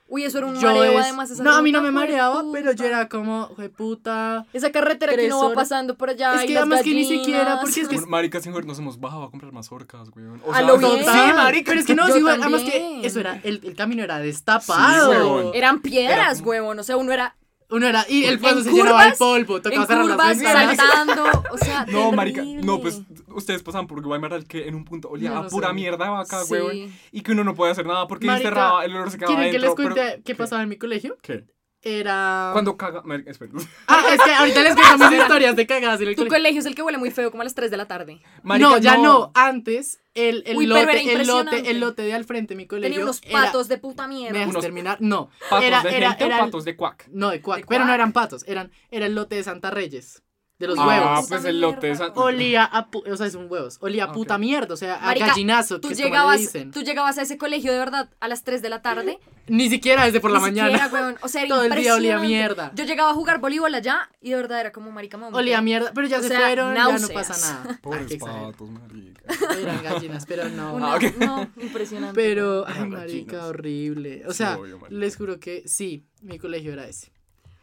Uy, 0.09 0.25
eso 0.25 0.37
era 0.39 0.47
un 0.47 0.55
Yo 0.57 0.69
mareo 0.69 0.99
es- 0.99 1.05
además. 1.05 1.31
esa 1.31 1.43
No, 1.43 1.53
a 1.55 1.63
mí 1.63 1.73
no 1.73 1.81
me 1.81 1.91
mareaba, 1.91 2.45
pero 2.53 2.73
yo 2.73 2.85
era 2.85 3.09
como, 3.09 3.49
puta. 3.79 4.45
Esa 4.53 4.71
carretera 4.71 5.15
que 5.15 5.29
no 5.29 5.49
va 5.49 5.55
pasando 5.55 5.97
por 5.97 6.11
allá. 6.11 6.35
Es 6.35 6.45
y 6.45 6.47
que 6.49 6.55
las 6.55 6.63
además 6.65 6.83
que 6.83 6.95
ni 6.95 7.05
siquiera, 7.07 7.61
porque 7.63 7.81
es 7.81 7.89
que 7.89 7.95
Bueno, 7.95 8.11
Marica, 8.11 8.41
sin 8.41 8.53
joder, 8.53 8.67
nos 8.67 8.79
hemos 8.79 9.01
bajado 9.01 9.23
a 9.25 9.31
comprar 9.31 9.53
mazorcas, 9.53 10.09
weón. 10.15 10.43
O 10.45 10.53
A 10.53 10.57
sea, 10.59 10.67
lo 10.67 10.77
no- 10.79 10.93
bien. 10.93 11.05
Sí, 11.05 11.33
marica. 11.35 11.71
Pero 11.71 11.81
es 11.81 11.87
que 11.87 11.95
no, 11.95 12.07
sí, 12.09 12.21
güey, 12.21 12.35
además 12.39 12.63
que 12.63 13.01
eso 13.07 13.21
era, 13.21 13.41
el, 13.43 13.61
el 13.65 13.75
camino 13.75 14.03
era 14.03 14.19
Sí, 14.19 14.25
destapado. 14.27 15.11
huevón. 15.11 15.51
Eran 15.55 15.81
piedras, 15.81 16.39
Era- 16.41 16.47
huevón. 16.49 16.79
O 16.79 16.83
sea, 16.83 16.99
uno 16.99 17.11
era 17.13 17.35
Uno 17.73 17.87
era, 17.87 18.05
y 18.09 18.25
el 18.25 18.39
paso 18.39 18.63
se 18.63 18.71
curvas, 18.71 18.85
llenaba 18.87 19.07
de 19.07 19.13
polvo, 19.17 19.61
tocaba 19.63 19.87
cerrar 19.87 20.05
las 20.07 20.39
ventanas. 20.39 20.77
saltando. 20.77 21.25
O 21.51 21.59
sea, 21.59 21.85
No, 21.91 22.13
marica, 22.13 22.43
terrible. 22.43 22.63
no, 22.67 22.81
pues 22.81 23.03
ustedes 23.29 23.63
pasaban 23.63 23.87
por 23.87 24.01
Guaymallén 24.03 24.45
que 24.45 24.69
en 24.69 24.75
un 24.75 24.85
punto 24.85 25.09
olía 25.09 25.31
No, 25.31 25.39
a 25.39 25.47
pura 25.49 25.69
sé. 25.69 25.75
mierda 25.75 26.11
vaca, 26.11 26.45
Sí. 26.45 26.53
weón. 26.53 26.93
Y 27.11 27.21
que 27.23 27.33
uno 27.33 27.45
no 27.45 27.55
puede 27.55 27.73
hacer 27.73 27.87
nada 27.87 28.07
porque 28.07 28.27
Marica, 28.27 28.51
cerraba, 28.51 28.85
el 28.85 28.95
olor 28.95 29.11
se 29.11 29.17
quedaba 29.19 29.35
¿Quieren 29.35 29.53
que 29.53 29.59
les 29.59 29.71
adentro. 29.71 29.95
pero- 29.95 30.07
cuente 30.07 30.23
qué 30.25 30.35
pasaba 30.35 30.63
en 30.63 30.69
mi 30.69 30.77
colegio? 30.77 31.17
¿Qué? 31.23 31.45
Era... 31.85 32.51
Cuando 32.53 32.77
caga... 32.77 33.03
Ah, 33.89 34.05
es 34.15 34.21
que 34.23 34.33
ahorita 34.33 34.63
les 34.63 34.75
cuento 34.77 35.11
mis 35.11 35.19
historias 35.21 35.57
de 35.57 35.67
cagadas 35.67 36.01
en 36.01 36.09
el 36.09 36.15
Tu 36.15 36.21
colegio. 36.23 36.39
colegio 36.39 36.61
es 36.61 36.67
el 36.67 36.75
que 36.77 36.83
huele 36.83 36.97
muy 36.99 37.11
feo, 37.11 37.31
como 37.33 37.41
a 37.41 37.45
las 37.45 37.55
3 37.55 37.71
de 37.73 37.77
la 37.77 37.87
tarde. 37.89 38.23
Marica, 38.45 38.69
no, 38.71 38.79
ya 38.79 38.97
no. 38.97 39.33
Antes, 39.35 40.01
el, 40.15 40.45
el, 40.47 40.57
Uy, 40.57 40.67
pero 40.69 40.79
era 40.79 40.93
lote, 40.93 41.13
el, 41.13 41.27
lote, 41.27 41.71
el 41.71 41.81
lote 41.81 42.03
de 42.03 42.15
al 42.15 42.25
frente 42.25 42.55
de 42.55 42.59
mi 42.59 42.67
colegio 42.67 42.89
Tenía 42.91 43.05
unos 43.05 43.21
era- 43.25 43.43
patos 43.47 43.67
de 43.69 43.79
puta 43.79 44.07
¿Me 44.07 44.15
mierda. 44.15 44.39
dejas 44.39 44.51
Unos 44.51 44.63
terminar? 44.63 44.99
No. 45.01 45.31
¿Patos 45.51 45.65
era, 45.67 45.83
de 45.83 45.97
era, 45.97 46.09
gente 46.11 46.25
era 46.25 46.37
o 46.37 46.39
el- 46.39 46.45
patos 46.47 46.65
de 46.65 46.77
cuac? 46.77 47.09
No, 47.11 47.31
de 47.31 47.43
cuac. 47.43 47.61
¿De 47.61 47.67
Pero 47.67 47.81
no 47.81 47.87
cuac? 47.87 47.95
eran 47.97 48.13
patos, 48.13 48.45
eran, 48.47 48.71
era 48.93 49.07
el 49.07 49.15
lote 49.17 49.35
de 49.37 49.43
Santa 49.43 49.71
Reyes. 49.73 50.23
De 50.63 50.69
los 50.69 50.79
Uy, 50.79 50.85
huevos. 50.87 51.07
Ah, 51.09 51.17
Puta 51.23 51.29
pues 51.29 51.45
el 51.47 51.61
lote. 51.61 51.95
San... 51.97 52.13
Olía 52.15 52.65
a, 52.65 52.89
pu- 52.89 53.03
o 53.13 53.17
sea, 53.17 53.27
es 53.27 53.35
un 53.35 53.51
huevos. 53.51 53.79
Olía 53.81 54.05
a 54.05 54.07
Ah, 54.11 54.13
puta 54.13 54.39
mierda, 54.39 54.75
o 54.75 54.77
sea, 54.77 54.99
a 54.99 55.07
Marica, 55.07 55.27
gallinazo, 55.27 55.81
Tú 55.81 55.89
que 55.89 55.95
es 55.95 55.99
llegabas, 56.01 56.39
dicen. 56.39 56.71
tú 56.71 56.83
llegabas 56.83 57.19
a 57.19 57.23
ese 57.23 57.37
colegio 57.37 57.73
de 57.73 57.79
verdad 57.81 58.11
a 58.21 58.29
las 58.29 58.45
3 58.45 58.63
de 58.63 58.69
la 58.69 58.81
tarde. 58.81 59.19
Ni 59.49 59.69
siquiera 59.69 60.05
desde 60.05 60.21
por 60.21 60.31
la 60.31 60.39
Ni 60.39 60.43
mañana. 60.45 60.69
siquiera, 60.79 60.93
weón. 60.93 61.17
O 61.21 61.27
sea, 61.27 61.43
era 61.43 61.49
Todo 61.57 61.65
el 61.65 61.71
día 61.73 61.95
olía 61.97 62.13
impresionante. 62.15 62.29
mierda. 62.29 62.73
Yo 62.77 62.85
llegaba 62.85 63.11
a 63.11 63.15
jugar 63.15 63.41
voleibol 63.41 63.75
allá 63.75 64.09
y 64.21 64.31
de 64.31 64.37
verdad 64.37 64.61
era 64.61 64.71
como 64.71 64.93
marica 64.93 65.17
mamá. 65.19 65.37
Olía 65.37 65.59
a 65.59 65.63
mierda, 65.63 65.91
pero 65.93 66.07
ya 66.07 66.21
O 66.21 66.23
se 66.23 66.29
sea, 66.29 66.39
fueron, 66.39 66.77
ya 66.77 66.85
no 66.85 66.91
náuseas. 66.91 67.11
pasa 67.29 67.55
nada. 67.55 67.75
Ah, 67.75 67.79
Pobres 67.83 68.07
qué 68.07 68.15
exagerado. 68.15 68.53
patos, 68.53 68.71
marica. 68.71 69.23
Eran 69.61 69.83
gallinas, 69.83 70.27
pero 70.27 70.49
no. 70.49 70.75
Una- 70.75 70.95
Ah. 70.95 70.99
No, 71.19 71.51
impresionante. 71.61 72.15
Pero, 72.15 72.65
Ah, 72.69 72.73
ay, 72.83 72.89
marica, 72.89 73.47
horrible. 73.47 74.23
O 74.29 74.31
Sí, 74.31 74.39
sea, 74.39 74.57
obvio, 74.59 74.79
marica. 74.79 74.97
les 75.01 75.17
juro 75.17 75.41
que 75.41 75.65
sí, 75.67 76.07
mi 76.21 76.39
colegio 76.39 76.73
era 76.73 76.87
ese. 76.87 77.11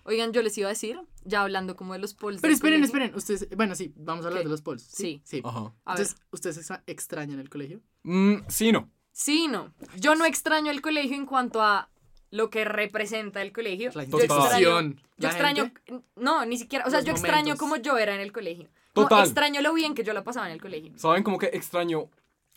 Oigan, 0.09 0.33
yo 0.33 0.41
les 0.41 0.57
iba 0.57 0.67
a 0.67 0.71
decir, 0.71 0.99
ya 1.23 1.41
hablando 1.43 1.75
como 1.75 1.93
de 1.93 1.99
los 1.99 2.13
pols. 2.15 2.41
Pero 2.41 2.53
esperen, 2.53 2.79
colegio. 2.81 2.85
esperen. 2.97 3.15
Ustedes, 3.15 3.47
bueno, 3.55 3.75
sí, 3.75 3.93
vamos 3.95 4.25
a 4.25 4.29
hablar 4.29 4.41
¿Qué? 4.43 4.47
de 4.47 4.51
los 4.51 4.61
pols. 4.61 4.81
Sí. 4.83 5.21
Sí. 5.23 5.41
Ajá. 5.45 5.71
Entonces, 5.87 6.15
¿ustedes 6.31 6.57
extra- 6.57 6.83
extrañan 6.87 7.39
el 7.39 7.49
colegio? 7.49 7.79
Mm, 8.03 8.37
sí, 8.47 8.71
no. 8.71 8.89
Sí, 9.11 9.47
no. 9.47 9.73
Yo 9.97 10.15
no 10.15 10.25
extraño 10.25 10.71
el 10.71 10.81
colegio 10.81 11.15
en 11.15 11.25
cuanto 11.25 11.61
a 11.61 11.89
lo 12.31 12.49
que 12.49 12.65
representa 12.65 13.41
el 13.41 13.51
colegio. 13.51 13.91
La 13.93 14.03
Yo 14.05 14.19
extraño, 14.19 14.95
yo 15.17 15.27
extraño, 15.27 15.71
no, 16.15 16.45
ni 16.45 16.57
siquiera, 16.57 16.85
o 16.85 16.89
sea, 16.89 16.99
Los 16.99 17.05
yo 17.05 17.11
extraño 17.13 17.37
momentos. 17.55 17.59
como 17.59 17.75
yo 17.77 17.97
era 17.97 18.15
en 18.15 18.21
el 18.21 18.31
colegio. 18.31 18.67
Total. 18.93 19.23
extraño 19.25 19.61
lo 19.61 19.73
bien 19.73 19.93
que 19.93 20.03
yo 20.03 20.13
la 20.13 20.23
pasaba 20.23 20.47
en 20.47 20.53
el 20.53 20.61
colegio. 20.61 20.91
¿Saben 20.97 21.21
como 21.23 21.37
que 21.37 21.47
extraño? 21.53 22.09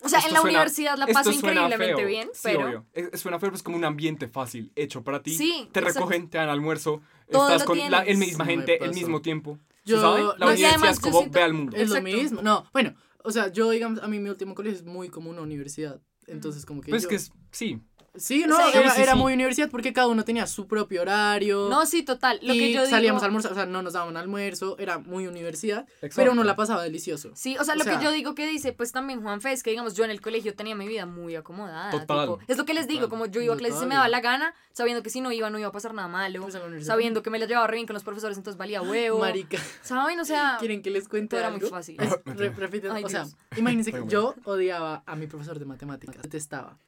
O 0.04 0.08
sea, 0.08 0.18
Esto 0.18 0.28
en 0.30 0.34
la 0.34 0.40
suena- 0.40 0.58
universidad 0.58 0.98
la 0.98 1.06
paso 1.06 1.30
increíblemente 1.30 1.94
feo. 1.96 2.06
bien, 2.06 2.28
Sí, 2.32 2.40
pero 2.42 2.66
obvio. 2.66 2.86
Es- 2.92 3.20
suena 3.20 3.38
feo, 3.38 3.50
pero 3.50 3.56
es 3.56 3.62
como 3.62 3.76
un 3.76 3.84
ambiente 3.84 4.26
fácil, 4.26 4.72
hecho 4.74 5.04
para 5.04 5.22
ti. 5.22 5.32
Sí, 5.36 5.68
Te 5.70 5.80
recogen, 5.80 6.28
te 6.28 6.38
dan 6.38 6.48
almuerzo, 6.48 7.00
Todo 7.33 7.47
estás 7.49 7.61
lo 7.62 7.66
con 7.66 7.79
la 7.90 8.01
el 8.05 8.18
misma 8.18 8.45
No 8.45 8.51
gente, 8.51 8.85
el 8.85 8.95
mismo 8.95 9.21
tiempo. 9.23 9.59
Yo- 9.85 10.01
no, 10.01 10.16
La 10.16 10.21
y 10.21 10.25
universidad 10.42 10.71
además 10.71 10.90
es 10.92 11.01
como 11.01 11.18
siento- 11.18 11.38
ve 11.38 11.42
al 11.42 11.53
mundo. 11.55 11.77
Es 11.77 11.88
lo 11.88 11.97
Exacto. 11.97 12.16
mismo. 12.18 12.42
No, 12.42 12.64
bueno, 12.73 12.95
o 13.25 13.33
sea, 13.33 13.49
yo, 13.53 13.71
digamos, 13.71 14.01
a 14.03 14.07
mí 14.09 14.18
mi 14.21 14.29
último 14.31 14.55
colegio 14.55 14.79
es 14.79 14.85
muy 14.85 15.09
como 15.09 15.31
una 15.31 15.42
universidad. 15.42 16.01
Entonces, 16.29 16.64
como 16.64 16.81
que. 16.83 16.90
Pues 16.90 17.03
yo- 17.03 17.09
que 17.09 17.16
es, 17.16 17.33
sí. 17.51 17.81
Sí, 18.14 18.44
O 18.44 18.46
no, 18.46 18.57
sea, 18.59 18.68
era, 18.79 18.90
sí, 18.90 18.96
sí, 18.96 19.03
era 19.03 19.12
sí. 19.14 19.18
muy 19.18 19.33
universidad 19.33 19.70
porque 19.70 19.94
cada 19.94 20.07
uno 20.09 20.22
tenía 20.22 20.46
su 20.46 20.66
propio 20.66 21.01
horario. 21.01 21.68
No, 21.70 21.87
sí, 21.87 22.03
total. 22.03 22.38
Lo 22.42 22.53
y 22.53 22.59
que 22.59 22.72
yo 22.75 22.81
digo. 22.83 22.90
salíamos 22.90 23.22
a 23.22 23.27
almorzar, 23.27 23.53
o 23.53 23.55
sea, 23.55 23.64
no 23.64 23.81
nos 23.83 23.94
daban 23.94 24.18
almuerzo, 24.18 24.77
era 24.79 24.98
muy 24.98 25.27
universidad, 25.27 25.87
Exacto. 26.03 26.16
pero 26.16 26.33
uno 26.33 26.44
la 26.44 26.55
pasaba 26.55 26.83
delicioso. 26.83 27.31
Sí, 27.35 27.57
o 27.59 27.64
sea, 27.64 27.72
O 27.72 27.79
lo 27.79 27.85
sea- 27.85 27.98
que 27.98 28.05
yo 28.05 28.12
digo 28.12 28.35
que 28.35 28.46
dice, 28.46 28.75
pues 28.75 28.92
también 28.92 29.22
Juan 29.22 29.40
Fe, 29.40 29.53
es 29.53 29.62
que 29.62 29.70
digamos, 29.70 29.94
yo 29.94 30.05
en 30.05 30.11
el 30.11 30.20
colegio 30.20 30.55
tenía 30.55 30.75
mi 30.75 30.87
vida 30.87 31.07
muy 31.07 31.37
acomodada. 31.37 31.90
Total. 31.90 32.27
tipo, 32.29 32.38
es 32.48 32.59
lo 32.59 32.66
que 32.66 32.75
les 32.75 32.87
digo, 32.87 33.03
Total. 33.07 33.11
como 33.18 33.27
yo 33.27 33.40
iba 33.40 33.55
a 33.55 33.57
clases 33.57 33.83
y 33.83 33.87
me 33.87 33.94
daba 33.94 34.09
la 34.09 34.20
gana, 34.20 34.53
sabiendo 34.72 35.03
que 35.03 35.09
si 35.09 35.22
no 35.22 35.33
iba 35.33 35.48
no 35.48 35.59
iba 35.59 35.68
a 35.68 35.72
pasar 35.72 35.94
nada 35.94 36.09
malo, 36.09 36.42
Pues 36.42 36.85
sabiendo 36.85 37.22
que 37.22 37.31
me 37.31 37.38
la 37.38 37.46
llevaba 37.46 37.66
re 37.66 37.77
bien 37.77 37.87
con 37.87 37.94
los 37.94 38.05
profesores, 38.05 38.37
entonces 38.37 38.59
valía 38.59 38.83
huevo. 38.83 39.20
Marica, 39.20 39.57
¿Saben? 39.81 40.20
O 40.20 40.25
sea, 40.27 40.57
¿quieren 40.61 40.83
que 40.83 40.90
les 40.90 41.09
cuente 41.09 41.29
todo 41.31 41.40
era 41.40 41.48
algo? 41.48 41.61
muy 41.61 41.70
fácil. 41.70 41.96
Ay, 42.92 43.05
o 43.05 43.09
sea, 43.09 43.25
imagínense 43.57 43.90
que 43.90 44.05
yo 44.07 44.35
odiaba 44.44 45.03
a 45.07 45.16
mi 45.16 45.27
profesor 45.27 45.59
de 45.59 45.64
matemáticas, 45.64 46.20
detestaba. 46.20 46.79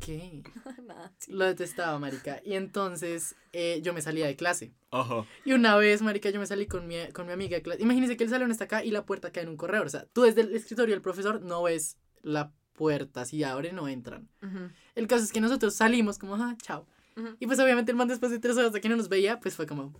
¿Qué? 0.00 0.42
nada, 0.86 1.12
sí. 1.18 1.32
Lo 1.32 1.44
detestaba, 1.44 1.98
marica. 1.98 2.40
Y 2.44 2.54
entonces 2.54 3.34
eh, 3.52 3.80
yo 3.82 3.92
me 3.92 4.02
salía 4.02 4.26
de 4.26 4.36
clase. 4.36 4.72
Ajá. 4.90 5.24
Y 5.44 5.52
una 5.52 5.76
vez, 5.76 6.02
marica, 6.02 6.30
yo 6.30 6.40
me 6.40 6.46
salí 6.46 6.66
con 6.66 6.86
mi, 6.86 6.96
con 7.12 7.26
mi 7.26 7.32
amiga 7.32 7.56
de 7.56 7.62
clase. 7.62 7.82
Imagínense 7.82 8.16
que 8.16 8.24
el 8.24 8.30
salón 8.30 8.50
está 8.50 8.64
acá 8.64 8.84
y 8.84 8.90
la 8.90 9.04
puerta 9.04 9.30
cae 9.32 9.44
en 9.44 9.50
un 9.50 9.56
corredor. 9.56 9.86
O 9.86 9.90
sea, 9.90 10.06
tú 10.12 10.22
desde 10.22 10.42
el 10.42 10.54
escritorio 10.54 10.94
del 10.94 11.02
profesor 11.02 11.42
no 11.42 11.62
ves 11.62 11.98
la 12.22 12.52
puerta. 12.72 13.24
Si 13.24 13.42
abre, 13.42 13.72
no 13.72 13.88
entran. 13.88 14.28
Ujú. 14.42 14.70
El 14.94 15.06
caso 15.06 15.24
es 15.24 15.32
que 15.32 15.40
nosotros 15.40 15.74
salimos 15.74 16.18
como, 16.18 16.36
ah, 16.36 16.56
chao. 16.62 16.86
Ujú. 17.16 17.36
Y 17.40 17.46
pues 17.46 17.58
obviamente 17.58 17.90
el 17.90 17.96
man 17.96 18.08
después 18.08 18.30
de 18.30 18.38
tres 18.38 18.56
horas 18.56 18.72
de 18.72 18.80
que 18.80 18.88
no 18.88 18.96
nos 18.96 19.08
veía, 19.08 19.40
pues 19.40 19.54
fue 19.54 19.66
como, 19.66 19.92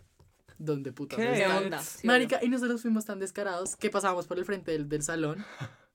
¿dónde 0.59 0.93
puta? 0.93 1.17
¿Qué? 1.17 1.47
Onda? 1.47 1.81
Sí, 1.83 2.07
Marica, 2.07 2.39
y 2.43 2.49
nosotros 2.49 2.83
fuimos 2.83 3.05
tan 3.05 3.19
descarados 3.19 3.77
que 3.77 3.91
pasábamos 3.91 4.27
por 4.27 4.39
el 4.39 4.45
frente 4.45 4.73
del, 4.73 4.89
del 4.89 5.03
salón, 5.03 5.45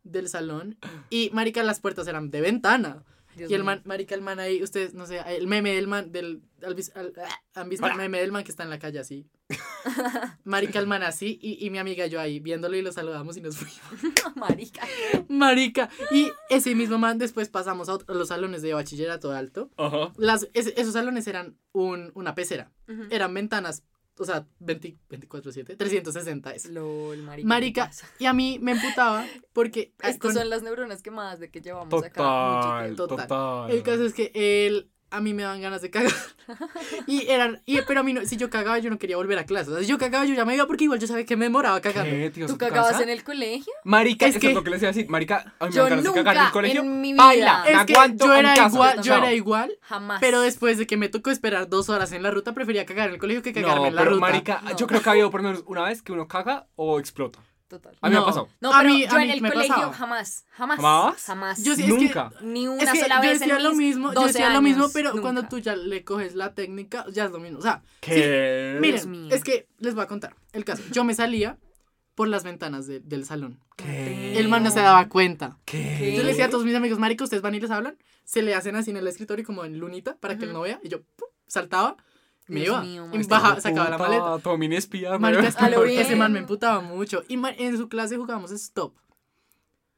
del 0.04 0.28
salón, 0.28 0.78
y 1.10 1.30
marica, 1.34 1.63
las 1.63 1.80
puertas 1.80 2.08
eran 2.08 2.32
de 2.32 2.42
ventana. 2.42 3.04
Dios 3.36 3.50
y 3.52 3.54
el 3.54 3.63
man, 3.63 3.82
marica, 3.86 4.15
el 4.15 4.22
man 4.22 4.39
ahí, 4.39 4.62
ustedes, 4.63 4.93
no 4.93 5.06
sé, 5.06 5.19
el 5.28 5.48
meme 5.48 5.74
del 5.76 5.88
man, 5.88 6.12
del, 6.12 6.41
al 6.62 6.76
vis- 6.76 6.91
al- 6.96 7.13
¿han 7.56 7.69
visto 7.69 7.86
el 7.88 7.96
meme 7.96 8.19
del 8.19 8.32
man 8.32 8.43
que 8.43 8.52
está 8.52 8.63
en 8.63 8.69
la 8.69 8.80
calle 8.80 9.00
así? 9.00 9.26
Marica, 10.43 10.80
el 10.80 10.88
man 10.88 11.04
así, 11.04 11.38
y, 11.41 11.65
y 11.65 11.69
mi 11.69 11.78
amiga 11.78 12.06
yo 12.08 12.19
ahí, 12.19 12.39
viéndolo 12.39 12.76
y 12.76 12.82
lo 12.82 12.91
saludamos 12.91 13.38
y 13.38 13.41
nos 13.41 13.58
fuimos. 13.58 14.15
Marica. 14.36 14.82
Marica, 15.28 15.89
y 16.12 16.32
ese 16.50 16.76
mismo 16.76 16.98
man 16.98 17.17
después 17.17 17.50
pasamos 17.50 17.89
a, 17.89 17.93
otro- 17.93 18.13
a 18.13 18.17
los 18.17 18.28
salones 18.30 18.62
de 18.62 18.74
bachillerato 18.74 19.32
alto. 19.32 19.69
Ajá. 19.78 20.12
Las, 20.17 20.48
esos 20.54 20.93
salones 20.93 21.28
eran 21.28 21.58
un, 21.72 22.12
una 22.15 22.36
pecera, 22.36 22.72
eran 23.10 23.34
ventanas, 23.34 23.84
o 24.17 24.26
sea, 24.26 24.45
20 24.60 24.95
24-7, 25.10 25.78
360 25.78 26.52
es. 26.54 26.65
LOL, 26.69 27.21
marica. 27.23 27.47
Marica, 27.47 27.91
y 28.19 28.26
a 28.26 28.34
mí 28.34 28.60
me 28.62 28.73
emputaba 28.73 29.26
porque... 29.54 29.93
Estas 29.97 30.17
con- 30.17 30.34
son 30.34 30.49
las 30.49 30.62
neuronas 30.63 31.02
quemadas 31.02 31.39
de 31.39 31.49
que 31.49 31.62
llevamos 31.62 32.04
acá 32.04 32.21
mucho 32.21 32.62
Total, 32.62 32.86
tiempo. 32.86 33.08
Total. 33.08 33.28
total. 33.28 33.71
El 33.71 33.84
caso 33.84 34.06
es 34.06 34.13
que 34.13 34.32
él, 34.34 34.89
a 35.13 35.21
mí 35.21 35.34
me 35.34 35.43
daban 35.43 35.62
ganas 35.62 35.82
de 35.82 35.89
cagar. 35.89 36.12
Y 37.08 37.28
eran, 37.30 37.62
y, 37.65 37.80
pero 37.84 38.02
a 38.02 38.04
mí, 38.04 38.12
no, 38.13 38.26
si 38.26 38.36
yo 38.36 38.49
cagaba, 38.49 38.78
yo 38.80 38.89
no 38.89 38.97
quería 38.97 39.15
volver 39.17 39.38
a 39.39 39.45
clase. 39.45 39.71
O 39.71 39.73
sea, 39.76 39.84
si 39.84 39.89
yo 39.89 39.97
cagaba, 39.97 40.26
yo 40.26 40.34
ya 40.36 40.43
me 40.45 40.56
iba 40.56 40.67
porque 40.67 40.84
igual 40.84 40.99
yo 40.99 41.08
sabía 41.08 41.26
que 41.26 41.38
me 41.38 41.45
demoraba 41.45 41.80
cagando. 41.80 42.10
¿Qué, 42.12 42.30
tío? 42.32 42.47
¿Tú 42.47 42.54
¿Tu 42.54 42.58
cagabas 42.60 42.91
casa? 42.91 43.04
en 43.04 43.10
el 43.10 43.23
colegio? 43.23 43.71
Marica, 43.86 44.26
Es 44.28 44.38
que- 44.38 44.49
es 44.49 44.54
lo 44.54 44.63
que 44.63 44.69
les 44.71 44.82
iba 44.82 44.89
a 44.89 44.93
decir. 44.93 45.10
Marica, 45.10 45.54
a 45.60 45.65
mí 45.65 45.69
me 45.69 45.76
Yo 45.76 45.84
ganas 45.86 46.04
de 46.04 46.12
cagar 46.12 46.36
en 46.36 46.41
nunca 46.41 46.45
el 46.47 46.52
colegio. 46.52 46.82
en 46.82 47.02
mi 47.02 47.13
vida. 47.13 47.23
Baila, 47.23 47.63
Es 47.67 47.86
que 47.86 47.93
aguanto 47.93 48.26
yo 48.26 48.34
en 48.34 48.39
era 48.39 48.56
casa. 48.56 48.76
igual, 48.76 49.02
yo 49.02 49.13
No. 49.17 49.23
era 49.23 49.34
igual, 49.34 49.78
Jamás. 49.82 50.19
pero 50.19 50.41
después 50.41 50.78
de 50.78 50.86
que 50.88 50.97
me 50.97 51.08
tocó 51.10 51.30
esperar 51.32 51.69
dos 51.69 51.88
horas 51.89 52.12
en 52.12 52.23
la 52.23 52.32
ruta, 52.32 52.54
prefería 52.54 52.86
cagar 52.86 53.08
en 53.08 53.13
el 53.15 53.19
colegio 53.21 53.41
que 53.41 53.54
cagarme 53.54 53.82
No, 53.82 53.88
en 53.88 53.95
la 53.95 54.02
pero 54.02 54.15
ruta. 54.15 54.21
marica, 54.21 54.62
No. 54.63 54.76
yo 54.76 54.88
creo 54.88 55.02
que 55.02 55.10
ha 55.10 55.12
habido 55.13 55.30
por 55.32 55.41
lo 55.41 55.49
menos 55.49 55.63
una 55.67 55.84
vez 55.84 56.02
que 56.02 56.12
uno 56.12 56.28
caga 56.28 56.67
o 56.76 56.99
explota. 56.99 57.39
Total. 57.73 57.97
A 58.01 58.07
mí 58.07 58.13
me 58.13 58.19
No. 58.19 58.21
ha 58.23 58.25
pasado. 58.27 58.49
No, 58.62 58.71
A 58.73 58.77
pero 58.81 58.89
mí- 58.93 59.03
a 59.03 59.09
yo 59.09 59.17
mí 59.17 59.23
en 59.23 59.29
el 59.31 59.41
me 59.41 59.51
colegio 59.51 59.73
pasaba. 59.75 59.93
jamás. 59.93 60.45
Jamás. 60.51 60.77
¿Jamás? 60.79 61.23
Jamás. 61.25 61.63
Yo 61.63 61.75
sí, 61.75 61.81
es 61.83 61.88
que- 61.88 61.93
Nunca. 62.05 62.31
Ni 62.41 62.67
una 62.67 62.83
Es 62.83 62.91
que 62.91 62.99
sola 63.01 63.15
yo 63.15 63.21
vez 63.21 63.39
decía 63.39 63.57
en 63.57 63.63
lo 63.63 63.69
mis 63.71 63.77
mismo, 63.79 64.09
yo 64.09 64.13
12 64.21 64.27
decía 64.33 64.49
lo 64.51 64.62
mismo, 64.62 64.83
años. 64.83 64.91
pero 64.93 65.09
Nunca. 65.09 65.21
cuando 65.23 65.43
tú 65.47 65.57
ya 65.59 65.75
le 65.75 66.03
coges 66.03 66.36
la 66.36 66.53
técnica, 66.53 67.05
ya 67.12 67.25
es 67.25 67.31
lo 67.31 67.39
mismo. 67.39 67.57
O 67.57 67.62
sea, 67.63 67.81
¿Qué? 67.99 68.77
miren, 68.79 69.09
mío. 69.09 69.36
es 69.36 69.43
que 69.43 69.67
les 69.79 69.95
voy 69.95 70.03
a 70.03 70.07
contar 70.07 70.36
el 70.51 70.63
caso. 70.65 70.83
Yo 70.91 71.03
me 71.03 71.15
salía 71.15 71.57
por 72.15 72.27
las 72.27 72.43
ventanas 72.43 72.86
de- 72.86 72.99
del 72.99 73.25
salón. 73.25 73.59
¿Qué? 73.75 74.38
El 74.38 74.47
man 74.49 74.62
no 74.63 74.69
se 74.69 74.79
daba 74.81 75.09
cuenta. 75.09 75.57
¿Qué? 75.65 76.13
Yo 76.15 76.21
le 76.21 76.29
decía 76.29 76.45
a 76.45 76.49
todos 76.49 76.63
mis 76.63 76.75
amigos, 76.75 76.99
marica, 76.99 77.23
ustedes 77.23 77.41
van 77.41 77.55
y 77.55 77.59
les 77.59 77.71
hablan, 77.71 77.97
se 78.23 78.43
le 78.43 78.53
hacen 78.53 78.75
así 78.75 78.91
en 78.91 78.97
el 78.97 79.07
escritorio 79.07 79.43
como 79.43 79.65
en 79.65 79.79
lunita 79.79 80.15
para 80.19 80.38
que 80.38 80.45
él 80.45 80.53
no 80.53 80.62
vea, 80.62 80.79
y 80.83 80.89
yo 80.89 80.99
pum, 81.01 81.27
saltaba, 81.47 81.97
me 82.47 82.62
iba, 82.62 82.82
mío, 82.82 83.08
y 83.13 83.23
baja, 83.27 83.60
sacaba 83.62 83.89
la 83.89 83.97
maleta. 83.97 84.39
Todo 84.39 84.58
mini 84.58 84.75
espía, 84.75 85.17
Marica, 85.17 85.47
es 85.47 85.56
que 85.56 85.84
bien. 85.86 86.01
ese 86.01 86.15
man 86.15 86.34
me 86.34 86.39
emputaba 86.39 86.82
mucho. 86.82 87.23
Y 87.27 87.39
en 87.58 87.77
su 87.77 87.88
clase 87.89 88.17
jugábamos 88.17 88.51
stop. 88.51 88.93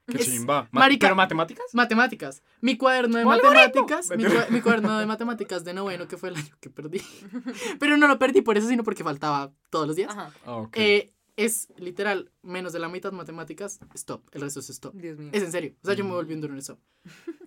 Qué 0.08 0.18
Es- 0.18 0.26
chimba. 0.26 0.68
Ma- 0.72 0.82
marica- 0.82 1.08
¿Pero 1.08 1.16
matemáticas? 1.16 1.66
Matemáticas. 1.74 2.44
Mi 2.62 2.78
cuaderno 2.78 3.18
de 3.18 3.24
¡Vale, 3.24 3.42
matemáticas. 3.42 4.12
Mi, 4.16 4.24
cua- 4.26 4.50
mi 4.50 4.62
cuaderno 4.62 5.00
de 5.00 5.06
matemáticas 5.08 5.64
de 5.64 5.74
noveno, 5.74 6.08
que 6.08 6.18
fue 6.18 6.30
el 6.30 6.36
año 6.36 6.56
que 6.60 6.70
perdí. 6.70 7.02
Pero 7.80 7.98
no 7.98 8.08
lo 8.08 8.20
perdí 8.20 8.42
por 8.42 8.56
eso, 8.58 8.68
sino 8.68 8.84
porque 8.84 9.04
faltaba 9.04 9.52
todos 9.72 9.88
los 9.88 9.96
días. 9.96 10.12
Ajá. 10.12 10.32
Ah, 10.46 10.58
ok. 10.58 10.78
Eh, 10.78 11.12
es 11.38 11.70
literal 11.78 12.32
menos 12.44 12.72
de 12.72 12.80
la 12.80 12.88
mitad 12.88 13.12
matemáticas, 13.14 13.80
stop. 13.96 14.22
El 14.32 14.42
resto 14.42 14.60
es 14.60 14.70
stop. 14.70 14.94
Dios 14.94 15.18
mío. 15.18 15.32
Es 15.34 15.42
en 15.42 15.52
serio. 15.52 15.74
O 15.82 15.86
sea, 15.88 15.96
yo 15.96 16.06
me 16.06 16.12
volví 16.12 16.36
un 16.36 16.42
duro 16.42 16.54
en 16.54 16.60
eso. 16.60 16.78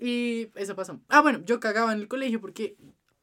Y 0.01 0.49
eso 0.57 0.75
pasó. 0.75 1.01
Ah, 1.09 1.21
bueno, 1.21 1.41
yo 1.45 1.61
cagaba 1.61 1.93
en 1.93 2.01
el 2.01 2.09
colegio 2.09 2.41
porque, 2.41 2.77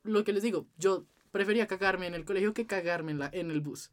lo 0.03 0.23
que 0.23 0.31
les 0.31 0.43
digo, 0.43 0.65
yo 0.77 1.05
prefería 1.36 1.67
cagarme 1.67 2.08
en 2.08 2.13
el 2.13 2.24
colegio 2.24 2.54
que 2.54 2.65
cagarme 2.65 3.12
en, 3.12 3.19
la, 3.19 3.30
en 3.34 3.52
el 3.52 3.60
bus. 3.60 3.91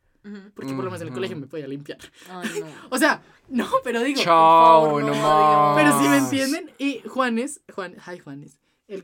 Porque 0.54 0.72
por 0.74 0.84
lo 0.84 0.90
menos 0.92 1.00
en 1.00 1.08
el 1.08 1.12
colegio 1.14 1.36
me 1.36 1.48
podía 1.48 1.66
limpiar. 1.66 1.98
Ay, 2.30 2.60
no. 2.60 2.66
O 2.90 2.98
sea, 2.98 3.20
no, 3.48 3.66
pero 3.82 4.00
digo. 4.04 4.22
Chao, 4.22 4.84
favor, 4.84 5.02
no 5.02 5.08
no, 5.08 5.14
más. 5.20 5.76
Pero 5.76 5.98
sí 6.00 6.08
me 6.08 6.18
entienden. 6.18 6.70
Y 6.78 7.00
Juanes, 7.08 7.60
Juan, 7.74 7.96
hi 8.06 8.18
Juanes. 8.20 8.60
El, 8.86 9.02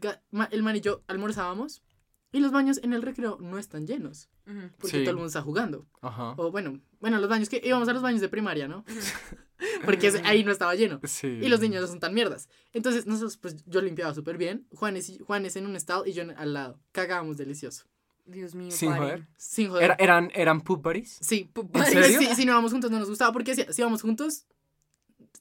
el 0.53 0.63
man 0.63 0.77
y 0.77 0.81
yo 0.81 1.03
almorzábamos. 1.09 1.83
Y 2.31 2.39
los 2.41 2.53
baños 2.53 2.79
en 2.85 2.93
el 2.93 3.03
recreo 3.03 3.39
no 3.41 3.59
están 3.59 3.87
llenos. 3.89 4.29
Ujú. 4.47 4.71
Porque 4.79 4.99
Sí. 4.99 5.03
todo 5.03 5.11
el 5.11 5.17
mundo 5.17 5.27
está 5.29 5.43
jugando. 5.43 5.87
Ajá. 6.03 6.35
O 6.37 6.53
bueno, 6.53 6.79
bueno, 7.01 7.19
los 7.19 7.29
baños 7.29 7.49
que 7.49 7.61
íbamos 7.65 7.89
a 7.89 7.93
los 7.93 8.03
baños 8.03 8.21
de 8.21 8.29
primaria, 8.29 8.69
¿no? 8.69 8.85
Porque 9.85 10.13
ahí 10.25 10.45
no 10.45 10.53
estaba 10.53 10.75
lleno. 10.77 11.01
Sí. 11.05 11.27
Y 11.27 11.49
los 11.49 11.59
niños 11.61 11.81
no 11.83 11.89
son 11.89 11.99
tan 12.01 12.15
mierdas. 12.15 12.49
Entonces, 12.73 13.07
nosotros, 13.07 13.37
pues 13.39 13.65
yo 13.67 13.81
limpiaba 13.81 14.15
súper 14.15 14.37
bien. 14.37 14.67
Juanes, 14.75 15.09
y- 15.09 15.19
Juanes 15.19 15.57
en 15.57 15.67
un 15.67 15.75
estado 15.75 16.07
y 16.07 16.13
yo 16.13 16.23
en- 16.23 16.31
al 16.37 16.53
lado. 16.55 16.79
Cagábamos 16.93 17.37
delicioso. 17.39 17.87
Dios 18.29 18.55
mío. 18.55 18.71
Sin 18.71 18.91
paren. 18.91 19.03
joder. 19.05 19.27
Sin 19.37 19.69
joder. 19.69 19.85
Era- 19.85 19.97
¿Eran, 19.99 20.31
eran 20.35 20.61
poop 20.61 20.83
buddies? 20.83 21.19
Sí. 21.21 21.51
¿En 21.75 21.85
serio? 21.87 22.19
Sí, 22.21 22.35
si 22.37 22.45
no 22.45 22.55
vamos 22.55 22.73
juntos 22.73 22.91
no 22.91 22.99
nos 22.99 23.09
gustaba. 23.09 23.33
Porque 23.33 23.55
si, 23.55 23.65
si 23.73 23.83
vamos 23.83 24.03
juntos, 24.03 24.45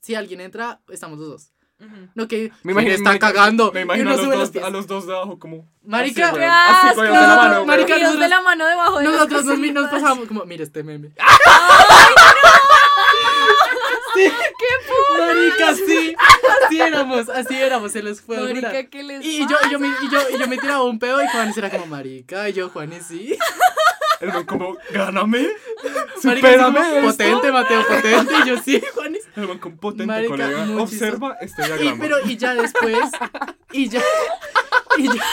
si 0.02 0.16
alguien 0.16 0.40
entra, 0.42 0.80
estamos 0.90 1.20
los 1.20 1.28
dos. 1.30 1.52
No 2.16 2.28
que 2.28 2.52
Me 2.64 2.72
imagino, 2.72 2.94
está 2.96 3.10
marica, 3.10 3.32
cagando. 3.34 3.72
Me 3.72 3.82
imagino 3.82 4.10
a 4.10 4.16
los, 4.16 4.26
dos, 4.26 4.50
pies. 4.50 4.64
a 4.64 4.70
los 4.72 4.88
dos 4.88 5.06
de 5.06 5.14
abajo 5.14 5.38
como... 5.38 5.70
Marica, 5.84 6.30
así, 6.30 6.34
¡Qué 6.34 6.40
güey, 6.40 6.50
así, 6.50 6.88
asco! 6.88 6.96
cogidos 6.96 7.22
de 7.22 7.28
la 7.28 7.36
mano. 7.36 7.66
Marica, 7.66 7.96
de 7.96 8.02
nosotros- 8.02 8.30
la 8.30 8.42
mano 8.42 8.66
debajo 8.66 8.98
de 8.98 9.04
las 9.06 9.14
Nosotros 9.14 9.46
nos, 9.46 9.92
pasábamos 9.92 10.28
como, 10.28 10.46
mira 10.46 10.64
este 10.64 10.82
meme. 10.82 11.12
sí. 14.18 14.32
¡Qué 14.60 15.20
Marica, 15.20 15.76
sí. 15.76 16.16
Así 16.66 16.82
éramos, 16.82 17.30
así 17.30 17.56
éramos, 17.56 17.92
se 17.92 18.02
los 18.04 18.22
puedo 18.22 18.48
jurar. 18.48 18.62
Marica, 18.62 18.90
¿qué 18.90 19.04
les 19.04 19.26
Y 19.26 19.40
yo, 19.48 19.56
y, 19.68 19.72
yo 19.72 19.80
me, 19.80 19.88
y, 19.88 20.10
yo, 20.12 20.20
y 20.36 20.40
yo 20.40 20.48
me 20.48 20.58
tiraba 20.58 20.84
un 20.84 21.00
pedo 21.00 21.22
y 21.24 21.28
Juanes 21.28 21.58
era 21.58 21.70
como, 21.70 21.86
marica, 21.88 22.50
y 22.50 22.54
yo, 22.54 22.70
Juanes, 22.70 23.06
sí. 23.08 23.38
El 24.20 24.30
man 24.30 24.46
como, 24.46 24.76
gáname, 24.92 25.48
Marica, 26.24 26.50
así 26.50 26.58
como, 26.58 26.78
supérame 26.78 27.02
potente, 27.06 27.52
Mateo, 27.52 27.88
potente, 27.88 28.34
y 28.44 28.48
yo, 28.48 28.58
sí, 28.58 28.82
Juanes. 28.96 29.24
El 29.36 29.48
man 29.48 29.60
con 29.60 29.78
potente, 29.78 30.08
Marica, 30.08 30.30
colega. 30.30 30.66
muy 30.66 30.82
Observa 30.82 31.38
este 31.40 31.62
Y, 31.62 31.66
diagrama. 31.66 31.98
pero, 32.02 32.18
y 32.26 32.38
ya 32.38 32.56
después, 32.56 32.98
y 33.72 33.90
ya, 33.90 34.02
y 35.04 35.06
ya, 35.08 35.24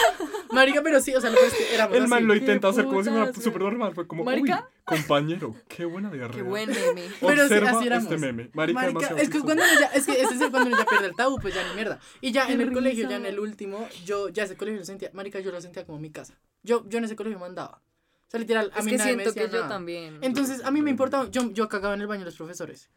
marica, 0.53 0.83
pero 0.83 1.01
sí, 1.01 1.15
o 1.15 1.21
sea, 1.21 1.31
lo 1.31 1.39
que 1.39 1.47
es 1.47 1.55
que 1.55 1.75
éramos 1.75 1.97
el 1.97 2.09
man 2.09 2.19
así. 2.19 2.27
lo 2.27 2.35
intenta 2.37 2.69
hacer 2.69 2.85
como 2.85 3.03
si 3.03 3.11
fuera 3.11 3.33
súper 3.33 3.63
normal. 3.63 3.95
Fue 3.95 4.07
como, 4.07 4.25
Marica. 4.25 4.69
uy, 4.69 4.97
compañero, 4.97 5.55
qué 5.69 5.85
buena 5.85 6.11
diarrea. 6.11 6.37
Qué 6.37 6.43
buen 6.43 6.71
meme. 6.71 7.03
Pero 7.21 7.35
sí, 7.37 7.41
Observa 7.55 7.71
así 7.71 7.87
éramos. 7.87 8.05
este 8.13 8.19
meme. 8.19 8.51
Marica, 8.53 8.81
Marica, 8.81 8.89
demasiado 9.01 9.17
es 9.17 9.23
que 9.29 9.33
chistoso. 9.39 9.45
cuando 9.45 9.63
uno 9.65 9.81
ya, 9.81 9.87
es 9.87 10.07
que 10.07 10.13
ese 10.13 10.35
es 10.35 10.41
el 10.41 10.51
cuando 10.51 10.69
uno 10.69 10.79
ya 10.79 10.85
pierde 10.87 11.07
el 11.07 11.15
tabú, 11.17 11.39
pues 11.41 11.55
ya 11.55 11.67
ni 11.69 11.75
mierda. 11.75 11.99
Y 12.21 12.33
ya 12.33 12.47
Qué 12.47 12.53
en 12.53 12.61
el 12.61 12.73
colegio, 12.73 13.03
ya 13.03 13.09
risa. 13.17 13.17
en 13.21 13.27
el 13.27 13.41
último, 13.41 13.89
yo 14.05 14.29
ya 14.29 14.45
ese 14.45 14.57
colegio 14.57 14.81
lo 14.81 14.85
sentía, 14.87 15.11
marica, 15.13 15.41
yo 15.41 15.51
lo 15.51 15.61
sentía 15.61 15.85
como 15.87 15.99
mi 15.99 16.11
casa. 16.11 16.35
Yo, 16.63 16.85
yo 16.89 16.99
en 16.99 17.05
ese 17.05 17.17
colegio 17.17 17.39
mandaba. 17.39 17.81
O 18.27 18.31
sea, 18.31 18.41
literal, 18.41 18.71
a 18.75 18.79
Es 18.81 18.85
mí 18.85 18.91
que 18.93 18.97
nadie 18.99 19.17
me 19.17 19.23
siento 19.23 19.35
que 19.35 19.41
decía 19.45 19.53
yo 19.59 19.65
nada. 19.65 19.75
también. 19.75 20.19
Entonces, 20.23 20.65
a 20.65 20.71
mí 20.71 20.83
me 20.83 20.91
importaba, 20.91 21.31
yo, 21.31 21.51
yo 21.53 21.69
cagaba 21.69 21.95
en 21.95 22.01
el 22.01 22.07
baño 22.07 22.21
de 22.21 22.27
los 22.27 22.37
profesores. 22.37 22.91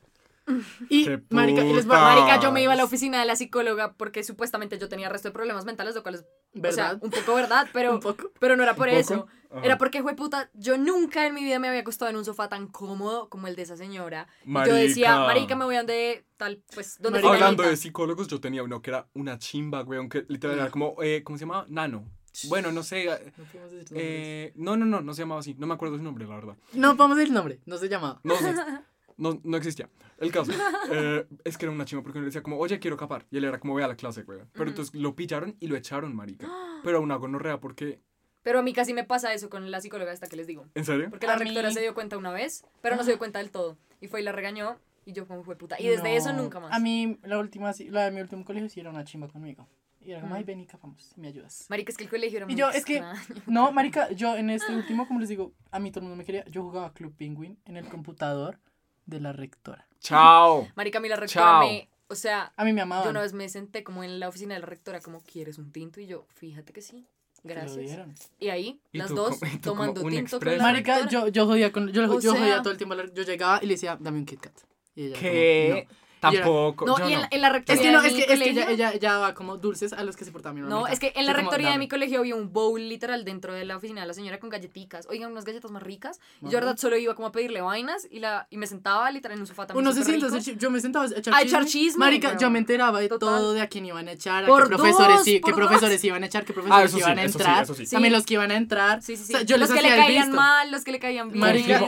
Y, 0.90 1.08
marica, 1.30 1.64
y 1.64 1.74
les 1.74 1.86
Marica, 1.86 2.40
yo 2.40 2.52
me 2.52 2.64
iba 2.64 2.74
a 2.74 2.76
la 2.76 2.86
oficina 2.86 3.20
de 3.20 3.26
la 3.26 3.36
psicóloga 3.36 3.94
porque 3.94 4.24
supuestamente 4.24 4.78
yo 4.80 4.88
tenía 4.90 5.10
resto 5.10 5.28
de 5.28 5.34
problemas 5.34 5.66
mentales, 5.66 5.94
lo 5.96 6.04
cual 6.04 6.16
es, 6.16 6.22
o 6.22 6.72
sea, 6.72 6.94
¿verdad? 6.94 7.00
un 7.04 7.10
poco 7.12 7.36
verdad, 7.36 7.68
pero, 7.74 8.00
poco. 8.00 8.32
pero 8.40 8.56
no 8.56 8.64
era 8.64 8.74
por 8.76 8.88
eso. 8.90 9.28
Ajá. 9.50 9.62
Era 9.64 9.78
porque, 9.78 10.04
puta, 10.04 10.50
yo 10.54 10.78
nunca 10.78 11.26
en 11.26 11.34
mi 11.34 11.44
vida 11.44 11.58
me 11.60 11.68
había 11.70 11.80
acostado 11.82 12.10
en 12.12 12.18
un 12.18 12.26
sofá 12.26 12.50
tan 12.50 12.68
cómodo 12.68 13.30
como 13.30 13.48
el 13.48 13.56
de 13.56 13.62
esa 13.64 13.78
señora. 13.78 14.28
Y 14.46 14.50
Marica. 14.50 14.76
Yo 14.76 14.82
decía, 14.82 15.20
marica, 15.20 15.56
me 15.56 15.64
voy 15.66 15.76
a 15.76 15.80
donde 15.80 16.26
tal, 16.36 16.62
pues, 16.74 16.98
donde 17.02 17.20
Marica. 17.20 17.34
Hablando 17.34 17.64
fulanita". 17.64 17.70
de 17.72 17.78
psicólogos, 17.78 18.28
yo 18.28 18.40
tenía 18.42 18.64
uno 18.64 18.82
que 18.82 18.90
era 18.92 19.08
una 19.14 19.38
chimba, 19.40 19.82
güey, 19.84 20.00
aunque 20.00 20.26
literal 20.28 20.58
era 20.60 20.70
como, 20.70 20.96
eh, 21.02 21.24
¿cómo 21.24 21.38
se 21.38 21.46
llamaba? 21.46 21.66
Nano. 21.70 22.06
Bueno, 22.50 22.72
no 22.72 22.84
sé. 22.84 23.06
eh, 23.06 23.34
No 23.38 23.44
podemos 23.46 23.72
decir 23.72 23.92
nombres. 23.92 23.92
eh, 23.96 24.54
no, 24.56 24.78
no, 24.78 24.86
no, 24.86 25.02
no 25.02 25.14
se 25.14 25.22
llamaba 25.24 25.40
así. 25.40 25.56
No 25.58 25.66
me 25.66 25.74
acuerdo 25.74 25.98
su 25.98 26.04
nombre, 26.04 26.26
la 26.28 26.36
verdad. 26.36 26.56
No 26.74 26.96
podemos 26.96 27.18
decir 27.18 27.30
el 27.30 27.34
nombre, 27.34 27.60
no 27.66 27.78
se 27.78 27.90
llamaba. 27.90 28.20
No, 28.24 28.40
no, 28.40 28.48
no, 29.18 29.40
no 29.44 29.58
existía. 29.58 29.90
El 30.20 30.32
caso 30.32 30.52
eh, 30.92 31.26
es 31.44 31.58
que 31.58 31.66
era 31.66 31.72
una 31.74 31.86
chimba 31.86 32.04
porque 32.04 32.18
uno 32.18 32.24
le 32.24 32.28
decía 32.30 32.42
como, 32.44 32.58
oye, 32.58 32.80
quiero 32.80 32.98
capar. 32.98 33.26
Y 33.32 33.38
él 33.38 33.44
era 33.44 33.60
como, 33.60 33.76
ve 33.76 33.84
a 33.84 33.88
la 33.88 33.96
clase, 33.96 34.24
güey. 34.24 34.40
Pero 34.54 34.70
entonces 34.70 34.94
lo 34.96 35.16
pillaron 35.16 35.56
y 35.60 35.68
lo 35.68 35.76
echaron, 35.76 36.16
marica. 36.16 36.48
pero 36.84 37.02
una 37.02 37.16
gonorrea 37.16 37.60
porque... 37.60 38.02
Pero 38.44 38.60
a 38.60 38.64
mí 38.64 38.72
casi 38.74 38.94
me 38.94 39.04
pasa 39.04 39.34
eso 39.34 39.50
con 39.50 39.70
la 39.72 39.82
psicóloga 39.82 40.14
esta 40.14 40.28
que 40.28 40.38
les 40.38 40.48
digo. 40.48 40.66
¿En 40.74 40.86
serio? 40.86 41.10
Porque 41.10 41.28
la 41.28 41.34
A 41.34 41.38
rectora 41.38 41.68
mí- 41.68 41.74
se 41.74 41.82
dio 41.82 41.94
cuenta 41.94 42.18
una 42.18 42.32
vez, 42.32 42.64
pero 42.82 42.96
no 42.96 43.04
se 43.04 43.12
dio 43.12 43.18
cuenta 43.18 43.40
del 43.40 43.52
todo. 43.52 43.78
Y 44.00 44.08
fue 44.08 44.22
y 44.22 44.24
la 44.24 44.32
regañó. 44.32 44.78
Y 45.06 45.14
yo 45.14 45.28
como 45.28 45.44
fue 45.44 45.56
puta. 45.58 45.76
Y 45.80 45.88
desde 45.88 46.16
eso 46.16 46.32
nunca 46.34 46.60
más. 46.60 46.74
A 46.74 46.80
mí, 46.80 47.18
la 47.24 47.40
última, 47.40 47.72
la 47.90 48.06
de 48.06 48.12
mi 48.12 48.22
último 48.22 48.44
colegio 48.46 48.70
sí 48.70 48.80
era 48.80 48.90
una 48.90 49.04
chimba 49.04 49.28
conmigo. 49.28 49.68
Y 50.02 50.12
era 50.12 50.22
como, 50.22 50.34
Mm. 50.36 50.38
ay, 50.38 50.44
ven 50.46 50.60
y 50.62 50.68
vamos, 50.82 51.14
me 51.18 51.28
ayudas. 51.28 51.66
Marica, 51.70 51.92
es 51.92 51.98
que 51.98 52.06
el 52.06 52.10
colegio 52.10 52.38
era 52.38 52.46
Y 52.46 52.50
muy 52.54 52.56
yo, 52.56 52.70
es 52.70 52.86
que, 52.86 53.02
no, 53.48 53.72
marica, 53.74 54.10
yo 54.12 54.38
en 54.38 54.50
este 54.50 54.72
último, 54.76 55.08
como 55.08 55.20
les 55.20 55.28
digo, 55.30 55.54
a 55.72 55.80
mí 55.80 55.92
todo 55.92 56.00
el 56.02 56.04
mundo 56.04 56.16
me 56.18 56.24
quería, 56.26 56.46
yo 56.46 56.64
jugaba 56.64 56.94
Club 56.94 57.14
Penguin 57.18 57.58
en 57.66 57.76
el 57.76 57.88
computador 57.90 58.60
de 59.08 59.20
la 59.20 59.34
rectora. 59.34 59.88
Chao. 60.00 60.68
Marica, 60.76 61.00
a 61.00 61.02
mí 61.02 61.10
la 61.10 61.16
rectora 61.16 61.44
Chao. 61.46 61.60
me... 61.62 61.90
O 62.10 62.16
sea, 62.16 62.54
A 62.56 62.64
mí 62.64 62.72
me 62.72 62.80
amaban. 62.82 63.04
yo 63.04 63.10
una 63.10 63.20
vez 63.22 63.34
me 63.34 63.50
senté 63.50 63.84
como 63.84 64.02
en 64.04 64.20
la 64.22 64.30
oficina 64.30 64.54
de 64.54 64.62
la 64.62 64.66
rectora 64.66 65.02
como, 65.02 65.20
¿quieres 65.22 65.58
un 65.58 65.72
tinto? 65.74 66.00
Y 66.00 66.06
yo, 66.08 66.26
fíjate 66.36 66.72
que 66.72 66.82
sí. 66.82 67.06
Gracias. 67.44 68.00
Y 68.40 68.48
ahí, 68.50 68.80
¿Y 68.94 68.98
las 69.00 69.10
tú 69.10 69.16
dos 69.16 69.40
como- 69.40 69.52
y 69.54 69.56
tú 69.56 69.62
tomando 69.72 70.02
tinto 70.04 70.40
con 70.40 70.58
la 70.58 70.64
Marica, 70.64 71.00
rectora. 71.00 71.10
yo, 71.26 71.28
yo 71.28 71.46
jodía 71.46 71.72
con, 71.74 71.92
yo, 71.92 72.04
O 72.10 72.20
yo 72.22 72.34
jodía 72.34 72.62
todo 72.62 72.72
el 72.72 72.78
tiempo, 72.78 72.94
a 72.94 72.98
la- 72.98 73.14
yo 73.14 73.24
llegaba 73.24 73.60
y 73.62 73.66
le 73.68 73.74
decía, 73.74 73.98
dame 74.00 74.20
un 74.20 74.26
Kit 74.26 74.40
Kat. 74.40 74.54
Y 74.96 75.08
ella 75.08 75.20
¿Qué? 75.20 75.86
como, 75.88 75.94
no. 75.94 76.07
Tampoco. 76.20 76.86
No, 76.86 76.98
yo 77.00 77.10
y 77.10 77.14
en, 77.14 77.20
no. 77.20 77.22
la- 77.22 77.28
en 77.32 77.42
la 77.42 77.48
Es 77.48 77.54
rectoría 77.54 77.82
que 77.84 77.92
no, 77.92 78.02
de 78.02 78.08
es 78.08 78.14
mi 78.14 78.20
que, 78.24 78.34
es 78.34 78.40
que 78.40 78.50
ella, 78.50 78.62
colegio- 78.66 78.74
ella, 78.74 78.92
ella 78.94 79.12
daba 79.14 79.34
como 79.34 79.58
dulces 79.58 79.94
a 79.94 80.04
los 80.04 80.16
que 80.18 80.26
se 80.26 80.32
portaban 80.32 80.56
bien. 80.56 80.68
No, 80.70 80.88
es 80.88 81.00
que 81.00 81.08
en 81.08 81.14
Yo 81.16 81.22
la 81.22 81.34
como, 81.36 81.50
rectoría 81.50 81.72
de 81.72 81.78
mi 81.78 81.88
colegio 81.88 82.20
había 82.20 82.36
un 82.36 82.52
bowl 82.52 82.82
literal 82.90 83.24
dentro 83.24 83.54
de 83.54 83.66
la 83.66 83.78
oficina 83.78 84.02
de 84.02 84.08
la 84.08 84.14
señora 84.14 84.40
con 84.40 84.50
galletitas. 84.50 85.08
Oigan, 85.10 85.32
unas 85.32 85.46
galletas 85.46 85.70
más 85.72 85.84
ricas. 85.84 86.20
Y 86.42 86.46
yo, 86.46 86.52
verdad, 86.54 86.78
solo 86.78 86.98
iba 86.98 87.14
como 87.16 87.28
a 87.28 87.32
pedirle 87.32 87.62
vainas 87.62 88.08
y, 88.10 88.20
la, 88.20 88.48
y 88.50 88.58
me 88.58 88.68
sentaba 88.68 89.10
literal 89.12 89.38
en 89.38 89.42
un 89.42 89.48
sofá 89.48 89.68
también 89.68 89.86
Uno 89.86 89.94
se 89.96 90.04
sienta, 90.04 90.28
yo 90.58 90.72
me 90.72 90.80
sentaba 90.80 91.06
a 91.06 91.08
echar 91.10 91.34
A 91.34 91.38
chisme. 91.42 91.42
echar 91.58 91.66
chisme, 91.66 92.00
Marica, 92.00 92.38
yo 92.38 92.50
me 92.50 92.60
enteraba 92.60 93.00
de 93.00 93.10
Total. 93.10 93.30
todo, 93.30 93.54
de 93.54 93.62
a 93.62 93.68
quién 93.68 93.86
iban 93.86 94.08
a 94.08 94.12
echar, 94.14 94.44
a 94.44 94.48
Por 94.48 94.64
qué 94.70 94.76
profesores, 94.76 95.16
dos, 95.18 95.26
sí, 95.26 95.42
qué 95.44 95.54
profesores 95.54 96.04
iban 96.04 96.24
a 96.24 96.26
echar, 96.26 96.46
qué 96.46 96.54
profesores 96.54 96.86
eso 96.90 96.98
sí, 96.98 97.04
iban 97.04 97.20
a 97.20 97.24
eso 97.24 97.38
sí, 97.38 97.44
entrar. 97.44 97.64
eso 97.64 97.74
sí. 97.76 97.86
También 97.88 98.12
Sí. 98.14 98.18
los 98.18 98.26
que 98.26 98.34
iban 98.34 98.52
a 98.52 98.56
entrar. 98.56 99.02
Sí, 99.04 99.16
sí, 99.18 99.24
sí. 99.26 99.34
O 99.34 99.38
sea, 99.38 99.46
yo 99.46 99.58
los 99.58 99.70
les 99.70 99.78
que 99.78 99.84
le 99.88 99.96
caían 99.96 100.26
visto. 100.28 100.36
mal, 100.42 100.72
los 100.72 100.84
que 100.84 100.92
le 100.92 101.00
caían 101.00 101.30
bien. 101.32 101.40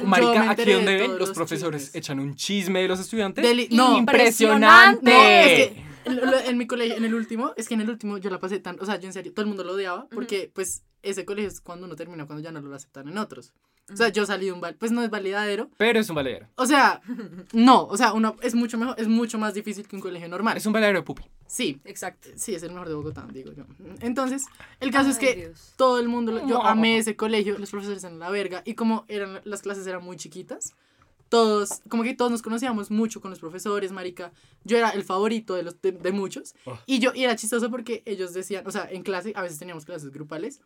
Marica, 0.06 0.50
aquí 0.52 0.72
donde 0.72 0.92
de 0.92 0.98
ven, 1.00 1.18
los 1.18 1.32
profesores 1.32 1.96
echan 1.96 2.20
un 2.20 2.36
chisme 2.36 2.82
de 2.82 2.88
los 2.88 3.00
estudiantes. 3.00 3.70
No, 3.72 3.98
Impresionante. 4.20 5.12
No, 6.06 6.12
es 6.14 6.44
que 6.44 6.50
en 6.50 6.58
mi 6.58 6.66
colegio, 6.68 6.96
en 6.96 7.06
el 7.06 7.14
último, 7.14 7.54
es 7.58 7.68
que 7.68 7.74
en 7.76 7.82
el 7.82 7.90
último 7.90 8.18
yo 8.18 8.30
la 8.30 8.40
pasé 8.40 8.60
tan, 8.60 8.78
o 8.80 8.86
sea, 8.86 9.00
yo 9.00 9.08
en 9.08 9.14
serio, 9.14 9.32
todo 9.34 9.44
el 9.44 9.48
mundo 9.48 9.64
lo 9.64 9.74
odiaba, 9.74 10.08
porque 10.12 10.50
pues 10.54 10.84
ese 11.04 11.26
colegio 11.26 11.50
es 11.50 11.62
cuando 11.62 11.86
uno 11.86 11.96
termina, 11.96 12.26
cuando 12.26 12.44
ya 12.44 12.52
no 12.52 12.62
lo 12.62 12.76
aceptan 12.76 13.08
en 13.08 13.18
otros. 13.18 13.54
O 13.92 13.96
sea, 13.96 14.10
yo 14.10 14.24
salí 14.26 14.46
de 14.46 14.52
un 14.52 14.62
val, 14.62 14.76
pues 14.76 14.92
no 14.92 15.02
es 15.02 15.10
validadero. 15.10 15.70
Pero 15.78 16.00
es 16.00 16.08
un 16.10 16.16
valedero. 16.16 16.48
O 16.56 16.66
sea, 16.68 17.02
no, 17.54 17.86
o 17.86 17.98
sea, 17.98 18.14
uno 18.14 18.36
es 18.42 18.54
mucho 18.54 18.78
mejor, 18.78 18.96
es 19.00 19.08
mucho 19.08 19.38
más 19.40 19.54
difícil 19.56 19.88
que 19.88 19.96
un 19.96 20.02
colegio 20.02 20.28
normal. 20.30 20.58
Es 20.58 20.66
un 20.68 20.74
valedero 20.74 21.00
de 21.00 21.04
pupi. 21.06 21.24
Sí, 21.48 21.80
Exacto. 21.86 22.30
sí, 22.36 22.54
es 22.54 22.62
el 22.62 22.70
mejor 22.72 22.88
de 22.88 22.94
Bogotá, 22.94 23.26
digo 23.34 23.52
yo. 23.54 23.66
Entonces, 24.02 24.44
el 24.80 24.92
caso 24.92 25.10
es 25.10 25.18
Ay, 25.18 25.26
que 25.26 25.36
Dios. 25.36 25.74
todo 25.76 26.00
el 26.00 26.08
mundo, 26.08 26.32
lo- 26.32 26.48
yo 26.48 26.64
amé 26.64 26.98
ese 27.00 27.16
colegio, 27.16 27.58
los 27.58 27.72
profesores 27.72 28.04
eran 28.04 28.20
la 28.20 28.30
verga, 28.30 28.62
y 28.64 28.76
como 28.76 29.06
eran, 29.08 29.42
las 29.44 29.64
clases 29.64 29.88
eran 29.88 30.04
muy 30.04 30.18
chiquitas, 30.18 30.74
todos, 31.30 31.82
como 31.90 32.04
que 32.04 32.14
todos 32.16 32.32
nos 32.32 32.42
conocíamos 32.42 32.90
mucho 32.92 33.22
con 33.22 33.30
los 33.30 33.40
profesores, 33.40 33.92
marica, 33.92 34.32
yo 34.64 34.78
era 34.78 34.90
el 34.90 35.04
favorito 35.04 35.54
de, 35.56 35.64
los, 35.64 35.80
de, 35.82 35.92
de 35.92 36.12
muchos, 36.12 36.56
Oh. 36.66 36.78
y 36.88 37.00
yo, 37.00 37.12
y 37.14 37.24
era 37.24 37.36
chistoso 37.36 37.70
porque 37.70 38.02
ellos 38.06 38.34
decían, 38.34 38.66
o 38.68 38.72
sea, 38.72 38.90
en 38.92 39.04
clase, 39.04 39.32
a 39.36 39.42
veces 39.44 39.60
teníamos 39.60 39.86
clases 39.86 40.10
grupales, 40.12 40.62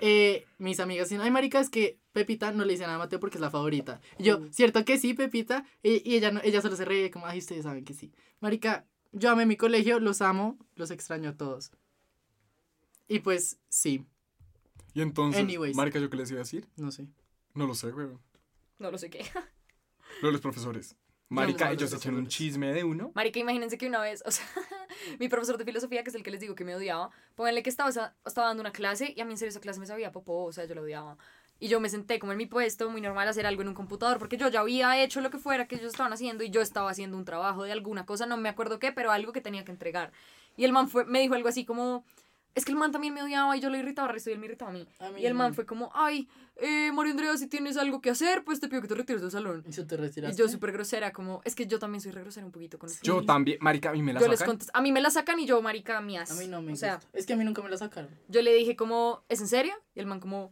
eh, 0.00 0.44
mis 0.58 0.80
amigas 0.80 1.06
decían, 1.08 1.22
ay, 1.22 1.30
marica, 1.30 1.60
es 1.60 1.70
que 1.70 1.98
Pepita 2.12 2.50
no 2.52 2.64
le 2.64 2.72
dice 2.72 2.82
nada 2.82 2.96
a 2.96 2.98
Mateo 2.98 3.20
porque 3.20 3.36
es 3.38 3.40
la 3.40 3.50
favorita, 3.50 4.00
y 4.18 4.24
yo, 4.24 4.40
Mm. 4.40 4.52
cierto 4.52 4.84
que 4.84 4.98
sí, 4.98 5.14
Pepita, 5.14 5.64
y, 5.82 6.08
y 6.10 6.16
ella, 6.16 6.30
no, 6.32 6.40
ella 6.42 6.60
solo 6.60 6.74
se 6.76 6.84
reía 6.84 7.10
como, 7.10 7.26
ay, 7.26 7.38
ustedes 7.38 7.62
saben 7.62 7.84
que 7.84 7.94
sí, 7.94 8.12
marica, 8.40 8.84
yo 9.12 9.30
amé 9.30 9.46
mi 9.46 9.56
colegio, 9.56 10.00
los 10.00 10.20
amo, 10.22 10.58
los 10.74 10.90
extraño 10.90 11.30
a 11.30 11.36
todos. 11.36 11.70
Y 13.08 13.18
pues, 13.20 13.58
sí, 13.68 14.04
Y 14.94 15.02
entonces, 15.02 15.42
Anyways. 15.42 15.76
marica, 15.76 15.98
¿yo 16.00 16.10
qué 16.10 16.16
les 16.16 16.30
iba 16.30 16.38
a 16.40 16.42
decir? 16.44 16.68
no 16.76 16.90
sé. 16.90 17.06
No 17.54 17.66
lo 17.66 17.74
sé, 17.74 17.90
güey. 17.90 18.08
No 18.78 18.90
lo 18.90 18.98
sé 18.98 19.10
qué. 19.10 19.24
Lo 20.20 20.28
de 20.28 20.32
los 20.32 20.40
profesores. 20.40 20.96
Marica, 21.30 21.66
no, 21.66 21.72
los 21.72 21.82
ellos 21.82 21.94
echan 21.94 22.16
un 22.16 22.26
chisme 22.26 22.72
de 22.72 22.82
uno. 22.82 23.12
Marica, 23.14 23.38
imagínense 23.38 23.78
que 23.78 23.86
una 23.86 24.00
vez, 24.00 24.20
o 24.26 24.32
sea, 24.32 24.44
mi 25.20 25.28
profesor 25.28 25.56
de 25.58 25.64
filosofía, 25.64 26.02
que 26.02 26.10
es 26.10 26.16
el 26.16 26.24
que 26.24 26.32
les 26.32 26.40
digo 26.40 26.56
que 26.56 26.64
me 26.64 26.74
odiaba, 26.74 27.10
pónganle 27.36 27.62
que 27.62 27.70
estaba, 27.70 27.88
estaba 27.88 28.48
dando 28.48 28.60
una 28.60 28.72
clase 28.72 29.14
y 29.16 29.20
a 29.20 29.24
mí 29.24 29.32
en 29.32 29.38
serio 29.38 29.50
esa 29.50 29.60
clase 29.60 29.78
me 29.78 29.86
sabía 29.86 30.10
popó, 30.10 30.44
o 30.44 30.52
sea, 30.52 30.64
yo 30.64 30.74
lo 30.74 30.82
odiaba. 30.82 31.16
Y 31.60 31.68
yo 31.68 31.78
me 31.78 31.88
senté 31.88 32.18
como 32.18 32.32
en 32.32 32.38
mi 32.38 32.46
puesto, 32.46 32.90
muy 32.90 33.00
normal, 33.00 33.28
a 33.28 33.30
hacer 33.30 33.46
algo 33.46 33.62
en 33.62 33.68
un 33.68 33.74
computador, 33.74 34.18
porque 34.18 34.38
yo 34.38 34.48
ya 34.48 34.60
había 34.60 35.00
hecho 35.00 35.20
lo 35.20 35.30
que 35.30 35.38
fuera 35.38 35.68
que 35.68 35.76
ellos 35.76 35.92
estaban 35.92 36.12
haciendo 36.12 36.42
y 36.42 36.50
yo 36.50 36.62
estaba 36.62 36.90
haciendo 36.90 37.16
un 37.16 37.24
trabajo 37.24 37.62
de 37.62 37.70
alguna 37.70 38.06
cosa, 38.06 38.26
no 38.26 38.36
me 38.36 38.48
acuerdo 38.48 38.80
qué, 38.80 38.90
pero 38.90 39.12
algo 39.12 39.32
que 39.32 39.40
tenía 39.40 39.64
que 39.64 39.70
entregar. 39.70 40.10
Y 40.56 40.64
el 40.64 40.72
man 40.72 40.88
fue, 40.88 41.04
me 41.04 41.20
dijo 41.20 41.34
algo 41.34 41.48
así 41.48 41.64
como, 41.64 42.04
es 42.54 42.64
que 42.64 42.72
el 42.72 42.78
man 42.78 42.90
también 42.92 43.14
me 43.14 43.22
odiaba 43.22 43.56
y 43.56 43.60
yo 43.60 43.70
lo 43.70 43.76
irritaba 43.76 44.08
al 44.08 44.14
resto 44.14 44.30
y 44.30 44.32
él 44.34 44.38
me 44.38 44.46
irritaba 44.46 44.70
a 44.70 44.74
mí. 44.74 44.86
A 44.98 45.10
mí 45.10 45.20
Y 45.22 45.26
el 45.26 45.34
man 45.34 45.48
no. 45.50 45.54
fue 45.54 45.66
como, 45.66 45.90
ay, 45.94 46.28
eh, 46.56 46.90
María 46.92 47.12
Andrea, 47.12 47.36
si 47.36 47.46
tienes 47.46 47.76
algo 47.76 48.00
que 48.00 48.10
hacer, 48.10 48.44
pues 48.44 48.60
te 48.60 48.68
pido 48.68 48.82
que 48.82 48.88
te 48.88 48.94
retires 48.94 49.22
del 49.22 49.30
salón. 49.30 49.64
¿Y 49.66 49.70
te 49.72 49.80
Y 49.94 49.96
retiraste? 49.98 50.36
yo 50.36 50.48
súper 50.48 50.72
grosera, 50.72 51.12
como, 51.12 51.40
es 51.44 51.54
que 51.54 51.66
yo 51.66 51.78
también 51.78 52.00
soy 52.00 52.12
re 52.12 52.22
grosera 52.22 52.44
un 52.44 52.52
poquito 52.52 52.78
con 52.78 52.88
los 52.88 53.00
Yo 53.02 53.14
niños. 53.14 53.26
también, 53.26 53.58
marica, 53.60 53.90
a 53.90 53.92
mí 53.92 54.02
me 54.02 54.12
la 54.12 54.20
Yo 54.20 54.28
les 54.28 54.38
sacan. 54.40 54.52
contesto, 54.52 54.72
a 54.76 54.82
mí 54.82 54.92
me 54.92 55.00
la 55.00 55.10
sacan 55.10 55.38
y 55.38 55.46
yo, 55.46 55.62
marica, 55.62 56.00
mías. 56.00 56.30
A 56.30 56.34
mí 56.34 56.48
no 56.48 56.60
me 56.60 56.72
O 56.72 56.76
sea, 56.76 56.96
gusta. 56.96 57.08
Es 57.18 57.26
que 57.26 57.32
a 57.32 57.36
mí 57.36 57.44
nunca 57.44 57.62
me 57.62 57.70
la 57.70 57.76
sacaron. 57.76 58.10
yo 58.28 58.42
le 58.42 58.52
dije 58.54 58.76
como, 58.76 59.22
¿es 59.28 59.40
en 59.40 59.48
serio? 59.48 59.72
Y 59.94 60.00
el 60.00 60.06
man 60.06 60.20
como, 60.20 60.50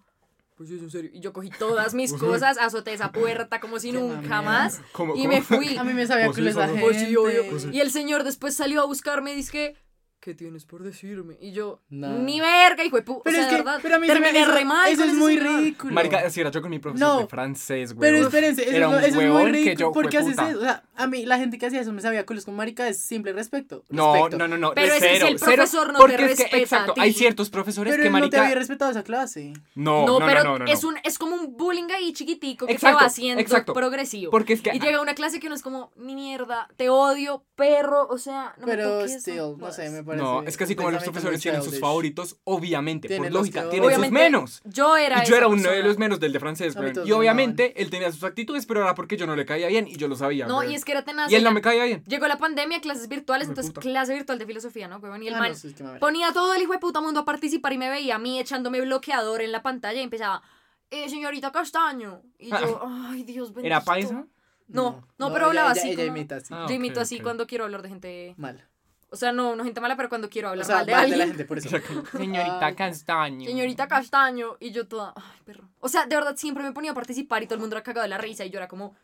pues 0.56 0.70
sí, 0.70 0.76
es 0.76 0.82
en 0.82 0.90
serio. 0.90 1.10
Y 1.12 1.20
yo 1.20 1.32
cogí 1.32 1.50
todas 1.50 1.94
mis 1.94 2.12
cosas, 2.14 2.58
azoté 2.58 2.92
esa 2.92 3.12
puerta 3.12 3.60
como 3.60 3.78
si 3.78 3.92
nunca 3.92 4.40
más 4.42 4.80
¿Cómo, 4.92 5.14
y 5.14 5.18
cómo? 5.24 5.28
me 5.34 5.42
fui. 5.42 5.76
A 5.78 5.84
mí 5.84 5.92
me 5.94 6.06
sabía 6.06 6.26
Pues 6.26 6.36
que 6.38 6.42
gente. 6.52 7.48
Pues. 7.50 7.66
Y 7.72 7.80
el 7.80 7.90
señor 7.90 8.24
después 8.24 8.54
salió 8.54 8.80
a 8.82 8.86
buscarme 8.86 9.32
y 9.32 9.36
dice, 9.36 9.76
¿qué 10.20 10.34
tienes 10.34 10.64
por 10.64 10.82
decirme? 10.82 11.36
Y 11.40 11.52
yo, 11.52 11.80
Nah. 11.90 12.08
ni 12.18 12.40
verga, 12.40 12.84
hijo 12.84 12.96
de 12.96 13.02
pu... 13.02 13.22
Pero 13.22 13.36
o 13.36 13.40
sea, 13.40 13.42
es 13.48 13.48
que, 13.50 13.56
verdad, 13.62 13.78
pero 13.82 13.96
a 13.96 13.98
mí 13.98 14.06
se 14.06 14.14
me- 14.14 14.20
terminé 14.20 14.42
eso, 14.44 14.52
re 14.52 14.64
mal 14.64 14.90
eso 14.90 15.02
es 15.04 15.10
ese 15.10 15.18
muy 15.18 15.36
señor. 15.38 15.58
ridículo. 15.60 15.94
Marica, 15.94 16.18
así 16.18 16.40
era 16.40 16.50
yo 16.50 16.60
con 16.60 16.70
mi 16.70 16.78
profesor 16.78 17.08
No. 17.08 17.20
de 17.20 17.26
francés, 17.28 17.94
güey. 17.94 18.10
Pero 18.12 18.24
espérense, 18.24 18.62
eso, 18.62 18.70
era 18.76 18.86
es, 18.86 18.92
un 18.92 18.98
eso 18.98 19.20
es 19.20 19.28
muy 19.32 19.44
que 19.44 19.50
ridículo. 19.52 19.78
yo, 19.78 19.92
¿Por 19.92 20.08
qué 20.08 20.18
haces 20.18 20.32
eso? 20.32 20.58
O 20.58 20.60
sea, 20.60 20.82
a 20.96 21.06
mí, 21.06 21.24
la 21.24 21.38
gente 21.38 21.56
que 21.58 21.66
hacía 21.66 21.80
eso 21.80 21.92
me 21.92 22.02
sabía 22.02 22.26
culos 22.26 22.44
con 22.44 22.56
marica 22.56 22.88
es 22.88 23.00
simple 23.00 23.32
respeto. 23.32 23.84
No, 23.88 24.28
no, 24.28 24.48
no, 24.48 24.58
no. 24.58 24.72
Pero 24.74 24.92
de 24.92 24.98
es 24.98 25.02
que 25.02 25.08
cero, 25.14 25.26
el 25.28 25.38
cero, 25.38 25.52
profesor 25.54 25.86
no 25.92 25.92
te 25.94 25.98
porque 26.00 26.14
es 26.14 26.20
que, 26.20 26.26
respeta 26.42 26.56
a 26.56 26.60
exacto, 26.60 26.94
ti. 26.94 27.00
hay 27.00 27.12
ciertos 27.12 27.50
profesores 27.50 27.92
Pero 27.92 28.02
que 28.02 28.06
él 28.08 28.12
no 28.12 28.18
te 28.18 28.22
marica. 28.22 28.42
había 28.42 28.54
respetado 28.56 28.90
esa 28.90 29.04
clase. 29.04 29.52
No, 29.74 30.04
No, 30.06 30.18
no, 30.20 30.26
pero 30.26 30.42
no, 30.44 30.58
no, 30.58 30.64
no, 30.64 30.70
Es, 30.72 30.82
no. 30.82 30.88
un, 30.90 30.96
es 31.04 31.18
como 31.18 31.36
un 31.36 31.56
bullying 31.56 31.90
ahí 31.94 32.12
chiquitico 32.12 32.66
que 32.66 32.72
Exacto, 32.72 32.98
se 32.98 33.02
va 33.04 33.06
haciendo 33.06 33.40
exacto. 33.40 33.72
progresivo. 33.72 34.30
Porque 34.30 34.52
es 34.54 34.60
que 34.62 34.70
Y 34.74 34.80
llega 34.80 35.00
una 35.00 35.14
clase 35.14 35.38
que 35.40 35.46
uno 35.46 35.54
es 35.56 35.62
como, 35.62 35.92
ni 35.96 36.14
mierda, 36.14 36.68
te 36.76 36.88
odio, 36.90 37.44
perro, 37.54 38.06
o 38.08 38.18
sea, 38.18 38.54
no 38.58 38.66
me 38.66 38.72
pero 38.74 39.06
still, 39.08 39.56
no 39.58 39.70
sé, 39.72 39.90
me 39.90 40.02
parece. 40.08 40.24
No, 40.24 40.42
es 40.42 40.56
que 40.56 40.64
así 40.64 40.74
como 40.74 40.90
los 40.90 41.04
profesores 41.04 41.40
tienen 41.40 41.62
sus 41.62 41.78
favoritos, 41.78 42.36
obviamente, 42.44 43.16
por 43.16 43.30
lógica, 43.30 43.62
que 43.64 43.68
tienen 43.70 43.94
sus 43.94 44.10
menos. 44.10 44.60
Yo 44.64 44.96
era 44.96 45.22
Y 45.22 45.26
yo 45.28 45.36
era 45.36 45.46
uno 45.46 45.70
de 45.70 45.82
los 45.84 45.96
menos 45.98 46.18
del 46.18 46.32
de 46.32 46.40
francés, 46.40 46.74
Y 46.76 46.80
me 46.80 47.12
obviamente 47.12 47.80
él 47.80 47.90
tenía 47.90 48.10
sus 48.10 48.24
actitudes, 48.24 48.66
pero 48.66 48.82
era 48.82 48.94
porque 48.96 49.16
yo 49.16 49.26
no 49.26 49.36
le 49.36 49.46
caía 49.46 49.68
bien 49.68 49.86
y 49.86 49.96
yo 49.96 50.08
lo 50.08 50.16
sabía. 50.16 50.46
No, 50.46 50.64
y 50.64 50.74
es 50.74 50.84
que 50.84 50.92
era 50.92 51.04
tenaz. 51.04 51.30
Y 51.30 51.36
él 51.36 51.44
no 51.44 51.52
me 51.52 51.60
caía 51.60 51.84
bien. 51.84 52.02
Llegó 52.06 52.26
la 52.26 52.38
pandemia, 52.38 52.80
clases 52.80 53.08
virtuales, 53.08 53.46
entonces 53.48 53.72
puta. 53.72 53.82
clase 53.82 54.14
virtual 54.14 54.38
de 54.38 54.46
filosofía, 54.46 54.88
¿no? 54.88 55.00
Y 55.22 55.28
el 55.28 55.34
Ah, 55.34 55.38
man 55.38 55.50
no, 55.52 55.56
sí, 55.56 55.68
es 55.68 55.74
que 55.74 55.84
me- 55.84 55.98
ponía 55.98 56.32
todo 56.32 56.54
el 56.54 56.62
hijo 56.62 56.72
de 56.72 56.78
puta 56.78 57.00
mundo 57.00 57.20
a 57.20 57.24
participar 57.24 57.72
y 57.72 57.78
me 57.78 57.88
veía 57.90 58.16
a 58.16 58.18
mí 58.18 58.40
echándome 58.40 58.80
bloqueador 58.80 59.42
en 59.42 59.52
la 59.52 59.62
pantalla 59.62 60.00
y 60.00 60.04
empezaba, 60.04 60.42
eh, 60.90 61.08
señorita 61.08 61.52
Castaño. 61.52 62.22
Y 62.38 62.48
yo, 62.50 62.80
ay, 63.10 63.22
Dios 63.24 63.48
bendito. 63.52 63.66
¿Era 63.66 63.82
paisa? 63.84 64.26
No, 64.68 65.02
no, 65.18 65.32
pero 65.32 65.46
hablaba 65.46 65.72
ella- 65.72 65.80
así 65.80 65.88
Ella 65.92 66.04
como- 66.04 66.16
imita 66.16 66.36
así. 66.36 66.46
Ah, 66.54 66.66
Yo 66.68 66.74
imito 66.74 67.00
así 67.00 67.20
cuando 67.20 67.46
quiero 67.46 67.64
hablar 67.64 67.82
de 67.82 67.88
gente. 67.88 68.34
Mal. 68.36 68.66
O 69.10 69.16
sea, 69.16 69.32
no, 69.32 69.56
no 69.56 69.64
gente 69.64 69.80
mala, 69.80 69.96
pero 69.96 70.08
cuando 70.08 70.28
quiero 70.28 70.48
O 70.48 70.50
hablar 70.50 70.66
sea, 70.66 70.76
mal 70.76 70.86
de 70.86 70.92
mal 70.92 71.00
de 71.00 71.04
alguien. 71.04 71.18
la 71.20 71.26
gente, 71.26 71.44
por 71.44 71.58
eso. 71.58 71.68
Señorita 72.12 72.66
Ay. 72.66 72.74
Castaño. 72.74 73.46
Señorita 73.46 73.88
Castaño. 73.88 74.56
Y 74.60 74.70
yo 74.70 74.86
toda, 74.86 75.14
ay, 75.16 75.40
perro. 75.44 75.68
O 75.80 75.88
sea, 75.88 76.06
de 76.06 76.14
verdad 76.14 76.36
siempre 76.36 76.62
me 76.62 76.72
ponía 76.72 76.90
a 76.90 76.94
participar 76.94 77.42
y 77.42 77.46
todo 77.46 77.54
el 77.54 77.60
mundo 77.60 77.74
era 77.76 77.82
cagado 77.82 78.02
de 78.02 78.08
la 78.08 78.18
risa 78.18 78.44
y 78.44 78.50
yo 78.50 78.58
era 78.58 78.68
como, 78.68 78.94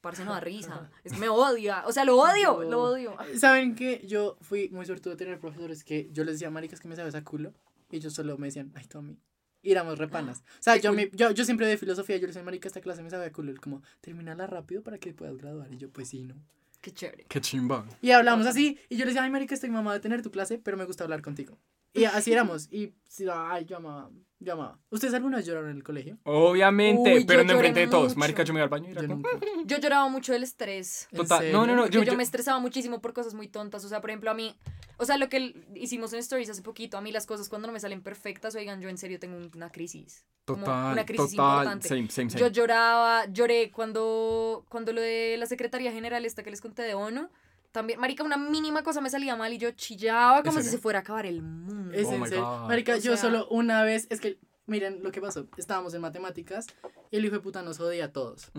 parce, 0.00 0.24
no 0.24 0.32
da 0.32 0.40
risa. 0.40 0.90
Es 1.04 1.12
que 1.12 1.18
me 1.18 1.28
odia. 1.28 1.82
O 1.86 1.92
sea, 1.92 2.04
lo 2.04 2.16
odio, 2.20 2.62
No. 2.64 2.70
lo 2.70 2.82
odio. 2.84 3.16
¿Saben 3.36 3.74
que 3.74 4.06
Yo 4.06 4.38
fui 4.40 4.70
muy 4.70 4.86
suertudo 4.86 5.10
de 5.14 5.18
tener 5.18 5.38
profesores 5.38 5.84
que 5.84 6.08
yo 6.12 6.24
les 6.24 6.36
decía, 6.36 6.50
maricas, 6.50 6.80
que 6.80 6.88
me 6.88 6.96
sabes 6.96 7.14
a 7.14 7.22
culo. 7.22 7.52
Y 7.90 7.96
ellos 7.96 8.14
solo 8.14 8.38
me 8.38 8.46
decían, 8.46 8.72
ay, 8.76 8.86
Tommy. 8.86 9.18
Y 9.62 9.72
éramos 9.72 9.98
repanas. 9.98 10.42
O 10.58 10.62
sea, 10.62 10.74
Qué 10.76 10.80
yo, 10.80 10.92
mi- 10.94 11.10
yo, 11.12 11.32
yo 11.32 11.44
siempre 11.44 11.66
de 11.66 11.76
filosofía, 11.76 12.16
yo 12.16 12.26
les 12.26 12.34
decía, 12.34 12.44
marica, 12.44 12.66
esta 12.66 12.80
clase 12.80 13.02
me 13.02 13.10
sabe 13.10 13.26
a 13.26 13.32
culo. 13.32 13.50
Él 13.50 13.60
como, 13.60 13.82
terminala 14.00 14.46
rápido 14.46 14.82
para 14.82 14.96
que 14.96 15.12
puedas 15.12 15.36
graduar. 15.36 15.70
Y 15.70 15.76
yo, 15.76 15.90
pues 15.90 16.08
sí, 16.08 16.22
¿no? 16.22 16.36
Qué 16.80 16.92
chévere. 16.92 17.26
Qué 17.28 17.40
chimba. 17.40 17.84
Y 18.00 18.10
hablamos 18.10 18.46
así. 18.46 18.78
Y 18.88 18.96
yo 18.96 19.04
les 19.04 19.14
decía, 19.14 19.22
ay, 19.22 19.30
marica, 19.30 19.54
estoy 19.54 19.70
mamada 19.70 19.96
de 19.96 20.00
tener 20.00 20.22
tu 20.22 20.30
clase, 20.30 20.58
pero 20.58 20.76
me 20.76 20.84
gusta 20.84 21.04
hablar 21.04 21.20
contigo. 21.22 21.58
Y 21.92 22.04
así 22.04 22.32
éramos. 22.32 22.68
Y, 22.72 22.94
ay, 23.32 23.64
yo 23.64 23.76
amaba, 23.76 24.10
yo 24.40 24.54
amaba. 24.54 24.78
¿Ustedes 24.90 25.14
alguna 25.14 25.36
vez 25.36 25.46
lloraron 25.46 25.70
en 25.70 25.76
el 25.76 25.82
colegio? 25.84 26.18
Obviamente, 26.24 27.14
Uy, 27.14 27.24
pero 27.24 27.42
yo 27.42 27.46
no 27.46 27.52
enfrente 27.52 27.80
de 27.80 27.86
todos. 27.88 28.08
mucho. 28.08 28.18
Marica, 28.18 28.42
yo 28.42 28.52
me 28.54 28.58
iba 28.60 28.64
al 28.64 28.70
baño 28.70 28.88
y 28.88 28.92
era 28.92 29.02
Yo 29.02 29.08
como- 29.08 29.22
nunca. 29.30 29.46
Yo 29.66 29.78
lloraba 29.78 30.08
mucho 30.08 30.32
del 30.32 30.42
estrés. 30.42 31.06
¿En 31.12 31.18
Total. 31.18 31.38
serio? 31.40 31.52
No, 31.52 31.66
no, 31.66 31.76
no. 31.76 31.84
Yo, 31.86 31.90
Yo, 32.00 32.00
yo 32.04 32.12
yo- 32.12 32.16
me 32.16 32.22
estresaba 32.22 32.58
muchísimo 32.58 33.00
por 33.00 33.12
cosas 33.12 33.34
muy 33.34 33.48
tontas. 33.48 33.84
O 33.84 33.88
sea, 33.88 34.00
por 34.00 34.10
ejemplo, 34.10 34.30
a 34.30 34.34
mí. 34.34 34.56
O 34.96 35.04
sea, 35.04 35.16
lo 35.18 35.28
que 35.28 35.36
l- 35.36 35.54
hicimos 35.74 36.12
en 36.12 36.18
Stories 36.20 36.50
hace 36.50 36.62
poquito, 36.62 36.96
a 36.98 37.00
mí 37.00 37.12
las 37.12 37.26
cosas 37.26 37.48
cuando 37.48 37.68
no 37.68 37.72
me 37.72 37.80
salen 37.80 38.02
perfectas, 38.02 38.54
oigan, 38.54 38.80
yo 38.80 38.88
en 38.88 38.98
serio 38.98 39.18
tengo 39.18 39.38
una 39.54 39.70
crisis. 39.70 40.24
como 40.46 40.64
Total, 40.64 40.92
una 40.94 41.06
crisis 41.06 41.30
total. 41.36 41.56
importante. 41.58 41.88
Same, 41.88 42.10
same, 42.10 42.30
same. 42.30 42.40
Yo 42.40 42.48
lloraba, 42.48 43.26
lloré 43.26 43.70
cuando, 43.70 44.64
cuando 44.68 44.92
lo 44.92 45.00
de 45.00 45.36
la 45.38 45.46
Secretaría 45.46 45.92
General, 45.92 46.24
esta 46.24 46.42
que 46.42 46.50
les 46.50 46.60
conté 46.60 46.82
de 46.82 46.94
ONU, 46.94 47.28
también, 47.72 48.00
marica, 48.00 48.24
una 48.24 48.36
mínima 48.36 48.82
cosa 48.82 49.00
me 49.00 49.10
salía 49.10 49.36
mal 49.36 49.52
y 49.52 49.58
yo 49.58 49.70
chillaba 49.72 50.42
como 50.42 50.58
¿En 50.58 50.64
si 50.64 50.70
se 50.70 50.78
fuera 50.78 50.98
a 51.00 51.02
acabar 51.02 51.26
el 51.26 51.42
mundo. 51.42 51.92
Es 51.94 52.06
Oh 52.06 52.12
en 52.14 52.26
serio. 52.26 52.64
Marica, 52.68 52.94
O 52.94 52.96
yo 52.96 53.12
sea- 53.12 53.16
solo 53.16 53.46
una 53.48 53.82
vez, 53.82 54.06
es 54.10 54.20
que, 54.20 54.38
miren 54.66 55.02
lo 55.02 55.10
que 55.12 55.20
pasó. 55.20 55.48
Estábamos 55.56 55.94
en 55.94 56.00
matemáticas 56.00 56.66
y 57.10 57.16
el 57.16 57.24
hijo 57.24 57.34
de 57.36 57.40
puta 57.40 57.62
nos 57.62 57.78
jodía 57.78 58.06
a 58.06 58.12
todos. 58.12 58.50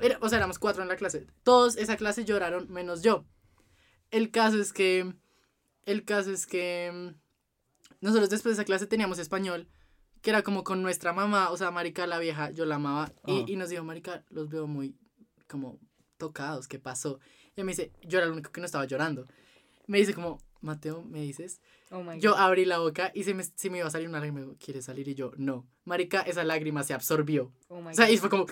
Era- 0.00 0.18
o 0.20 0.28
sea, 0.28 0.38
éramos 0.38 0.58
cuatro 0.58 0.82
en 0.82 0.88
la 0.88 0.96
clase. 0.96 1.26
Todos 1.42 1.76
esa 1.76 1.96
clase 1.96 2.24
lloraron, 2.24 2.70
menos 2.70 3.02
yo. 3.02 3.24
El 4.10 4.30
caso 4.30 4.60
es 4.60 4.72
que. 4.72 5.14
El 5.84 6.04
caso 6.04 6.30
es 6.32 6.46
que. 6.46 7.14
Nosotros 8.00 8.30
después 8.30 8.56
de 8.56 8.62
esa 8.62 8.66
clase 8.66 8.86
teníamos 8.86 9.18
español, 9.18 9.68
que 10.22 10.30
era 10.30 10.42
como 10.42 10.62
con 10.62 10.82
nuestra 10.82 11.12
mamá, 11.12 11.50
o 11.50 11.56
sea, 11.56 11.70
Marica 11.70 12.06
la 12.06 12.18
vieja, 12.18 12.50
yo 12.50 12.64
la 12.64 12.76
amaba. 12.76 13.12
Y, 13.26 13.44
y 13.52 13.56
nos 13.56 13.70
dijo, 13.70 13.82
Marica, 13.84 14.24
los 14.30 14.48
veo 14.48 14.66
muy 14.66 14.96
como 15.48 15.78
tocados, 16.16 16.68
¿qué 16.68 16.78
pasó? 16.78 17.18
Y 17.60 17.64
me 17.64 17.72
dice, 17.72 17.90
yo 18.02 18.18
era 18.18 18.26
el 18.26 18.32
único 18.32 18.50
que 18.52 18.60
no 18.60 18.66
estaba 18.66 18.84
llorando. 18.84 19.26
Me 19.86 19.98
dice 19.98 20.14
como, 20.14 20.38
Mateo, 20.60 21.02
me 21.02 21.20
dices. 21.22 21.60
Oh 21.90 22.02
my 22.02 22.20
Yo 22.20 22.32
God. 22.32 22.38
abrí 22.40 22.64
la 22.64 22.78
boca 22.78 23.10
y 23.14 23.24
se 23.24 23.34
me, 23.34 23.42
se 23.44 23.70
me 23.70 23.78
iba 23.78 23.86
a 23.86 23.90
salir 23.90 24.08
una 24.08 24.20
lágrima. 24.20 24.46
¿Quieres 24.62 24.84
salir? 24.84 25.08
Y 25.08 25.14
yo, 25.14 25.32
no. 25.36 25.66
Marica, 25.84 26.20
esa 26.20 26.44
lágrima 26.44 26.82
se 26.84 26.94
absorbió. 26.94 27.52
Oh 27.68 27.80
my 27.80 27.92
O 27.92 27.94
sea, 27.94 28.06
God. 28.06 28.12
y 28.12 28.16
fue 28.18 28.28
como. 28.30 28.46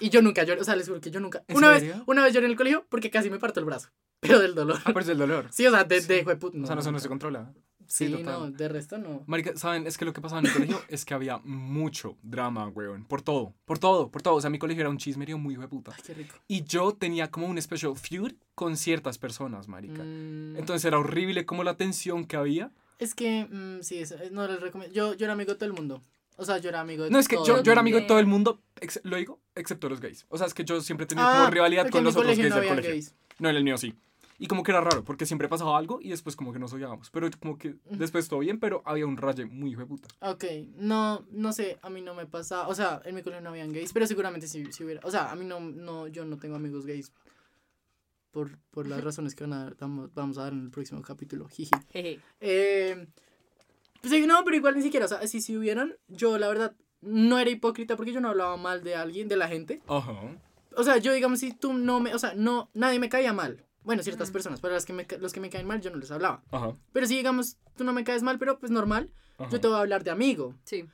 Y 0.00 0.08
yo 0.08 0.22
nunca 0.22 0.44
lloré. 0.44 0.60
O 0.60 0.64
sea, 0.64 0.76
les 0.76 0.88
juro 0.88 1.00
que 1.00 1.10
yo 1.10 1.20
nunca. 1.20 1.44
¿En 1.48 1.56
Una 1.56 1.70
vez, 1.70 1.80
serio? 1.80 2.02
una 2.06 2.22
vez 2.24 2.32
lloré 2.32 2.46
en 2.46 2.52
el 2.52 2.56
colegio 2.56 2.86
porque 2.88 3.10
casi 3.10 3.28
me 3.30 3.38
parto 3.38 3.60
el 3.60 3.66
brazo. 3.66 3.90
Pero 4.20 4.38
del 4.40 4.54
dolor. 4.54 4.78
Ah, 4.78 4.82
pero 4.86 5.00
es 5.00 5.08
el 5.08 5.18
dolor. 5.18 5.48
Sí, 5.50 5.66
o 5.66 5.70
sea, 5.70 5.84
de, 5.84 6.00
de 6.00 6.24
jueput- 6.24 6.62
o 6.62 6.66
sea, 6.66 6.74
no, 6.76 6.92
no 6.92 6.98
se 6.98 7.08
controla. 7.08 7.52
Sí, 7.94 8.08
sí, 8.08 8.22
no, 8.24 8.50
de 8.50 8.68
resto 8.68 8.98
no. 8.98 9.22
Marica, 9.26 9.56
¿saben? 9.56 9.86
Es 9.86 9.96
que 9.96 10.04
lo 10.04 10.12
que 10.12 10.20
pasaba 10.20 10.40
en 10.40 10.48
mi 10.48 10.52
colegio 10.52 10.80
es 10.88 11.04
que 11.04 11.14
había 11.14 11.38
mucho 11.44 12.16
drama, 12.24 12.66
weón. 12.68 13.04
Por 13.04 13.22
todo, 13.22 13.54
por 13.64 13.78
todo, 13.78 14.10
por 14.10 14.20
todo. 14.20 14.34
O 14.34 14.40
sea, 14.40 14.50
mi 14.50 14.58
colegio 14.58 14.80
era 14.80 14.90
un 14.90 14.98
chismerío 14.98 15.38
muy 15.38 15.54
hijo 15.54 15.62
de 15.62 15.68
puta. 15.68 15.92
Ay, 15.96 16.02
qué 16.04 16.14
rico. 16.14 16.34
Y 16.48 16.64
yo 16.64 16.92
tenía 16.92 17.30
como 17.30 17.46
un 17.46 17.60
special 17.62 17.94
feud 17.96 18.32
con 18.56 18.76
ciertas 18.76 19.16
personas, 19.18 19.68
marica. 19.68 20.02
Mm, 20.02 20.56
Entonces 20.56 20.84
era 20.84 20.98
horrible 20.98 21.46
como 21.46 21.62
la 21.62 21.76
tensión 21.76 22.24
que 22.24 22.36
había. 22.36 22.72
es 22.98 23.14
que, 23.14 23.44
mm, 23.44 23.82
sí, 23.82 23.98
eso, 23.98 24.16
eh, 24.16 24.30
no 24.32 24.46
les 24.48 24.60
recomiendo. 24.60 24.92
Yo, 24.92 25.14
yo 25.14 25.24
era 25.26 25.34
amigo 25.34 25.52
de 25.52 25.58
todo 25.58 25.66
el 25.68 25.74
mundo. 25.74 26.02
O 26.36 26.44
sea, 26.44 26.58
yo 26.58 26.70
era 26.70 26.80
amigo 26.80 27.04
de 27.04 27.10
No, 27.10 27.20
es 27.20 27.28
que 27.28 27.36
todo 27.36 27.46
yo, 27.46 27.56
el 27.58 27.62
yo 27.62 27.70
era 27.70 27.80
amigo 27.80 28.00
de 28.00 28.06
todo 28.06 28.18
el 28.18 28.26
mundo, 28.26 28.60
ex- 28.80 29.00
lo 29.04 29.16
digo, 29.18 29.38
excepto 29.54 29.88
los 29.88 30.00
gays. 30.00 30.26
O 30.30 30.36
sea, 30.36 30.48
es 30.48 30.54
que 30.54 30.64
yo 30.64 30.80
siempre 30.80 31.04
he 31.04 31.06
tenido 31.06 31.28
Ah, 31.28 31.34
como 31.42 31.50
rivalidad 31.50 31.88
con 31.90 32.02
los 32.02 32.16
otros 32.16 32.36
gays 32.36 32.50
no 32.50 32.56
del 32.56 32.68
colegio. 32.70 32.90
gays. 32.90 33.14
No, 33.38 33.48
en 33.50 33.54
el 33.56 33.62
mío 33.62 33.78
sí. 33.78 33.94
Y 34.38 34.48
como 34.48 34.62
que 34.64 34.72
era 34.72 34.80
raro, 34.80 35.04
porque 35.04 35.26
siempre 35.26 35.48
pasaba 35.48 35.78
algo 35.78 36.00
y 36.02 36.10
después 36.10 36.34
como 36.34 36.52
que 36.52 36.58
nos 36.58 36.72
odiábamos. 36.72 37.08
Pero 37.10 37.28
como 37.40 37.56
que 37.56 37.76
después 37.90 38.28
todo 38.28 38.40
bien, 38.40 38.58
pero 38.58 38.82
había 38.84 39.06
un 39.06 39.16
raye 39.16 39.44
muy 39.46 39.70
hijo 39.70 39.80
de 39.82 39.86
puta. 39.86 40.08
Ok, 40.20 40.44
no, 40.76 41.24
no 41.30 41.52
sé, 41.52 41.78
a 41.82 41.88
mí 41.90 42.00
no 42.00 42.14
me 42.14 42.26
pasa, 42.26 42.66
o 42.66 42.74
sea, 42.74 43.00
en 43.04 43.14
mi 43.14 43.22
colegio 43.22 43.42
no 43.42 43.50
habían 43.50 43.72
gays, 43.72 43.92
pero 43.92 44.06
seguramente 44.08 44.48
si, 44.48 44.72
si 44.72 44.82
hubiera, 44.84 45.00
o 45.04 45.10
sea, 45.10 45.30
a 45.30 45.36
mí 45.36 45.44
no, 45.44 45.60
no, 45.60 46.08
yo 46.08 46.24
no 46.24 46.36
tengo 46.36 46.56
amigos 46.56 46.84
gays 46.84 47.12
por, 48.32 48.58
por 48.72 48.88
las 48.88 49.02
razones 49.04 49.34
que 49.36 49.44
van 49.44 49.52
a- 49.52 49.74
vamos, 49.78 50.10
vamos 50.14 50.38
a 50.38 50.42
dar 50.42 50.52
en 50.52 50.64
el 50.64 50.70
próximo 50.70 51.00
capítulo, 51.02 51.46
jiji. 51.48 51.70
Jeje. 51.92 52.20
Eh, 52.40 53.06
pues 54.00 54.12
sí, 54.12 54.26
no, 54.26 54.42
pero 54.44 54.56
igual 54.56 54.74
ni 54.74 54.82
siquiera, 54.82 55.06
o 55.06 55.08
sea, 55.08 55.24
si, 55.28 55.40
si 55.40 55.56
hubieran, 55.56 55.94
yo 56.08 56.38
la 56.38 56.48
verdad 56.48 56.74
no 57.00 57.38
era 57.38 57.50
hipócrita 57.50 57.96
porque 57.96 58.12
yo 58.12 58.20
no 58.20 58.30
hablaba 58.30 58.56
mal 58.56 58.82
de 58.82 58.96
alguien, 58.96 59.28
de 59.28 59.36
la 59.36 59.46
gente. 59.46 59.80
Ajá. 59.86 60.12
O 60.76 60.82
sea, 60.82 60.96
yo 60.98 61.12
digamos, 61.12 61.38
si 61.38 61.52
tú 61.52 61.72
no 61.72 62.00
me, 62.00 62.12
o 62.14 62.18
sea, 62.18 62.34
no, 62.34 62.68
nadie 62.74 62.98
me 62.98 63.08
caía 63.08 63.32
mal. 63.32 63.64
Bueno, 63.84 64.02
ciertas 64.02 64.28
Ujú. 64.28 64.32
personas, 64.32 64.60
pero 64.60 64.74
las 64.74 64.84
que 64.86 64.92
me, 64.92 65.06
los 65.20 65.32
que 65.32 65.40
me 65.40 65.50
caen 65.50 65.66
mal 65.66 65.80
yo 65.80 65.90
no 65.90 65.98
les 65.98 66.10
hablaba. 66.10 66.42
Ajá. 66.50 66.74
Pero 66.92 67.06
si 67.06 67.16
digamos, 67.16 67.58
tú 67.76 67.84
no 67.84 67.92
me 67.92 68.02
caes 68.04 68.22
mal, 68.22 68.38
pero 68.38 68.58
pues 68.58 68.72
normal, 68.72 69.10
ajá. 69.38 69.50
yo 69.50 69.60
te 69.60 69.68
voy 69.68 69.76
a 69.76 69.80
hablar 69.80 70.02
de 70.04 70.10
amigo. 70.10 70.54
Sí. 70.64 70.86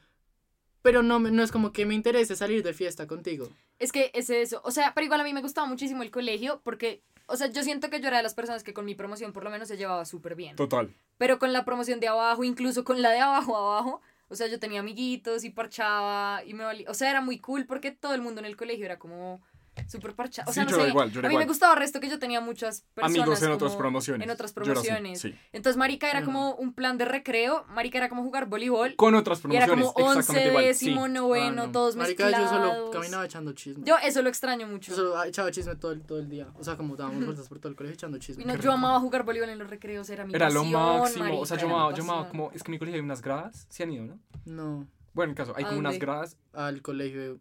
Pero 0.82 1.02
no, 1.02 1.18
no 1.18 1.42
es 1.42 1.52
como 1.52 1.72
que 1.72 1.86
me 1.86 1.94
interese 1.94 2.36
salir 2.36 2.62
de 2.62 2.72
fiesta 2.72 3.06
contigo. 3.06 3.48
Es 3.78 3.92
que 3.92 4.10
es 4.14 4.28
eso. 4.30 4.60
O 4.64 4.70
sea, 4.70 4.92
pero 4.94 5.04
igual 5.04 5.20
a 5.20 5.24
mí 5.24 5.32
me 5.32 5.42
gustaba 5.42 5.66
muchísimo 5.66 6.02
el 6.02 6.10
colegio 6.10 6.60
porque, 6.64 7.02
o 7.26 7.36
sea, 7.36 7.46
yo 7.48 7.62
siento 7.62 7.90
que 7.90 8.00
yo 8.00 8.08
era 8.08 8.16
de 8.16 8.22
las 8.22 8.34
personas 8.34 8.64
que 8.64 8.74
con 8.74 8.84
mi 8.84 8.94
promoción 8.94 9.32
por 9.32 9.44
lo 9.44 9.50
menos 9.50 9.68
se 9.68 9.76
llevaba 9.76 10.04
súper 10.04 10.34
bien. 10.34 10.56
Total. 10.56 10.94
Pero 11.18 11.38
con 11.38 11.52
la 11.52 11.64
promoción 11.64 12.00
de 12.00 12.08
abajo, 12.08 12.44
incluso 12.44 12.82
con 12.84 13.02
la 13.02 13.10
de 13.10 13.20
abajo 13.20 13.56
abajo, 13.56 14.00
o 14.28 14.36
sea, 14.36 14.46
yo 14.46 14.58
tenía 14.58 14.80
amiguitos 14.80 15.44
y 15.44 15.50
parchaba 15.50 16.42
y 16.44 16.54
me 16.54 16.64
valía. 16.64 16.90
O 16.90 16.94
sea, 16.94 17.10
era 17.10 17.20
muy 17.20 17.38
cool 17.38 17.66
porque 17.66 17.90
todo 17.90 18.14
el 18.14 18.22
mundo 18.22 18.40
en 18.40 18.46
el 18.46 18.56
colegio 18.56 18.84
era 18.86 18.98
como 18.98 19.42
súper 19.88 20.14
parchado. 20.14 20.50
O 20.50 20.52
sea, 20.52 20.64
Sí, 20.66 20.70
no 20.72 20.78
sé. 20.82 20.88
igual, 20.88 21.08
a 21.08 21.12
mí 21.14 21.20
me 21.22 21.28
igual. 21.30 21.46
gustaba 21.46 21.74
el 21.74 21.78
resto 21.80 22.00
que 22.00 22.08
yo 22.08 22.18
tenía 22.18 22.40
muchas 22.40 22.82
personas. 22.94 23.16
Amigos 23.18 23.42
en 23.42 23.50
otras 23.52 23.76
promociones. 23.76 24.24
En 24.26 24.30
otras 24.30 24.52
era 24.52 24.62
así, 24.62 24.70
promociones. 24.72 25.20
sí. 25.20 25.34
Entonces, 25.52 25.76
Marica 25.76 26.08
era 26.10 26.18
Ajá. 26.20 26.26
como 26.26 26.54
un 26.54 26.72
plan 26.74 26.98
de 26.98 27.04
recreo. 27.04 27.64
Marica 27.68 27.98
era 27.98 28.08
como 28.08 28.22
jugar 28.22 28.46
voleibol. 28.46 28.94
Con 28.96 29.14
otras 29.14 29.40
Y 29.48 29.56
era 29.56 29.66
promociones. 29.66 29.92
como 29.94 30.06
once, 30.08 30.20
exactamente 30.20 30.48
igual. 30.50 30.64
décimo, 30.64 31.06
Sí. 31.06 31.12
noveno, 31.12 31.62
Ah, 31.62 31.66
no. 31.66 31.72
todos 31.72 31.96
Marica, 31.96 32.24
mezclados. 32.26 32.50
yo 32.52 32.56
solo 32.74 32.90
caminaba 32.90 33.24
echando 33.24 33.52
chisme. 33.52 33.84
Yo 33.84 33.96
eso 34.02 34.22
lo 34.22 34.28
extraño 34.28 34.66
mucho. 34.66 34.90
Yo 34.90 34.96
solo 34.96 35.24
echaba 35.24 35.50
chisme 35.50 35.76
todo 35.76 35.92
el, 35.92 36.02
todo 36.02 36.18
el 36.18 36.28
día. 36.28 36.48
O 36.58 36.64
sea, 36.64 36.76
como 36.76 36.96
dábamos 36.96 37.24
vueltas 37.24 37.48
por 37.48 37.58
todo 37.58 37.68
el 37.70 37.76
colegio 37.76 37.94
echando 37.94 38.18
chisme. 38.18 38.42
Y 38.42 38.46
no, 38.46 38.54
yo 38.54 38.60
rico. 38.60 38.72
amaba 38.72 39.00
jugar 39.00 39.24
voleibol 39.24 39.50
en 39.50 39.58
los 39.58 39.68
recreos, 39.70 40.08
era 40.10 40.24
mi 40.24 40.34
Era 40.34 40.50
lo 40.50 40.62
pasión, 40.62 40.72
máximo. 40.98 41.40
o 41.40 41.46
sea, 41.46 41.56
yo 41.56 41.66
marica, 41.68 41.74
amaba, 41.82 41.94
yo 41.94 42.02
amaba 42.02 42.28
como. 42.28 42.50
Es 42.52 42.62
que 42.62 42.68
en 42.68 42.72
mi 42.72 42.78
colegio 42.78 42.96
hay 43.00 43.04
unas 43.04 43.22
gradas. 43.22 43.66
Sí 43.70 43.82
han 43.82 43.92
ido, 43.92 44.04
¿no? 44.06 44.18
No, 44.44 44.86
Bueno, 45.12 45.24
en 45.24 45.30
el 45.30 45.36
caso, 45.36 45.54
hay 45.56 45.64
¿A 45.64 45.66
como 45.68 45.80
unas 45.80 45.98
gradas. 45.98 46.36
al 46.52 46.82
colegio. 46.82 47.38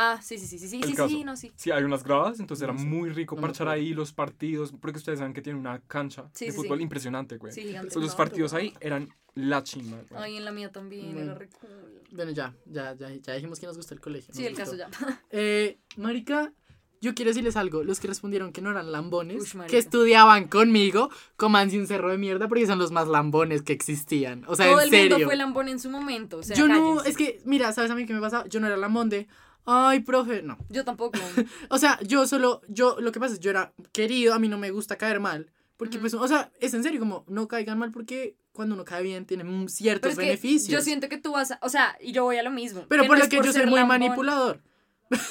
Ah, 0.00 0.20
sí, 0.22 0.38
sí, 0.38 0.46
sí, 0.46 0.60
sí, 0.60 0.68
sí, 0.68 0.76
El 0.80 0.94
sí, 0.94 1.08
sí, 1.08 1.24
no, 1.24 1.36
sí. 1.36 1.50
Sí, 1.56 1.72
hay 1.72 1.82
unas 1.82 2.04
gradas, 2.04 2.38
entonces 2.38 2.64
No 2.68 2.72
era 2.72 2.84
muy 2.84 3.10
rico 3.10 3.34
no 3.34 3.40
parchar 3.42 3.66
ahí 3.66 3.92
los 3.94 4.12
partidos, 4.12 4.72
porque 4.80 4.98
ustedes 4.98 5.18
saben 5.18 5.34
que 5.34 5.42
tiene 5.42 5.58
una 5.58 5.80
cancha 5.80 6.30
Sí, 6.34 6.46
de 6.46 6.52
sí, 6.52 6.56
fútbol 6.56 6.78
sí. 6.78 6.84
impresionante, 6.84 7.36
güey. 7.36 7.52
Sí, 7.52 7.62
gigante. 7.62 7.88
Entonces 7.88 8.02
los 8.02 8.14
partidos 8.14 8.54
ahí 8.54 8.72
eran 8.80 9.08
la 9.34 9.64
chimba, 9.64 9.98
güey. 10.08 10.22
Ay, 10.22 10.36
en 10.36 10.44
la 10.44 10.52
mía 10.52 10.70
también, 10.70 11.06
Bueno. 11.14 11.32
era 11.32 11.34
re 11.34 11.48
cool. 11.48 12.02
Bueno, 12.12 12.30
ya, 12.30 12.54
ya, 12.66 12.94
ya, 12.94 13.10
ya 13.10 13.34
dijimos 13.34 13.58
que 13.58 13.66
nos 13.66 13.76
gusta 13.76 13.92
el 13.94 14.00
colegio. 14.00 14.32
Sí, 14.32 14.46
el 14.46 14.54
caso 14.54 14.76
ya. 14.76 14.88
Eh, 15.30 15.78
marica, 15.96 16.52
yo 17.00 17.14
quiero 17.16 17.30
decirles 17.30 17.56
algo. 17.56 17.82
Los 17.82 17.98
que 17.98 18.06
respondieron 18.06 18.52
que 18.52 18.60
no 18.60 18.70
eran 18.70 18.92
lambones, 18.92 19.52
que 19.68 19.78
estudiaban 19.78 20.46
conmigo, 20.46 21.10
comanse 21.36 21.76
un 21.76 21.88
cerro 21.88 22.10
de 22.10 22.18
mierda 22.18 22.46
porque 22.46 22.66
son 22.66 22.78
los 22.78 22.92
más 22.92 23.08
lambones 23.08 23.62
que 23.62 23.72
existían. 23.72 24.44
O 24.46 24.54
sea, 24.54 24.66
Todo 24.66 24.78
en 24.80 24.84
el 24.84 24.90
serio. 24.90 25.10
mundo 25.16 25.26
fue 25.26 25.36
lambón 25.36 25.68
en 25.68 25.80
su 25.80 25.90
momento, 25.90 26.38
o 26.38 26.42
sea, 26.44 26.56
yo 26.56 26.68
no, 26.68 27.02
es 27.02 27.16
que, 27.16 27.40
mira, 27.44 27.72
¿sabes 27.72 27.90
a 27.90 27.96
mí 27.96 28.06
qué 28.06 28.14
me 28.14 28.20
pasa? 28.20 28.44
Yo 28.48 28.60
no 28.60 28.66
era 28.68 28.76
lambón 28.76 29.08
de, 29.10 29.26
ay, 29.70 30.00
profe, 30.00 30.42
no. 30.42 30.56
Yo 30.70 30.84
tampoco. 30.84 31.18
O 31.70 31.78
sea, 31.78 31.98
yo 32.02 32.26
solo, 32.26 32.62
yo, 32.68 32.96
lo 33.00 33.12
que 33.12 33.20
pasa 33.20 33.34
es, 33.34 33.40
yo 33.40 33.50
era 33.50 33.72
querido, 33.92 34.32
a 34.34 34.38
mí 34.38 34.48
no 34.48 34.56
me 34.58 34.70
gusta 34.70 34.96
caer 34.96 35.20
mal. 35.20 35.50
Porque, 35.76 35.98
pues, 35.98 36.14
o 36.14 36.26
sea, 36.26 36.50
es 36.58 36.74
en 36.74 36.82
serio, 36.82 36.98
como, 36.98 37.24
no 37.28 37.46
caigan 37.46 37.78
mal 37.78 37.92
porque 37.92 38.36
cuando 38.52 38.74
uno 38.74 38.84
cae 38.84 39.02
bien 39.04 39.26
tiene 39.26 39.44
Pero 39.44 39.68
ciertos 39.68 40.14
que 40.16 40.20
beneficios. 40.24 40.72
yo 40.72 40.80
siento 40.80 41.08
que 41.08 41.18
tú 41.18 41.32
vas 41.32 41.52
a, 41.52 41.58
o 41.62 41.68
sea, 41.68 41.96
y 42.00 42.10
yo 42.12 42.24
voy 42.24 42.36
a 42.38 42.42
lo 42.42 42.50
mismo. 42.50 42.84
Pero 42.88 43.02
que 43.02 43.08
por 43.08 43.18
no 43.18 43.24
lo 43.24 43.30
que 43.30 43.36
yo 43.36 43.52
soy 43.52 43.66
muy 43.66 43.78
lambón, 43.78 44.00
manipulador. 44.00 44.60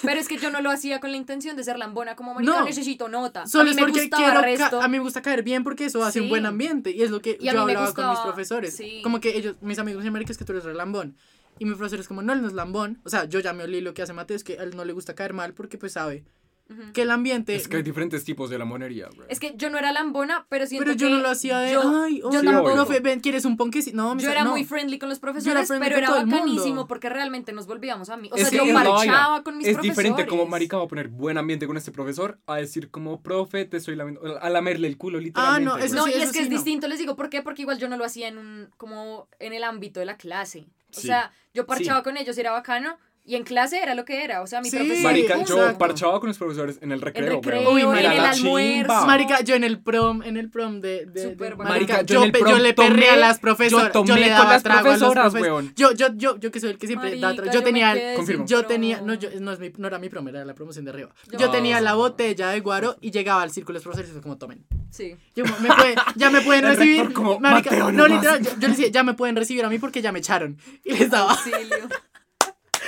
Pero 0.02 0.19
es 0.19 0.28
que 0.28 0.38
yo 0.38 0.50
no 0.50 0.62
lo 0.62 0.71
hacía 0.71 1.00
con 1.00 1.12
la 1.12 1.17
intención 1.17 1.56
de 1.56 1.63
ser 1.63 1.78
lambona 1.78 2.15
como 2.15 2.34
marica, 2.34 2.52
No. 2.52 2.65
necesito 2.65 3.10
nota. 3.10 3.45
Solo 3.45 3.62
a 3.62 3.65
mí 3.65 3.69
es 3.71 3.76
me 3.76 3.82
porque 3.84 4.02
gustaba 4.02 4.23
quiero, 4.23 4.41
resto. 4.41 4.82
a 4.82 4.88
mí 4.88 4.97
me 4.97 5.04
gusta 5.04 5.21
caer 5.21 5.43
bien 5.43 5.63
porque 5.63 5.86
eso 5.86 6.04
hace 6.04 6.21
un 6.21 6.30
buen 6.30 6.45
ambiente. 6.45 6.91
Y 6.91 7.04
es 7.04 7.12
lo 7.12 7.21
que 7.21 7.38
Y 7.39 7.45
yo 7.45 7.54
me 7.54 7.60
hablaba 7.60 7.93
con 7.93 8.10
mis 8.10 8.19
profesores. 8.19 8.76
sí. 8.76 9.02
Como 9.04 9.19
que 9.19 9.38
ellos, 9.38 9.56
mis 9.62 9.78
amigos 9.78 10.04
me 10.04 10.10
dicen, 10.10 10.32
es 10.32 10.38
que 10.38 10.45
tú 10.45 10.54
eres 10.54 10.63
re 10.63 10.73
lambón. 10.73 11.15
Y 11.59 11.65
mi 11.65 11.75
profesor 11.75 11.99
es 11.99 12.07
como, 12.07 12.21
no, 12.21 12.33
él 12.33 12.41
no 12.41 12.47
es 12.47 12.53
lambón. 12.53 12.99
O 13.03 13.09
sea, 13.09 13.25
yo 13.25 13.39
ya 13.39 13.53
me 13.53 13.63
olí 13.63 13.81
lo 13.81 13.93
que 13.93 14.01
hace 14.01 14.13
Mateo, 14.13 14.35
es 14.37 14.43
que 14.43 14.59
a 14.59 14.63
él 14.63 14.75
no 14.75 14.85
le 14.85 14.93
gusta 14.93 15.15
caer 15.15 15.33
mal 15.33 15.53
porque 15.53 15.77
pues 15.77 15.93
sabe 15.93 16.23
Ujú. 16.69 16.91
que 16.91 17.03
el 17.03 17.11
ambiente... 17.11 17.55
Es 17.55 17.69
que 17.69 17.77
hay 17.77 17.83
diferentes 17.83 18.25
tipos 18.25 18.49
de 18.49 18.57
lambonería, 18.57 19.07
güey. 19.15 19.25
Es 19.29 19.39
que 19.39 19.53
yo 19.55 19.69
no 19.69 19.77
era 19.77 19.93
lambona, 19.93 20.45
pero 20.49 20.67
siento 20.67 20.83
pero 20.85 20.97
yo 20.97 21.07
que 21.07 21.13
no 21.13 21.21
lo 21.21 21.29
hacía 21.29 21.59
de, 21.59 21.71
yo, 21.71 21.81
ay, 22.03 22.19
yo 22.19 22.27
oye, 22.27 22.43
tampoco. 22.43 22.73
profe, 22.73 22.99
ven, 22.99 23.21
¿quieres 23.21 23.45
un 23.45 23.55
ponquecito? 23.55 23.95
No, 23.95 24.17
Yo 24.17 24.29
era 24.29 24.43
no. 24.43 24.49
muy 24.51 24.65
friendly 24.65 24.99
con 24.99 25.07
los 25.07 25.19
profesores, 25.19 25.65
friendly 25.65 25.87
pero 25.87 25.97
era 25.99 26.09
bacanísimo 26.25 26.85
porque 26.85 27.07
realmente 27.07 27.53
nos 27.53 27.67
volvíamos 27.67 28.09
a 28.09 28.17
mí. 28.17 28.29
O 28.33 28.35
Es 28.35 28.49
sea, 28.49 28.57
yo 28.59 28.65
es 28.65 28.73
vaina. 28.73 28.89
marchaba 28.91 29.43
con 29.43 29.57
mis 29.57 29.67
Es 29.67 29.75
profesores. 29.75 29.97
diferente 29.97 30.29
como 30.29 30.45
marica 30.45 30.75
va 30.77 30.83
a 30.83 30.87
poner 30.89 31.07
buen 31.07 31.37
ambiente 31.37 31.67
con 31.67 31.77
este 31.77 31.93
profesor 31.93 32.37
a 32.47 32.57
decir 32.57 32.91
como 32.91 33.21
profe, 33.21 33.63
te 33.63 33.77
estoy 33.77 33.95
lamiendo, 33.95 34.37
a 34.41 34.49
lamerle 34.49 34.89
el 34.89 34.97
culo 34.97 35.21
literalmente. 35.21 35.63
no, 35.65 35.71
güey. 35.75 35.85
eso 35.85 35.95
No, 35.95 36.03
sí, 36.03 36.11
y 36.11 36.13
es 36.17 36.23
eso 36.23 36.31
que 36.33 36.39
sí, 36.39 36.43
es 36.43 36.49
no. 36.49 36.55
distinto, 36.55 36.87
les 36.89 36.99
digo, 36.99 37.15
¿por 37.15 37.29
qué? 37.29 37.41
Porque 37.41 37.61
igual 37.61 37.77
yo 37.79 37.87
no 37.87 37.95
lo 37.95 38.03
hacía 38.03 38.27
en 38.27 38.37
un, 38.37 38.69
como 38.75 39.29
en 39.39 39.53
el 39.53 39.63
ámbito 39.63 40.01
de 40.01 40.05
la 40.05 40.17
clase. 40.17 40.67
O 40.89 41.00
Sí. 41.00 41.08
sea, 41.08 41.32
yo 41.54 41.65
parchaba 41.65 42.00
Sí. 42.00 42.04
con 42.04 42.17
ellos, 42.17 42.38
era 42.38 42.52
bacano, 42.52 42.97
y 43.27 43.35
en 43.35 43.43
clase 43.43 43.77
era 43.83 43.93
lo 43.93 44.05
que 44.05 44.23
era. 44.23 44.41
O 44.41 44.47
sea, 44.47 44.61
mi 44.61 44.69
Sí, 44.69 44.77
profesor... 44.77 45.03
Marica, 45.03 45.35
yo 45.43 45.57
Exacto. 45.57 45.77
parchaba 45.77 46.19
con 46.19 46.29
los 46.29 46.37
profesores 46.37 46.79
en 46.81 46.91
el 46.91 47.01
recreo, 47.01 47.35
recreo, 47.35 47.69
güey. 47.71 47.83
Uy, 47.83 47.91
en 47.91 47.97
Era 47.97 48.13
el 48.15 48.19
almuerzo. 48.25 49.05
Marica, 49.05 49.41
yo 49.41 49.53
en 49.55 49.63
el 49.65 49.79
prom, 49.79 50.23
en 50.23 50.37
el 50.37 50.49
prom 50.49 50.79
de... 50.79 51.05
de, 51.05 51.23
Súper 51.23 51.51
de- 51.51 51.55
marica, 51.63 51.69
Marica, 51.95 52.01
yo, 52.03 52.19
en 52.19 52.23
el 52.23 52.31
pe- 52.31 52.39
yo 52.39 52.45
prom 52.45 52.59
le 52.61 52.73
perré 52.73 53.09
a 53.09 53.13
tomé- 53.15 53.19
las 53.19 53.39
profesoras. 53.39 53.87
yo 53.87 53.91
tomé 53.91 54.07
Yo, 54.07 54.15
le 54.15 54.21
con 54.21 54.29
daba 54.31 54.53
las 54.53 54.63
trago 54.63 54.79
a 54.79 54.83
los 54.91 54.99
profesoras, 54.99 55.33
profes- 55.33 55.41
weón. 55.41 55.73
Yo, 55.75 55.91
yo, 55.91 56.07
yo, 56.15 56.39
yo 56.39 56.51
que 56.51 56.59
soy 56.59 56.69
el 56.71 56.77
que 56.77 56.87
siempre 56.87 57.19
da 57.19 57.27
Marica, 57.27 57.43
trago. 57.43 57.59
Yo 57.59 57.63
tenía... 57.63 58.15
Confirmo. 58.15 58.45
Yo 58.45 58.59
prom. 58.59 58.67
tenía, 58.69 59.01
no, 59.01 59.13
yo, 59.13 59.29
no, 59.41 59.51
es 59.51 59.59
mi, 59.59 59.71
no 59.77 59.87
era 59.87 59.99
mi 59.99 60.09
prom, 60.09 60.27
era 60.29 60.45
la 60.45 60.53
promoción 60.55 60.85
de 60.85 60.91
arriba. 60.91 61.09
Yo- 61.31 61.37
Yo 61.39 61.49
tenía 61.51 61.77
Ah. 61.77 61.81
la 61.81 61.93
botella 61.95 62.49
de 62.49 62.59
guaro 62.61 62.95
y 63.01 63.11
llegaba 63.11 63.41
al 63.41 63.51
círculo 63.51 63.73
de 63.73 63.79
los 63.79 63.83
profesores 63.83 64.09
y 64.09 64.13
fue 64.13 64.21
como, 64.21 64.37
tomen. 64.37 64.65
Sí. 64.89 65.15
Yo, 65.35 65.43
me 65.59 65.67
puede- 65.67 65.95
ya 66.15 66.29
me 66.29 66.41
pueden 66.41 66.63
El 66.65 66.77
recibir. 66.77 67.13
como, 67.13 67.39
Marica, 67.39 67.71
"Mateo, 67.71 67.91
no, 67.91 68.07
literal, 68.07 68.39
más". 68.39 68.47
yo, 68.53 68.59
yo 68.59 68.67
le 68.69 68.73
decía, 68.73 68.87
ya 68.87 69.03
me 69.03 69.13
pueden 69.15 69.35
recibir 69.35 69.65
a 69.65 69.69
mí 69.69 69.79
porque 69.79 70.01
ya 70.01 70.11
me 70.13 70.19
echaron. 70.19 70.57
Y 70.85 70.93
les 70.93 71.09
daba. 71.11 71.37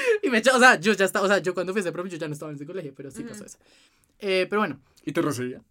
Y 0.24 0.30
me 0.30 0.39
echó, 0.39 0.56
o 0.56 0.60
sea, 0.60 0.80
yo 0.80 0.93
ya 0.93 1.06
estaba, 1.06 1.26
o 1.26 1.30
sea, 1.30 1.39
yo 1.39 1.54
cuando 1.54 1.74
fui 1.74 1.80
a 1.80 1.84
ese 1.84 1.91
prom 1.91 2.08
yo 2.08 2.17
ya 2.17 2.28
no 2.28 2.34
estaba 2.34 2.52
en 2.52 2.56
ese 2.56 2.65
colegio, 2.65 2.93
pero 2.95 3.12
sí 3.12 3.24
pasó 3.24 3.45
eso. 3.45 3.58
Eh, 4.19 4.48
pero 4.50 4.62
bueno, 4.62 4.80
¿Y 5.06 5.12
te 5.12 5.22
recibía? 5.22 5.62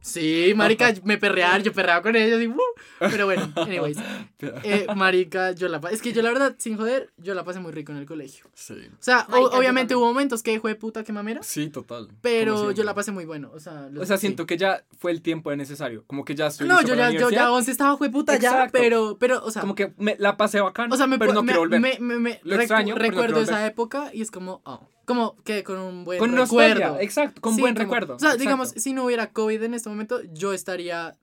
Sí, 0.00 0.52
marica, 0.56 0.92
me 1.04 1.18
perrear, 1.18 1.62
yo 1.62 1.72
perreaba 1.72 2.02
con 2.02 2.16
ellos 2.16 2.40
y 2.42 2.46
¡uh! 2.48 2.56
Pero 2.98 3.26
bueno, 3.26 3.52
anyways. 3.56 3.98
Eh, 4.40 4.86
marica, 4.96 5.52
yo 5.52 5.68
la 5.68 5.80
pa- 5.80 5.90
Es 5.90 6.00
que 6.00 6.12
yo 6.12 6.22
la 6.22 6.30
verdad, 6.30 6.54
sin 6.58 6.76
joder, 6.76 7.12
yo 7.18 7.34
la 7.34 7.44
pasé 7.44 7.60
muy 7.60 7.72
rico 7.72 7.92
en 7.92 7.98
el 7.98 8.06
colegio. 8.06 8.46
Sí. 8.54 8.74
O 8.74 8.96
sea, 9.02 9.26
Marica, 9.28 9.56
obviamente 9.58 9.94
hubo 9.94 10.06
momentos 10.06 10.42
que 10.42 10.58
de 10.58 10.74
puta 10.74 11.04
que 11.04 11.12
mamera. 11.12 11.42
Sí, 11.42 11.68
total. 11.68 12.08
Pero 12.20 12.70
yo 12.72 12.84
la 12.84 12.94
pasé 12.94 13.12
muy 13.12 13.24
bueno. 13.24 13.50
O 13.54 13.60
sea, 13.60 13.88
O 13.98 14.04
sea, 14.04 14.16
siento 14.18 14.46
que 14.46 14.56
ya 14.56 14.84
fue 14.98 15.10
el 15.10 15.22
tiempo 15.22 15.54
necesario. 15.56 16.04
Como 16.06 16.24
que 16.24 16.34
ya 16.34 16.46
estoy 16.48 16.66
No, 16.68 16.80
yo 16.82 16.88
ya, 16.94 17.10
yo 17.10 17.18
ya 17.18 17.26
universidad. 17.26 17.52
11 17.52 17.70
estaba 17.70 17.94
hijo 17.94 18.04
de 18.04 18.10
puta 18.10 18.38
ya, 18.38 18.68
pero, 18.72 19.16
pero, 19.18 19.42
o 19.44 19.50
sea. 19.50 19.60
Como 19.62 19.74
que 19.74 19.92
me 19.98 20.16
la 20.18 20.36
pasé 20.36 20.60
bacán, 20.60 20.92
o 20.92 20.96
sea, 20.96 21.06
me, 21.06 21.18
pero 21.18 21.32
no 21.32 21.42
me, 21.42 21.46
quiero 21.52 21.60
volver. 21.60 21.80
me, 21.80 21.98
me, 22.00 22.18
me 22.18 22.40
Lo 22.44 22.56
extraño, 22.56 22.94
recuerdo 22.94 23.40
esa 23.40 23.52
volver. 23.52 23.70
época 23.70 24.10
y 24.12 24.22
es 24.22 24.30
como, 24.30 24.60
oh, 24.64 24.88
como 25.10 25.36
que 25.44 25.62
con 25.64 25.78
un 25.78 26.04
buen 26.04 26.18
con 26.18 26.32
recuerdo. 26.36 26.74
nostalgia, 26.80 27.02
exacto, 27.02 27.40
con 27.40 27.54
Sí, 27.54 27.60
buen 27.60 27.74
como- 27.74 27.84
recuerdo. 27.84 28.14
O 28.16 28.18
sea, 28.18 28.28
exacto. 28.30 28.42
digamos, 28.42 28.68
si 28.70 28.92
no 28.92 29.04
hubiera 29.04 29.32
COVID 29.32 29.62
en 29.62 29.74
este 29.74 29.88
momento, 29.88 30.20
yo 30.32 30.52
estaría 30.52 31.16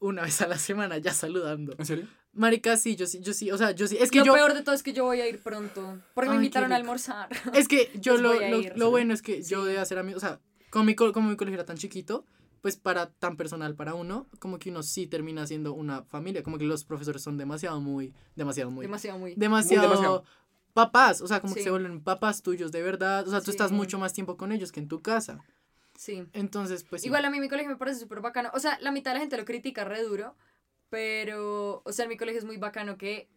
una 0.00 0.22
vez 0.22 0.40
a 0.42 0.46
la 0.48 0.58
semana 0.58 0.98
ya 0.98 1.12
saludando. 1.12 1.74
¿En 1.78 1.86
serio? 1.86 2.06
Marica, 2.32 2.76
sí, 2.76 2.96
yo 2.96 3.06
sí, 3.06 3.20
yo 3.22 3.32
sí, 3.32 3.50
o 3.50 3.56
sea, 3.56 3.70
yo 3.70 3.86
sí. 3.88 3.96
Es 3.98 4.10
que 4.10 4.18
Lo 4.18 4.26
yo, 4.26 4.34
peor 4.34 4.52
de 4.54 4.62
todo 4.62 4.74
es 4.74 4.82
que 4.82 4.92
yo 4.92 5.04
voy 5.04 5.20
a 5.22 5.26
ir 5.28 5.40
pronto. 5.42 5.98
Porque 6.14 6.28
me 6.28 6.36
Ay, 6.36 6.42
invitaron 6.44 6.70
a 6.72 6.76
almorzar. 6.76 7.28
es 7.54 7.66
que 7.68 7.90
yo 8.00 8.12
Pues 8.12 8.22
lo, 8.22 8.34
lo, 8.34 8.60
ir. 8.60 8.72
lo 8.76 8.90
bueno 8.90 9.14
es 9.14 9.22
que 9.22 9.42
yo 9.42 9.64
Sí. 9.64 9.70
de 9.72 9.78
hacer 9.78 9.98
amigos, 9.98 10.22
o 10.22 10.26
sea, 10.26 10.40
como 10.70 10.84
mi, 10.84 10.94
co- 10.94 11.12
como 11.12 11.30
mi 11.30 11.36
colegio 11.36 11.54
era 11.56 11.64
tan 11.64 11.78
chiquito, 11.78 12.26
pues 12.60 12.76
para 12.76 13.06
tan 13.10 13.36
personal 13.36 13.74
para 13.74 13.94
uno, 13.94 14.26
como 14.38 14.58
que 14.58 14.70
uno 14.70 14.82
sí 14.82 15.06
termina 15.06 15.46
siendo 15.46 15.72
una 15.72 16.02
familia, 16.02 16.42
como 16.42 16.58
que 16.58 16.64
los 16.64 16.84
profesores 16.84 17.22
son 17.22 17.38
demasiado 17.38 17.80
muy, 17.80 18.12
demasiado 18.34 18.70
muy, 18.70 18.82
Demasiado 18.84 19.18
muy. 19.18 19.34
demasiado, 19.36 19.82
demasiado. 19.88 20.24
Papás, 20.76 21.22
o 21.22 21.26
sea, 21.26 21.40
como 21.40 21.54
que 21.54 21.62
se 21.62 21.70
vuelven 21.70 22.04
papás 22.04 22.42
tuyos 22.42 22.70
de 22.70 22.82
verdad, 22.82 23.26
o 23.26 23.30
sea, 23.30 23.40
tú 23.40 23.50
estás 23.50 23.72
mucho 23.72 23.98
más 23.98 24.12
tiempo 24.12 24.36
con 24.36 24.52
ellos 24.52 24.72
que 24.72 24.80
en 24.80 24.88
tu 24.88 25.00
casa. 25.00 25.42
Sí. 25.96 26.26
Entonces, 26.34 26.84
pues 26.84 27.00
sí. 27.00 27.08
Igual 27.08 27.24
a 27.24 27.30
mí 27.30 27.40
mi 27.40 27.48
colegio 27.48 27.70
me 27.70 27.78
parece 27.78 28.00
súper 28.00 28.20
bacano. 28.20 28.50
O 28.52 28.60
sea, 28.60 28.78
la 28.80 28.92
mitad 28.92 29.12
de 29.12 29.14
la 29.14 29.20
gente 29.20 29.38
lo 29.38 29.46
critica 29.46 29.84
re 29.84 30.02
duro. 30.02 30.36
Pero, 30.90 31.82
o 31.84 31.92
sea, 31.92 32.04
en 32.04 32.10
mi 32.10 32.18
colegio 32.18 32.38
es 32.38 32.44
muy 32.44 32.58
bacano 32.58 32.98
que 32.98 33.28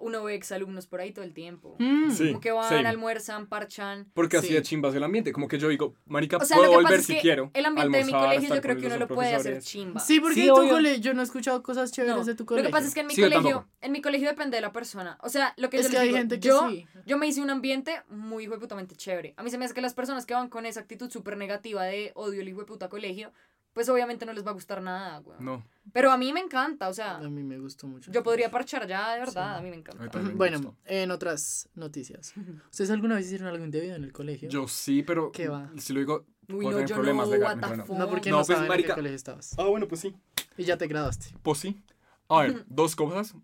uno 0.00 0.22
ve 0.24 0.34
exalumnos 0.34 0.86
por 0.86 1.00
ahí 1.00 1.12
todo 1.12 1.24
el 1.24 1.34
tiempo. 1.34 1.76
Mm. 1.78 2.10
Sí. 2.10 2.28
Como 2.28 2.40
que 2.40 2.52
van, 2.52 2.68
same. 2.68 2.88
almuerzan, 2.88 3.46
parchan. 3.46 4.06
Porque 4.14 4.36
así 4.36 4.48
Sí. 4.48 4.54
de 4.54 4.62
chimbas 4.62 4.94
el 4.94 5.02
ambiente. 5.02 5.32
Como 5.32 5.48
que 5.48 5.58
yo 5.58 5.68
digo, 5.68 5.94
marica, 6.06 6.36
O 6.38 6.44
sea, 6.44 6.56
puedo 6.56 6.72
lo 6.72 6.80
volver 6.80 7.00
es 7.00 7.06
si 7.06 7.14
que 7.14 7.20
quiero. 7.20 7.50
el 7.54 7.66
ambiente 7.66 7.98
de 7.98 8.04
mi 8.04 8.10
almorzar, 8.12 8.28
colegio 8.36 8.54
yo 8.56 8.60
creo 8.62 8.76
que 8.76 8.86
uno 8.86 8.96
lo 8.98 9.08
puede 9.08 9.34
hacer 9.34 9.60
chimba. 9.62 10.00
Sí, 10.00 10.20
porque 10.20 10.34
Sí, 10.36 10.40
en 10.42 10.46
tu 10.48 10.54
obvio. 10.60 10.70
colegio 10.70 11.00
yo 11.02 11.14
no 11.14 11.20
he 11.20 11.24
escuchado 11.24 11.62
cosas 11.62 11.92
chéveres 11.92 12.16
No, 12.16 12.24
de 12.24 12.34
tu 12.34 12.44
Lo 12.44 12.46
colegio. 12.46 12.68
que 12.68 12.72
pasa 12.72 12.88
es 12.88 12.94
que 12.94 13.00
en 13.00 13.06
mi 13.08 13.14
Sí, 13.14 13.22
colegio, 13.22 13.68
en 13.80 13.92
mi 13.92 14.00
colegio 14.00 14.28
depende 14.28 14.56
de 14.56 14.60
la 14.60 14.72
persona. 14.72 15.18
O 15.22 15.28
sea, 15.28 15.54
lo 15.56 15.70
que 15.70 15.78
es 15.78 15.82
yo 15.84 15.88
que 15.90 15.92
les 15.94 16.00
hay 16.02 16.08
digo, 16.08 16.18
gente 16.18 16.40
que 16.40 16.48
yo, 16.48 16.68
sí. 16.70 16.86
yo 17.06 17.18
me 17.18 17.26
hice 17.26 17.40
un 17.40 17.50
ambiente 17.50 18.02
muy 18.08 18.44
hijueputamente 18.44 18.94
chévere. 18.96 19.34
A 19.36 19.42
mí 19.42 19.50
se 19.50 19.58
me 19.58 19.64
hace 19.64 19.74
que 19.74 19.80
las 19.80 19.94
personas 19.94 20.26
que 20.26 20.34
van 20.34 20.48
con 20.48 20.66
esa 20.66 20.80
actitud 20.80 21.10
súper 21.10 21.36
negativa 21.36 21.82
de 21.84 22.12
odio 22.14 22.40
el 22.40 22.48
hijueputa 22.48 22.88
colegio, 22.88 23.32
pues 23.78 23.88
obviamente 23.90 24.26
no 24.26 24.32
les 24.32 24.44
va 24.44 24.50
a 24.50 24.54
gustar 24.54 24.82
nada, 24.82 25.18
güey. 25.18 25.38
No. 25.38 25.64
Pero 25.92 26.10
a 26.10 26.18
mí 26.18 26.32
me 26.32 26.40
encanta, 26.40 26.88
o 26.88 26.92
sea, 26.92 27.18
A 27.18 27.20
mí 27.30 27.44
me 27.44 27.60
gustó 27.60 27.86
mucho. 27.86 28.10
yo 28.10 28.24
podría 28.24 28.50
parchar 28.50 28.88
ya, 28.88 29.12
de 29.12 29.20
verdad, 29.20 29.52
Sí. 29.54 29.58
a 29.60 29.62
mí 29.62 29.70
me 29.70 29.76
encanta. 29.76 30.18
Me 30.20 30.34
Bueno, 30.34 30.56
gustó. 30.58 30.76
en 30.86 31.12
otras 31.12 31.68
noticias. 31.76 32.34
¿Ustedes 32.72 32.90
alguna 32.90 33.14
vez 33.14 33.26
hicieron 33.26 33.46
algo 33.46 33.64
indebido 33.64 33.94
en 33.94 34.02
el 34.02 34.12
colegio? 34.12 34.48
Yo 34.48 34.66
sí, 34.66 35.04
pero 35.04 35.30
¿Qué 35.30 35.46
va? 35.46 35.70
si 35.76 35.92
lo 35.92 36.00
digo, 36.00 36.26
Uy, 36.48 36.66
no, 36.66 36.84
yo 36.84 36.96
problemas 36.96 37.28
no, 37.28 37.34
legales, 37.34 37.56
what 37.56 37.60
the 37.62 37.68
bueno. 37.68 37.86
fuck. 37.86 37.96
No, 37.98 38.08
porque 38.10 38.30
No, 38.30 38.38
no, 38.40 38.44
pues, 38.44 38.58
saben 38.58 38.72
en 38.72 38.82
qué 38.84 38.92
colegio 38.94 39.14
estabas. 39.14 39.54
Ah, 39.56 39.64
bueno, 39.66 39.86
pues 39.86 40.00
sí. 40.00 40.16
Y 40.56 40.64
ya 40.64 40.76
te 40.76 40.88
graduaste. 40.88 41.36
Pues 41.44 41.58
sí. 41.58 41.80
A 42.28 42.42
ver, 42.42 42.64
dos 42.68 42.96
cosas. 42.96 43.36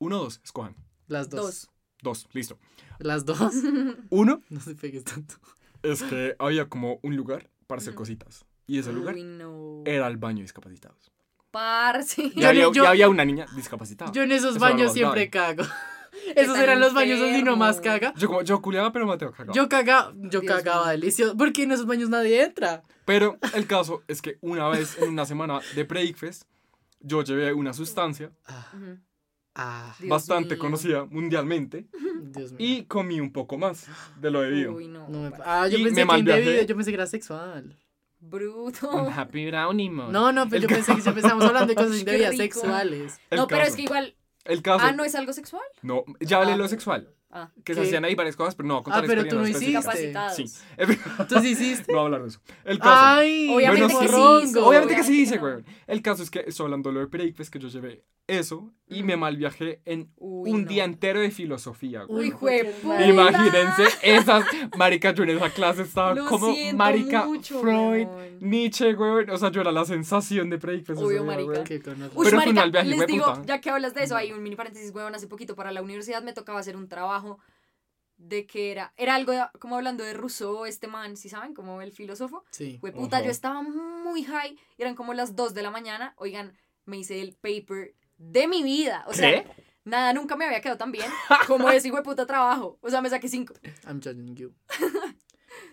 Uno 0.00 0.16
o 0.18 0.24
dos, 0.24 0.40
escojan. 0.42 0.74
Las 1.06 1.30
dos. 1.30 1.40
Dos. 1.40 1.70
Dos, 2.02 2.28
listo. 2.32 2.58
Las 2.98 3.24
dos. 3.24 3.52
Uno 4.10 4.42
no 4.48 4.60
se 4.60 4.74
pegues 4.74 5.04
tanto. 5.04 5.36
es 5.82 6.02
que 6.02 6.34
había 6.40 6.68
como 6.68 6.98
un 7.04 7.14
lugar 7.14 7.48
para 7.68 7.80
hacer 7.80 7.94
cositas. 7.94 8.44
Y 8.68 8.78
ese 8.78 8.92
lugar 8.92 9.14
Uy, 9.14 9.24
no. 9.24 9.82
era 9.84 10.06
el 10.06 10.16
baño 10.18 10.36
de 10.36 10.42
discapacitados. 10.42 11.10
Parce. 11.50 12.22
Y 12.22 12.40
Yo 12.40 12.48
había, 12.48 12.70
yo- 12.70 12.84
y 12.84 12.86
había 12.86 13.08
una 13.08 13.24
niña 13.24 13.46
discapacitada. 13.56 14.12
Yo 14.12 14.22
en 14.22 14.30
esos 14.32 14.52
Eso 14.52 14.60
baños 14.60 14.92
siempre 14.92 15.28
cago. 15.30 15.64
Esos 16.36 16.58
eran 16.58 16.80
los 16.80 16.92
baños 16.94 17.18
donde 17.20 17.40
uno 17.40 17.56
más 17.56 17.80
caga. 17.80 18.12
Yo 18.16 18.28
como, 18.28 18.42
yo 18.42 18.60
culiaba, 18.60 18.92
pero 18.92 19.06
Mateo 19.06 19.30
cagaba. 19.32 19.52
Yo 19.54 19.68
cagaba, 19.68 20.12
yo 20.16 20.40
Dios 20.40 20.44
cagaba 20.52 20.82
mío. 20.84 20.90
delicioso. 20.92 21.36
Porque 21.36 21.62
en 21.62 21.72
esos 21.72 21.86
baños 21.86 22.10
nadie 22.10 22.42
entra. 22.42 22.82
Pero 23.04 23.38
el 23.54 23.66
caso 23.66 24.02
es 24.08 24.20
que 24.20 24.36
una 24.42 24.68
vez 24.68 24.98
en 24.98 25.10
una 25.10 25.24
semana 25.24 25.60
de 25.74 25.84
Breakfast, 25.84 26.42
yo 27.00 27.22
llevé 27.22 27.52
una 27.54 27.72
sustancia 27.72 28.30
Ah, 28.46 28.66
ah, 29.54 29.96
bastante 30.06 30.54
mío. 30.56 30.58
conocida 30.58 31.04
mundialmente 31.06 31.86
Dios 32.32 32.52
mío. 32.52 32.58
y 32.58 32.84
comí 32.84 33.20
un 33.20 33.32
poco 33.32 33.56
más 33.56 33.86
de 34.20 34.30
lo 34.30 34.40
debido. 34.42 34.72
Uy, 34.74 34.88
no. 34.88 35.08
No 35.08 35.30
me- 35.30 35.36
ah, 35.44 35.68
yo 35.68 35.78
Y 35.78 35.84
pensé 35.84 36.04
me 36.04 36.12
que 36.12 36.18
indebido, 36.18 36.62
yo 36.64 36.74
pensé 36.76 36.90
que 36.90 36.94
era 36.96 37.06
sexual. 37.06 37.76
Bruto. 38.20 38.90
Un 38.90 39.12
happy 39.12 39.46
brownie, 39.46 39.90
man. 39.90 40.10
No, 40.12 40.32
no, 40.32 40.48
pero 40.48 40.62
yo 40.62 40.68
pensé 40.68 40.94
que 40.94 41.00
siempre 41.02 41.20
estábamos 41.20 41.44
hablando 41.46 41.68
de 41.68 41.74
cosas 41.74 42.00
rico. 42.04 42.32
sexuales. 42.36 43.20
El 43.30 43.38
no, 43.38 43.46
pero 43.46 43.62
es 43.62 43.76
que 43.76 43.82
igual. 43.82 44.14
El 44.44 44.62
caso. 44.62 44.84
Ah, 44.84 44.92
¿no 44.92 45.04
es 45.04 45.14
algo 45.14 45.32
sexual? 45.32 45.62
No, 45.82 46.04
ya 46.20 46.38
hablé 46.38 46.50
Ah. 46.50 46.52
de 46.52 46.58
lo 46.58 46.68
sexual. 46.68 47.14
Ah. 47.30 47.50
Que 47.62 47.74
se 47.74 47.82
hacían 47.82 48.06
ahí 48.06 48.14
varias 48.14 48.36
cosas, 48.36 48.54
pero 48.54 48.66
no 48.68 48.82
contar 48.82 49.04
Ah, 49.04 49.06
pero 49.06 49.26
tú 49.26 49.36
no 49.36 49.46
hiciste. 49.46 50.14
Sí. 50.34 50.44
¿Tú 51.28 51.38
sí 51.40 51.48
hiciste? 51.50 51.92
No 51.92 51.98
voy 51.98 52.02
a 52.02 52.04
hablar 52.06 52.22
de 52.22 52.28
eso. 52.28 52.40
El 52.64 52.78
caso. 52.78 52.90
Ay, 52.96 53.50
Obviamente 53.54 53.82
Bueno, 53.94 54.00
que 54.00 54.08
sí. 54.08 54.14
Obviamente 54.58 54.94
que 54.96 55.02
sí 55.04 55.10
obviamente 55.10 55.12
hice, 55.12 55.38
güey. 55.38 55.64
El 55.86 56.00
caso 56.02 56.22
es 56.22 56.30
que 56.30 56.44
estoy 56.46 56.64
hablando 56.64 56.88
de 56.88 56.94
lo 56.94 57.00
de 57.00 57.06
Breakfast, 57.06 57.52
que 57.52 57.58
yo 57.58 57.68
llevé 57.68 58.02
eso 58.28 58.70
y 58.86 59.02
me 59.02 59.14
Ujú. 59.14 59.20
mal 59.20 59.36
viajé 59.36 59.80
en 59.84 60.12
Uy, 60.16 60.50
un 60.52 60.62
no. 60.62 60.68
día 60.68 60.84
entero 60.84 61.20
de 61.20 61.30
filosofía, 61.30 62.04
güey. 62.04 62.26
Uy, 62.26 62.30
jueputa. 62.30 63.04
Imagínense 63.06 63.84
esas, 64.02 64.44
marica, 64.76 65.12
yo 65.12 65.24
en 65.24 65.30
esa 65.30 65.50
clase 65.50 65.82
estaba 65.82 66.14
Lo 66.14 66.26
como 66.26 66.54
marica, 66.74 67.24
mucho, 67.24 67.60
Freud, 67.60 68.06
weón. 68.06 68.38
Nietzsche, 68.40 68.92
güey. 68.94 69.28
O 69.30 69.36
sea, 69.38 69.50
yo 69.50 69.60
era 69.62 69.72
la 69.72 69.84
sensación 69.84 70.48
de 70.50 70.58
Breakfast. 70.58 71.00
Obvio, 71.02 71.24
marica. 71.24 71.50
güey. 71.52 71.60
Uy, 71.60 71.66
Pero 71.80 72.12
fue 72.14 72.28
un 72.30 72.36
marica, 72.36 72.60
mal 72.60 72.70
viaje, 72.70 72.88
les 72.88 73.06
digo, 73.06 73.42
ya 73.44 73.60
que 73.60 73.70
hablas 73.70 73.94
de 73.94 74.04
eso, 74.04 74.14
hay 74.16 74.32
un 74.32 74.42
mini 74.42 74.56
paréntesis, 74.56 74.94
huevón, 74.94 75.14
hace 75.14 75.26
poquito 75.26 75.54
para 75.56 75.72
la 75.72 75.82
universidad 75.82 76.22
me 76.22 76.32
tocaba 76.32 76.60
hacer 76.60 76.76
un 76.76 76.88
trabajo 76.88 77.38
de 78.18 78.46
que 78.46 78.72
era, 78.72 78.92
era 78.96 79.14
algo 79.14 79.32
de- 79.32 79.44
como 79.60 79.76
hablando 79.76 80.02
de 80.04 80.12
Rousseau, 80.12 80.64
este 80.66 80.88
man, 80.88 81.16
¿sí 81.16 81.28
saben? 81.28 81.54
Como 81.54 81.82
el 81.82 81.92
filósofo. 81.92 82.44
Sí. 82.50 82.78
Hueputa, 82.82 83.18
Ajá. 83.18 83.24
yo 83.26 83.30
estaba 83.30 83.62
muy 83.62 84.24
high, 84.24 84.56
eran 84.76 84.94
como 84.96 85.14
las 85.14 85.36
2 85.36 85.54
de 85.54 85.62
la 85.62 85.70
mañana, 85.70 86.14
oigan, 86.16 86.52
me 86.84 86.98
hice 86.98 87.20
el 87.20 87.34
paper 87.34 87.94
de 88.18 88.46
mi 88.48 88.62
vida, 88.62 89.04
o 89.08 89.14
sea, 89.14 89.30
¿Qué? 89.30 89.48
nada, 89.84 90.12
nunca 90.12 90.36
me 90.36 90.44
había 90.44 90.60
quedado 90.60 90.76
tan 90.78 90.92
bien 90.92 91.10
como 91.46 91.70
ese 91.70 91.90
hueputa 91.90 92.26
trabajo, 92.26 92.78
o 92.82 92.90
sea, 92.90 93.00
me 93.00 93.08
saqué 93.10 93.28
5. 93.28 93.54
I'm 93.86 94.00
judging 94.02 94.34
you. 94.36 94.52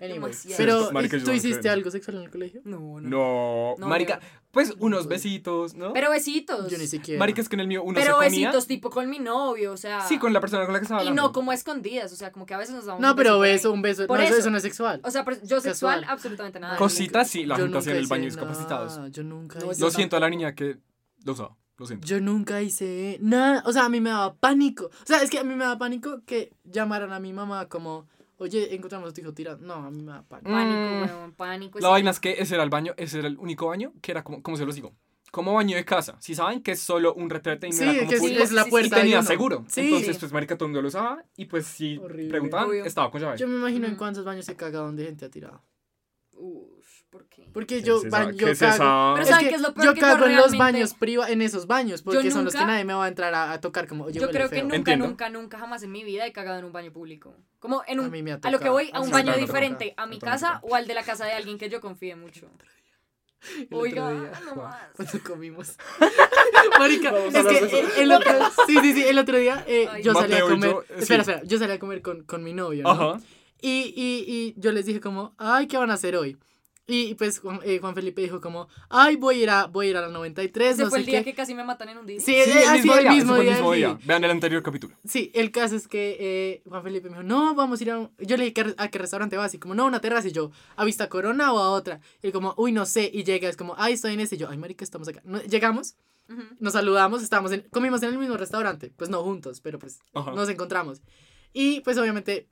Anyway, 0.02 0.32
pero 0.58 0.91
Marica, 0.91 1.16
¿y 1.18 1.22
¿tú 1.22 1.32
hiciste 1.32 1.70
algo 1.70 1.89
sexual 1.91 2.18
en 2.18 2.24
el 2.24 2.30
colegio? 2.32 2.60
No, 2.66 3.00
no. 3.00 3.08
No, 3.08 3.76
No, 3.78 3.88
marica, 3.88 4.20
yo- 4.20 4.28
pues 4.52 4.74
unos 4.80 5.04
No. 5.04 5.10
besitos, 5.10 5.74
¿no? 5.76 5.93
Pero 5.93 6.10
besitos. 6.10 6.70
Yo 6.70 6.78
ni 6.78 6.88
siquiera. 6.88 7.20
Marica, 7.20 7.39
es 7.41 7.48
que 7.48 7.56
en 7.56 7.60
el 7.62 7.68
mío 7.68 7.82
uno 7.84 7.93
Pero 7.93 8.08
se 8.20 8.26
comía. 8.26 8.48
besitos 8.50 8.68
tipo 8.68 8.89
con 8.89 9.10
mi 9.10 9.20
novio, 9.20 9.72
o 9.72 9.78
sea. 9.78 10.02
Sí, 10.02 10.18
con 10.18 10.34
la 10.34 10.41
persona 10.41 10.66
con 10.66 10.74
la 10.74 10.80
que 10.80 10.84
estaba 10.86 11.02
Y 11.02 11.08
hablando. 11.08 11.22
no 11.30 11.32
como 11.34 11.54
escondidas, 11.54 12.12
o 12.12 12.16
sea, 12.16 12.32
como 12.32 12.46
que 12.46 12.54
a 12.54 12.58
veces 12.58 12.76
nos 12.76 12.86
damos 12.86 13.00
No, 13.02 13.12
un 13.12 13.16
pero 13.16 13.39
beso, 13.39 13.72
un 13.72 13.82
beso. 13.82 14.06
Por 14.08 14.18
no, 14.18 14.24
eso, 14.26 14.36
eso. 14.38 14.50
no 14.50 14.58
es 14.58 14.64
sexual. 14.64 15.00
O 15.04 15.12
sea, 15.12 15.24
pero 15.24 15.38
yo 15.43 15.62
sexual, 15.62 16.02
Casual. 16.02 16.06
absolutamente 16.14 16.60
nada. 16.60 16.78
Cositas 16.78 17.30
sí, 17.30 17.46
la 17.46 17.56
gente 17.56 17.78
hacía 17.78 17.93
en 17.93 18.00
el 18.00 18.08
baño 18.08 18.26
discapacitados. 18.26 19.00
Yo 19.12 19.24
nunca 19.24 19.60
Lo 19.60 19.91
siento 19.91 20.18
a 20.18 20.20
la 20.20 20.30
niña 20.30 20.56
que 20.56 20.78
lo 21.24 21.34
usaba. 21.34 21.56
Lo 21.78 21.86
siento. 21.86 22.08
Yo 22.08 22.22
nunca 22.22 22.62
hice 22.62 23.18
nada. 23.22 23.64
O 23.66 23.74
sea, 23.74 23.86
a 23.86 23.90
mí 23.90 24.00
me 24.00 24.10
daba 24.10 24.34
pánico. 24.36 24.86
O 24.86 25.06
sea, 25.06 25.22
es 25.22 25.30
que 25.30 25.40
a 25.40 25.44
mí 25.44 25.54
me 25.56 25.64
daba 25.66 25.78
pánico 25.78 26.22
que 26.26 26.52
llamaran 26.64 27.12
a 27.12 27.20
mi 27.20 27.34
mamá 27.34 27.68
como, 27.68 28.08
oye, 28.38 28.74
encontramos 28.74 29.10
a 29.10 29.14
tu 29.14 29.22
hijo 29.22 29.34
tirado. 29.34 29.58
No, 29.60 29.74
a 29.74 29.92
mí 29.92 30.02
me 30.02 30.12
daba 30.14 30.24
pánico. 30.24 30.50
Pánico, 30.52 30.78
Mm. 30.80 31.02
weón, 31.20 31.32
pánico. 31.34 31.80
La 31.80 31.90
vaina 31.90 32.12
es 32.12 32.20
que 32.20 32.32
ese 32.40 32.56
era 32.56 32.64
el 32.64 32.70
baño, 32.70 32.94
ese 32.98 33.20
era 33.20 33.28
el 33.28 33.38
único 33.38 33.68
baño 33.68 33.92
que 34.02 34.12
era 34.12 34.24
como, 34.24 34.42
¿cómo 34.42 34.56
se 34.58 34.66
los 34.66 34.76
digo? 34.76 34.94
Como 35.32 35.54
baño 35.54 35.76
de 35.76 35.84
casa. 35.84 36.16
Si 36.22 36.34
saben 36.34 36.64
que 36.64 36.72
es 36.72 36.80
solo 36.80 37.14
un 37.14 37.30
retrete 37.30 37.68
y 37.68 37.72
no 37.72 37.76
Sí, 37.76 37.84
era 37.84 37.98
como 38.00 38.10
que 38.10 38.18
público, 38.20 38.44
es 38.44 38.52
la 38.54 38.62
sí, 38.64 38.66
sí, 38.66 38.70
y 38.70 38.72
puerta. 38.72 38.96
de 38.96 39.02
tenía 39.02 39.20
uno. 39.20 39.28
seguro. 39.28 39.66
Sí. 39.68 39.82
Entonces, 39.82 40.18
pues 40.18 40.32
marica 40.32 40.56
todo 40.58 40.68
el 40.68 40.72
mundo 40.72 40.82
lo 40.84 40.88
usaba 40.88 41.26
y 41.36 41.44
pues 41.46 41.66
si 41.68 41.98
Horrible. 41.98 42.30
preguntaban, 42.30 42.70
Obvio. 42.70 42.86
estaba 42.86 43.12
con 43.12 43.20
llave. 43.20 43.38
Yo 43.38 43.46
me 43.50 43.56
imagino 43.58 43.86
en 43.86 43.92
Ujú. 43.94 43.98
cuántos 44.00 44.24
baños 44.24 44.48
he 44.48 44.56
cagado 44.56 44.86
donde 44.86 45.04
gente 45.04 45.26
ha 45.26 45.30
tirado. 45.30 45.62
Ush, 46.38 46.54
¿por 46.56 46.70
qué? 46.70 46.75
Porque 47.56 47.78
¿Qué 47.80 47.84
yo, 47.84 47.97
es 48.03 48.10
ba- 48.12 48.24
esa- 48.24 48.32
yo 48.34 48.45
cago. 48.45 48.51
esa? 48.51 49.14
Pero 49.16 49.24
es 49.24 49.30
¿saben 49.30 49.43
que 49.45 49.49
qué 49.49 49.56
es 49.56 49.62
lo 49.62 49.74
peor? 49.74 49.86
yo 49.88 49.93
Que 49.95 50.01
yo 50.01 50.06
cago 50.08 50.26
en 50.26 50.36
los 50.36 50.58
baños 50.58 50.93
priva 50.93 51.30
en 51.32 51.41
esos 51.41 51.66
baños 51.68 52.01
porque 52.03 52.30
son 52.30 52.45
los 52.45 52.53
que 52.53 52.66
nadie 52.66 52.84
me 52.86 52.93
va 52.93 53.06
a 53.06 53.08
entrar 53.08 53.34
a, 53.34 53.51
a 53.53 53.62
tocar 53.62 53.88
como 53.88 54.10
Yo 54.12 54.22
huele 54.22 54.34
creo 54.34 54.49
que 54.49 54.56
feo". 54.58 54.64
nunca, 54.66 54.76
Entiendo. 54.76 55.08
nunca, 55.08 55.30
nunca 55.30 55.58
jamás 55.58 55.82
en 55.82 55.91
mi 55.91 56.03
vida 56.03 56.28
he 56.28 56.32
cagado 56.34 56.60
en 56.60 56.66
un 56.66 56.72
baño 56.74 56.91
público. 56.91 57.34
Como 57.60 57.82
en 57.88 57.99
A 57.99 58.01
un, 58.03 58.12
mí 58.12 58.22
me 58.22 58.34
ha 58.34 58.39
a 58.43 58.51
lo 58.51 58.60
que 58.60 58.70
voy, 58.70 58.91
a 58.93 58.97
A 58.97 59.01
un 59.01 59.10
baño 59.10 59.32
toca. 59.32 59.39
diferente, 59.39 59.93
a 59.97 60.06
mi 60.06 60.20
casa 60.20 60.60
o 60.64 60.76
al 60.76 60.86
de 60.86 60.93
la 60.93 61.03
casa 61.03 61.26
de 61.26 61.32
alguien 61.32 61.58
que 61.58 61.70
yo 61.70 61.82
confíe 61.82 62.16
mucho. 62.16 62.47
El 63.58 63.64
otro 63.66 63.78
Oiga, 63.80 64.10
día, 64.12 64.32
no 64.45 64.56
más. 64.56 64.76
cuando 64.95 65.20
comimos. 65.24 65.78
Marica, 66.80 67.12
Vamos 67.12 67.34
es 67.34 67.45
a 67.45 67.49
que 67.49 67.58
eh, 67.58 67.86
el 67.99 68.12
otro, 68.12 68.32
sí, 68.68 68.78
sí, 68.82 68.93
sí, 68.93 69.03
el 69.03 69.18
otro 69.20 69.38
día 69.38 69.64
eh, 69.68 69.88
yo 70.03 70.14
salí 70.14 70.34
a 70.36 70.41
comer. 70.41 70.72
yo, 70.72 70.82
espera, 70.97 71.24
sí. 71.24 71.32
espera, 71.32 71.41
yo 71.45 71.58
salí 71.60 71.74
a 71.74 71.80
comer 71.80 72.01
con, 72.01 72.24
con 72.24 72.43
mi 72.43 72.53
novio, 72.53 72.84
¿no? 72.84 72.89
Ajá. 72.89 73.20
Y, 73.62 73.93
y, 73.95 74.26
y 74.28 74.56
yo 74.60 74.72
les 74.72 74.86
dije 74.86 74.99
como, 74.99 75.34
ay, 75.38 75.68
¿qué 75.68 75.78
van 75.78 75.91
a 75.91 75.93
hacer 75.93 76.16
hoy? 76.16 76.38
Y, 76.88 77.06
y 77.06 77.16
pues 77.16 77.40
Juan, 77.40 77.60
eh, 77.64 77.80
Juan 77.80 77.96
Felipe 77.96 78.22
dijo 78.22 78.40
como, 78.40 78.68
ay, 78.90 79.16
voy 79.16 79.40
a 79.40 79.44
ir 79.44 79.50
a, 79.50 79.66
voy 79.66 79.88
a, 79.88 79.90
ir 79.90 79.98
a 79.98 80.02
la 80.02 80.10
93, 80.10 80.74
Ese 80.76 80.84
no 80.84 80.90
fue 80.90 81.00
sé 81.00 81.02
el 81.02 81.06
día 81.08 81.20
qué. 81.24 81.32
que 81.32 81.36
casi 81.36 81.56
me 81.56 81.64
matan 81.64 81.90
en 81.90 81.98
un 81.98 82.06
día. 82.06 82.20
Sí, 82.20 82.26
Sí, 82.26 82.52
el 82.52 82.68
así, 82.68 82.78
mismo 82.78 82.94
el 82.94 83.00
día, 83.00 83.10
ese 83.12 83.16
mismo 83.16 83.30
fue 83.34 83.40
el 83.40 83.46
día, 83.46 83.54
mismo 83.56 83.72
día. 83.74 84.00
Vean 84.06 84.24
el 84.24 84.30
anterior 84.30 84.62
capítulo. 84.62 84.96
Sí, 85.04 85.32
el 85.34 85.50
caso 85.52 85.76
es 85.76 85.88
que 85.88 86.16
eh, 86.20 86.62
Juan 86.70 86.84
Felipe 86.84 87.10
me 87.10 87.16
dijo, 87.18 87.24
no, 87.28 87.56
vamos 87.56 87.80
a 87.80 87.84
ir 87.84 87.90
a 87.92 87.98
un... 87.98 88.12
Yo 88.20 88.38
le 88.38 88.44
dije, 88.46 88.54
"¿Qué- 88.54 88.76
¿a 88.78 88.88
qué 88.90 89.00
restaurante 89.00 89.36
vas? 89.36 89.52
Y 89.56 89.58
como, 89.58 89.74
no, 89.74 89.86
una 89.88 90.00
terraza. 90.00 90.28
Y 90.28 90.32
yo, 90.32 90.52
¿a 90.76 90.86
Vista 90.86 91.10
Corona 91.10 91.52
o 91.54 91.58
a 91.58 91.72
otra? 91.72 92.02
Y 92.22 92.28
él 92.28 92.34
como, 92.34 92.54
uy, 92.58 92.72
no 92.72 92.86
sé. 92.86 93.10
Y 93.12 93.24
llega, 93.24 93.50
es 93.50 93.58
como, 93.58 93.74
ay, 93.80 93.94
estoy 93.94 94.14
en 94.14 94.20
ese. 94.20 94.36
Y 94.36 94.38
yo, 94.38 94.48
ay, 94.50 94.58
marica, 94.60 94.84
estamos 94.84 95.08
acá. 95.08 95.22
No, 95.26 95.42
llegamos, 95.42 95.96
Ujú. 96.30 96.44
nos 96.60 96.74
saludamos, 96.74 97.24
estábamos 97.24 97.52
en... 97.52 97.62
Comimos 97.72 98.04
en 98.04 98.10
el 98.14 98.20
mismo 98.20 98.38
restaurante. 98.38 98.94
Pues 98.96 99.10
no 99.10 99.24
juntos, 99.24 99.60
pero 99.60 99.80
pues 99.80 100.02
Ajá. 100.14 100.34
nos 100.34 100.50
encontramos. 100.50 101.02
Y 101.52 101.80
pues 101.82 101.98
obviamente, 101.98 102.48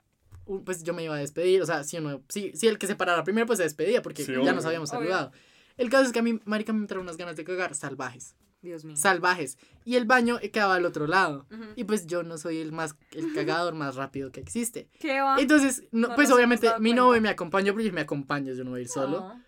pues 0.64 0.82
yo 0.82 0.94
me 0.94 1.04
iba 1.04 1.14
a 1.14 1.18
despedir. 1.18 1.62
O 1.62 1.66
sea, 1.66 1.84
si 1.84 1.98
uno... 1.98 2.22
Si, 2.28 2.52
si 2.54 2.68
el 2.68 2.78
que 2.78 2.86
se 2.86 2.96
parara 2.96 3.24
primero, 3.24 3.46
pues 3.46 3.58
se 3.58 3.62
despedía 3.64 4.02
porque 4.02 4.24
Sí, 4.24 4.32
ya 4.32 4.40
obvio. 4.40 4.52
nos 4.52 4.64
habíamos 4.64 4.90
Obvio. 4.90 5.00
saludado. 5.00 5.32
El 5.76 5.90
caso 5.90 6.04
es 6.06 6.12
que 6.12 6.18
a 6.20 6.22
mí, 6.22 6.38
marica, 6.44 6.72
me 6.72 6.80
entraron 6.80 7.04
unas 7.04 7.16
ganas 7.16 7.36
de 7.36 7.44
cagar 7.44 7.74
salvajes. 7.74 8.36
Dios 8.62 8.84
mío. 8.84 8.96
Salvajes. 8.96 9.58
Y 9.84 9.96
el 9.96 10.06
baño 10.06 10.38
quedaba 10.52 10.76
al 10.76 10.86
otro 10.86 11.06
lado. 11.06 11.46
Ujú. 11.52 11.64
Y 11.76 11.84
pues 11.84 12.06
yo 12.06 12.22
no 12.22 12.38
soy 12.38 12.58
el 12.60 12.72
más 12.72 12.96
el 13.12 13.34
cagador 13.34 13.74
más 13.74 13.94
rápido 13.96 14.30
que 14.32 14.40
existe. 14.40 14.88
¿Qué 14.98 15.20
va? 15.20 15.36
Entonces, 15.38 15.82
no, 15.92 16.08
No 16.08 16.14
pues 16.14 16.30
obviamente 16.30 16.70
mi 16.78 16.94
novio 16.94 17.20
me 17.20 17.28
acompañó, 17.28 17.74
porque 17.74 17.92
me 17.92 18.00
acompaña, 18.00 18.52
yo 18.54 18.64
no 18.64 18.70
voy 18.70 18.78
a 18.80 18.82
ir 18.82 18.88
solo. 18.88 19.18
Ah. 19.18 19.40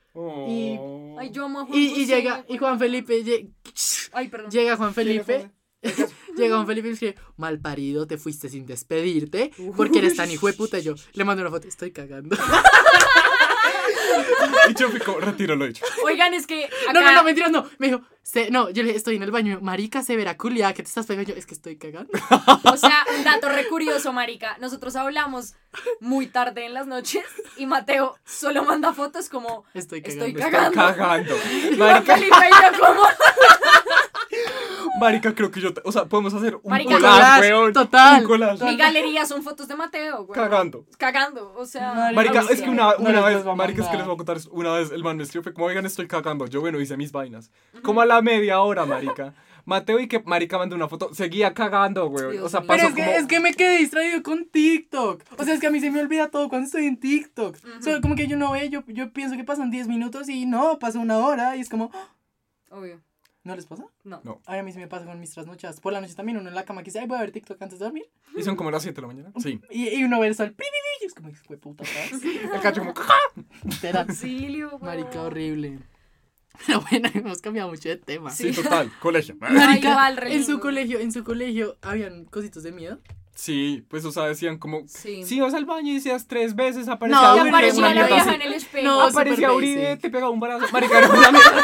Y- 0.49 0.79
Ay, 1.19 1.31
yo 1.31 1.45
amo 1.47 1.61
a 1.61 1.65
Juan 1.67 1.79
Y, 1.79 2.03
y 2.03 2.07
llega, 2.07 2.45
y 2.49 2.59
Juan. 2.59 2.79
Felipe, 2.79 3.23
Ay, 4.13 4.29
perdón. 4.29 4.51
llega 4.51 4.77
Juan 4.77 4.93
Felipe, 4.93 5.51
llega 6.37 6.57
Juan 6.57 6.67
Felipe 6.67 6.89
y 6.89 6.91
dice, 6.93 7.15
mal 7.37 7.59
parido, 7.61 8.07
te 8.07 8.19
fuiste 8.19 8.49
sin 8.49 8.67
despedirte, 8.67 9.51
porque 9.77 9.99
eres 9.99 10.17
tan 10.17 10.31
hijo 10.31 10.47
de 10.47 10.53
puta. 10.53 10.79
Y 10.79 10.83
yo 10.83 10.95
le 11.13 11.25
mando 11.25 11.43
una 11.43 11.51
foto, 11.51 11.67
estoy 11.69 11.91
cagando. 11.93 12.37
Y 14.69 14.75
yo 14.75 14.89
fui 14.91 15.01
como, 15.01 15.21
retiro 15.21 15.55
lo 15.57 15.67
dicho. 15.67 15.85
Oigan, 16.05 16.35
es 16.35 16.47
que 16.47 16.65
acá... 16.65 16.93
No, 16.93 17.01
no, 17.01 17.13
no, 17.13 17.25
mentiras, 17.25 17.51
no. 17.51 17.69
Me 17.79 17.89
dijo, 17.89 18.01
"Se- 18.23 18.51
no, 18.51 18.69
yo 18.71 18.83
le 18.83 18.89
dije, 18.89 18.97
estoy 18.97 19.17
en 19.17 19.23
el 19.23 19.31
baño. 19.31 19.59
Marica, 19.63 20.03
severa 20.03 20.37
culia, 20.37 20.73
que 20.75 20.83
te 20.83 20.89
estás 20.89 21.07
pegando. 21.07 21.31
Yo, 21.33 21.37
es 21.39 21.47
que 21.47 21.55
estoy 21.55 21.77
cagando. 21.77 22.11
O 22.65 22.77
sea, 22.77 23.05
un 23.17 23.23
dato 23.25 23.49
re 23.49 23.69
curioso, 23.69 24.13
marica. 24.13 24.57
Nosotros 24.61 24.97
hablamos 24.97 25.55
muy 26.01 26.27
tarde 26.27 26.65
en 26.67 26.75
las 26.75 26.87
noches 26.87 27.25
y 27.57 27.67
Mateo 27.67 28.17
solo 28.25 28.65
manda 28.65 28.93
fotos 28.93 29.29
como 29.29 29.65
Estoy 29.75 30.03
cagando. 30.03 30.25
Estoy 30.25 30.43
Estoy 30.43 30.53
Cagando. 30.53 30.77
cagando. 30.81 31.35
Juan 31.37 31.79
Marica, 31.79 32.15
Felipe 32.17 32.37
y 32.37 32.73
yo 32.75 32.81
como 32.87 33.03
marica, 34.99 35.35
creo 35.35 35.51
que 35.51 35.61
yo, 35.61 35.73
te- 35.75 35.81
o 35.85 35.93
sea, 35.93 36.05
podemos 36.07 36.33
hacer 36.35 36.57
un 36.63 36.71
Marica, 36.71 36.95
collage, 36.95 37.17
collage, 37.19 37.53
weón. 37.55 37.73
total. 37.73 38.21
Un 38.23 38.27
collage. 38.29 38.65
mi 38.65 38.77
galería 38.77 39.27
son 39.27 39.43
fotos 39.43 39.69
de 39.69 39.77
Mateo, 39.77 40.25
güey. 40.27 40.39
Cagando. 40.39 40.85
Cagando, 40.99 41.55
o 41.57 41.67
sea, 41.67 42.11
Marica, 42.15 42.41
es 42.51 42.61
que 42.63 42.69
una, 42.71 42.93
No 42.99 43.09
una 43.11 43.29
les 43.29 43.45
vez, 43.45 43.57
marica, 43.57 43.83
es 43.83 43.89
que 43.89 43.97
les 43.97 44.07
voy 44.07 44.15
a 44.15 44.17
contar, 44.17 44.39
una 44.51 44.73
vez 44.75 44.91
el 44.93 45.03
man 45.03 45.17
me 45.17 45.23
escribió, 45.23 45.53
como, 45.55 45.67
oigan, 45.67 45.87
estoy 45.87 46.07
cagando, 46.07 46.47
yo, 46.47 46.61
bueno, 46.61 46.81
hice 46.81 46.97
mis 46.97 47.13
vainas. 47.13 47.51
Como 47.83 48.01
a 48.01 48.07
la 48.07 48.23
media 48.23 48.61
hora, 48.61 48.87
marica. 48.87 49.35
Mateo 49.67 49.99
y 49.99 50.07
que 50.07 50.21
marica 50.21 50.59
mandó 50.59 50.77
una 50.77 50.87
foto, 50.87 51.13
seguía 51.13 51.53
cagando, 51.53 52.07
güey. 52.09 52.39
O 52.39 52.49
sea, 52.49 52.61
mío. 52.61 52.69
Pero 52.69 52.83
pasó 52.83 52.89
es 52.89 52.95
que, 52.95 53.05
como... 53.05 53.17
es 53.17 53.27
que 53.27 53.41
me 53.41 53.53
quedé 53.53 53.79
distraído 53.79 54.23
con 54.23 54.45
TikTok. 54.47 55.25
O 55.39 55.45
sea, 55.45 55.55
es 55.55 55.61
que 55.61 55.67
a 55.67 55.71
mí 55.73 55.81
se 55.81 55.91
me 55.91 56.01
olvida 56.01 56.29
todo 56.31 56.49
cuando 56.49 56.67
estoy 56.67 56.87
en 56.87 57.01
TikTok. 57.01 57.57
O 57.81 57.83
sea, 57.83 58.01
como 58.01 58.15
que 58.15 58.29
yo 58.29 58.37
no 58.37 58.53
veo, 58.53 58.65
yo, 58.67 58.85
yo 58.87 59.13
pienso 59.13 59.37
que 59.37 59.43
pasan 59.43 59.73
10 59.73 59.89
minutos 59.89 60.29
y 60.29 60.47
no, 60.47 60.79
pasa 60.79 61.01
una 61.01 61.19
hora 61.19 61.57
y 61.57 61.63
es 61.63 61.69
como, 61.69 61.91
obvio. 62.71 63.01
¿No 63.47 63.57
les 63.57 63.67
pasa? 63.67 63.85
No. 64.05 64.21
No. 64.25 64.41
Ay, 64.47 64.59
a 64.59 64.63
mí 64.63 64.73
sí 64.73 64.79
me 64.79 64.89
pasa 64.89 65.07
con 65.07 65.19
mis 65.19 65.31
trasnochas. 65.31 65.81
Por 65.81 65.93
la 65.93 66.01
noche 66.01 66.15
también 66.15 66.39
uno 66.39 66.49
en 66.49 66.55
la 66.55 66.65
cama 66.65 66.83
que 66.83 66.87
dice, 66.87 66.99
ay, 66.99 67.07
voy 67.07 67.17
a 67.19 67.21
ver 67.21 67.33
TikTok 67.33 67.61
antes 67.63 67.79
de 67.79 67.85
dormir. 67.85 68.07
Y 68.37 68.43
son 68.43 68.57
como 68.57 68.71
las 68.71 68.83
7 68.83 68.95
de 68.95 69.03
la 69.03 69.07
mañana. 69.07 69.33
Sí. 69.39 69.61
Y, 69.71 69.89
y 69.89 70.05
uno 70.05 70.21
ve 70.21 70.27
el 70.27 70.35
sol, 70.35 70.51
pi, 70.51 70.57
pi, 70.57 70.65
pi, 70.65 71.05
y 71.05 71.07
es 71.07 71.15
como, 71.15 71.31
de 71.31 71.57
puta. 71.57 71.85
El 72.55 72.61
cacho 72.61 72.81
como... 72.81 72.93
Literal. 73.65 74.09
Auxilio, 74.09 74.71
güey. 74.79 74.83
Marica, 74.83 75.23
horrible. 75.23 75.79
Pero 76.67 76.81
bueno, 76.91 77.09
hemos 77.15 77.41
cambiado 77.41 77.69
mucho 77.69 77.89
de 77.89 77.97
tema. 77.97 78.31
Sí, 78.31 78.53
total. 78.53 78.91
Colegio. 79.01 79.37
Marica, 79.39 79.91
igual, 79.91 80.17
re 80.17 80.35
en 80.35 80.45
su 80.45 80.61
colegio, 80.61 80.99
en 80.99 81.13
su 81.13 81.25
colegio 81.25 81.77
habían 81.83 82.25
cositos 82.25 82.63
de 82.63 82.73
miedo. 82.73 82.99
Sí, 83.37 83.85
pues, 83.89 84.05
o 84.07 84.11
sea, 84.11 84.25
decían 84.25 84.59
como... 84.59 84.83
Sí. 84.89 85.23
Si 85.25 85.39
vas 85.41 85.53
al 85.55 85.67
baño 85.67 85.91
y 85.93 85.95
decías 85.97 86.27
tres 86.27 86.57
veces, 86.57 86.89
aparecía 86.89 87.21
No, 87.21 87.41
apareció 87.49 87.79
una 87.81 87.95
la 87.95 88.07
vieja 88.07 88.23
así. 88.23 88.35
en 88.35 88.43
el 88.43 88.55
espejo. 88.55 88.85
No, 88.85 89.01
Aparecía 89.03 89.53
Uribe, 89.53 89.97
te 89.99 90.09
pegaba 90.11 90.31
un 90.31 90.41
balazo. 90.41 90.67
Marica, 90.73 90.99
era 90.99 91.09
una 91.11 91.31
mierda. 91.31 91.63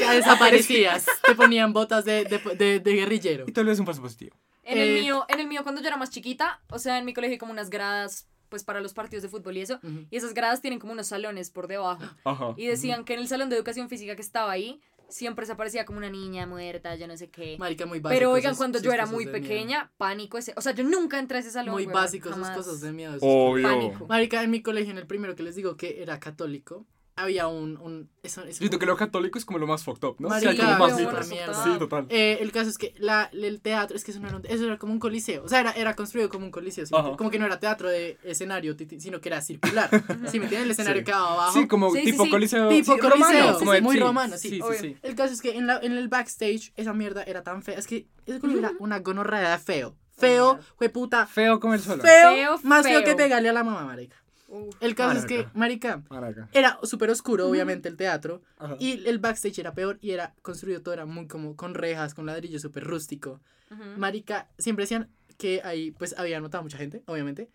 Ya 0.00 0.12
desaparecías. 0.14 1.06
te 1.26 1.34
ponían 1.34 1.72
botas 1.72 2.04
de, 2.04 2.24
de, 2.24 2.38
de, 2.56 2.80
de 2.80 2.92
guerrillero. 2.94 3.44
Y 3.46 3.52
tal 3.52 3.66
vez 3.66 3.78
un 3.78 3.86
falso 3.86 4.00
positivo. 4.02 4.34
En 4.64 4.78
el 4.78 4.88
Eh, 4.96 5.00
mío, 5.02 5.24
en 5.28 5.40
el 5.40 5.46
mío 5.46 5.62
cuando 5.62 5.80
yo 5.82 5.88
era 5.88 5.96
más 5.96 6.10
chiquita, 6.10 6.62
o 6.70 6.78
sea, 6.78 6.98
en 6.98 7.04
mi 7.04 7.12
colegio 7.12 7.34
hay 7.34 7.38
como 7.38 7.52
unas 7.52 7.70
gradas 7.70 8.26
pues 8.48 8.64
para 8.64 8.80
los 8.80 8.94
partidos 8.94 9.22
de 9.22 9.28
fútbol 9.28 9.56
y 9.58 9.60
eso, 9.60 9.78
y 10.10 10.16
esas 10.16 10.34
gradas 10.34 10.60
tienen 10.60 10.80
como 10.80 10.92
unos 10.92 11.06
salones 11.06 11.50
por 11.50 11.68
debajo. 11.68 12.02
Ajá. 12.24 12.54
Y 12.56 12.66
decían 12.66 13.04
que 13.04 13.14
en 13.14 13.20
el 13.20 13.28
salón 13.28 13.48
de 13.48 13.54
educación 13.54 13.88
física 13.88 14.16
que 14.16 14.22
estaba 14.22 14.50
ahí, 14.50 14.80
siempre 15.10 15.46
se 15.46 15.52
aparecía 15.52 15.84
como 15.84 15.98
una 15.98 16.10
niña 16.10 16.46
muerta, 16.46 16.94
yo 16.96 17.06
no 17.06 17.16
sé 17.16 17.30
qué. 17.30 17.56
Marica, 17.58 17.86
muy 17.86 18.00
básico. 18.00 18.18
Pero 18.18 18.32
oigan, 18.32 18.56
cuando 18.56 18.80
yo 18.80 18.92
era 18.92 19.06
muy 19.06 19.26
pequeña, 19.26 19.90
pánico 19.96 20.38
ese. 20.38 20.52
O 20.56 20.60
sea, 20.60 20.72
yo 20.72 20.84
nunca 20.84 21.18
entré 21.18 21.38
a 21.38 21.40
ese 21.40 21.50
salón. 21.50 21.74
Muy 21.74 21.84
sus 21.84 22.20
jamás. 22.22 22.56
cosas 22.56 22.80
de 22.80 22.92
miedo. 22.92 23.18
Obvio. 23.20 23.68
Pánico. 23.68 24.06
Marica, 24.06 24.42
en 24.42 24.50
mi 24.50 24.62
colegio, 24.62 24.90
en 24.90 24.98
el 24.98 25.06
primero 25.06 25.34
que 25.34 25.42
les 25.42 25.54
digo 25.54 25.76
que 25.76 26.02
era 26.02 26.18
católico, 26.20 26.86
había 27.22 27.46
un... 27.48 27.76
un 27.78 28.10
eso, 28.22 28.42
eso- 28.44 28.58
Siento 28.58 28.78
que 28.78 28.86
lo 28.86 28.96
católico 28.96 29.38
es 29.38 29.44
como 29.44 29.58
lo 29.58 29.66
más 29.66 29.82
fucked 29.84 30.06
up, 30.06 30.16
¿no? 30.18 30.28
Marica, 30.28 30.50
o 30.50 30.54
sea, 30.54 30.76
como 30.78 31.12
más 31.12 31.28
mierda. 31.28 31.64
Sí, 31.64 31.70
total. 31.78 32.06
Eh, 32.10 32.38
el 32.40 32.52
caso 32.52 32.68
es 32.70 32.76
que 32.78 32.94
la, 32.98 33.30
el 33.32 33.60
teatro, 33.60 33.96
es 33.96 34.04
que 34.04 34.10
eso, 34.10 34.20
no 34.20 34.28
era, 34.28 34.36
un- 34.36 34.46
eso 34.46 34.64
era 34.64 34.78
como 34.78 34.92
un 34.92 34.98
coliseo. 34.98 35.44
O 35.44 35.48
sea, 35.48 35.60
era, 35.60 35.72
era 35.72 35.94
construido 35.96 36.28
como 36.28 36.44
un 36.44 36.50
coliseo. 36.50 36.84
¿sí? 36.86 36.94
Como 37.16 37.30
que 37.30 37.38
no 37.38 37.46
era 37.46 37.58
teatro 37.60 37.88
de 37.88 38.18
escenario, 38.24 38.76
sino 38.98 39.20
que 39.20 39.28
era 39.28 39.40
circular. 39.40 39.88
¿Sí 40.30 40.38
me 40.38 40.44
entienden? 40.44 40.62
El 40.62 40.70
escenario 40.72 41.00
Sí. 41.00 41.04
quedaba 41.04 41.32
abajo. 41.32 41.52
Sí, 41.58 41.66
como 41.66 41.90
Sí, 41.92 42.02
tipo 42.02 42.24
sí. 42.24 42.30
coliseo. 42.30 42.68
Tipo 42.68 42.94
sí, 42.94 42.98
coliseo, 43.00 43.10
romano, 43.28 43.52
sí, 43.52 43.58
como 43.58 43.72
de- 43.72 43.80
muy 43.80 43.94
sí, 43.96 44.00
romano, 44.02 44.36
sí. 44.36 44.48
Sí, 44.50 44.56
sí, 44.56 44.60
Obvio. 44.62 44.78
sí. 44.80 44.96
El 45.02 45.14
caso 45.14 45.32
es 45.34 45.40
que 45.40 45.56
en, 45.56 45.66
la, 45.66 45.78
en 45.82 45.92
el 45.92 46.08
backstage 46.08 46.72
esa 46.76 46.92
mierda 46.92 47.22
era 47.22 47.42
tan 47.42 47.62
fea. 47.62 47.78
Es 47.78 47.86
que 47.86 48.06
ese 48.26 48.38
colegio 48.40 48.60
era 48.60 48.72
una 48.78 48.98
gonorrea 49.00 49.50
de 49.52 49.58
feo. 49.58 49.96
Feo, 50.18 50.54
my 50.54 50.58
God. 50.58 50.66
fue 50.76 50.88
puta. 50.90 51.26
Feo 51.26 51.58
como 51.60 51.72
el 51.72 51.80
suelo. 51.80 52.02
Feo, 52.02 52.32
Feo, 52.34 52.58
más 52.64 52.82
feo 52.86 52.98
feo. 53.00 53.04
que 53.08 53.14
pegarle 53.16 53.48
a 53.48 53.52
la 53.54 53.64
mamá, 53.64 53.84
marica. 53.86 54.16
Uf. 54.52 54.74
El 54.80 54.94
caso 54.96 55.16
es 55.18 55.24
que, 55.26 55.46
Marica. 55.54 56.02
Maraca. 56.10 56.48
era 56.52 56.78
súper 56.82 57.08
oscuro, 57.10 57.48
obviamente, 57.48 57.88
el 57.88 57.96
teatro. 57.96 58.42
Ajá. 58.58 58.76
Y 58.80 59.06
el 59.06 59.18
backstage 59.20 59.58
era 59.60 59.74
peor 59.74 59.98
y 60.00 60.10
era 60.10 60.34
construido 60.42 60.82
todo, 60.82 60.92
era 60.92 61.06
muy 61.06 61.28
como 61.28 61.54
con 61.56 61.74
rejas, 61.74 62.14
con 62.14 62.26
ladrillo, 62.26 62.58
súper 62.58 62.82
rústico. 62.84 63.40
Ujú. 63.70 63.82
Marica, 63.96 64.48
siempre 64.58 64.82
decían 64.84 65.08
que 65.38 65.60
ahí, 65.64 65.92
pues, 65.92 66.14
había 66.18 66.38
anotado 66.38 66.62
mucha 66.64 66.76
gente, 66.78 67.02
obviamente. 67.06 67.48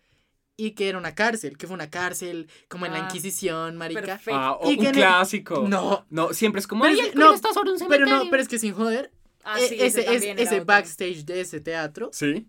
Y 0.56 0.70
que 0.70 0.88
era 0.88 0.96
una 0.96 1.14
cárcel, 1.14 1.58
que 1.58 1.66
fue 1.66 1.74
una 1.74 1.90
cárcel, 1.90 2.48
como 2.68 2.86
en 2.86 2.92
la 2.92 3.00
Ah, 3.00 3.02
Inquisición, 3.02 3.76
marica. 3.76 4.18
Ah, 4.32 4.52
o 4.58 4.70
Y 4.70 4.76
que 4.76 4.80
un 4.80 4.86
en 4.86 4.94
el- 4.94 5.00
clásico. 5.02 5.66
No. 5.68 6.06
No, 6.08 6.32
siempre 6.32 6.60
es 6.60 6.66
como. 6.66 6.84
Pero 6.84 6.94
"Ay, 6.94 7.00
es 7.08 7.12
el 7.12 7.18
no, 7.18 7.34
está 7.34 7.52
sobre 7.52 7.72
un 7.72 7.78
Pero 7.78 7.90
no, 7.90 8.06
cementerio". 8.06 8.30
pero 8.30 8.42
es 8.42 8.48
que 8.48 8.58
sin 8.58 8.72
joder, 8.72 9.12
Ah, 9.44 9.60
eh, 9.60 9.68
sí, 9.68 9.76
ese, 9.78 10.12
ese, 10.14 10.30
ese 10.42 10.60
backstage 10.60 11.26
de 11.26 11.42
ese 11.42 11.60
teatro, 11.60 12.08
Sí. 12.12 12.48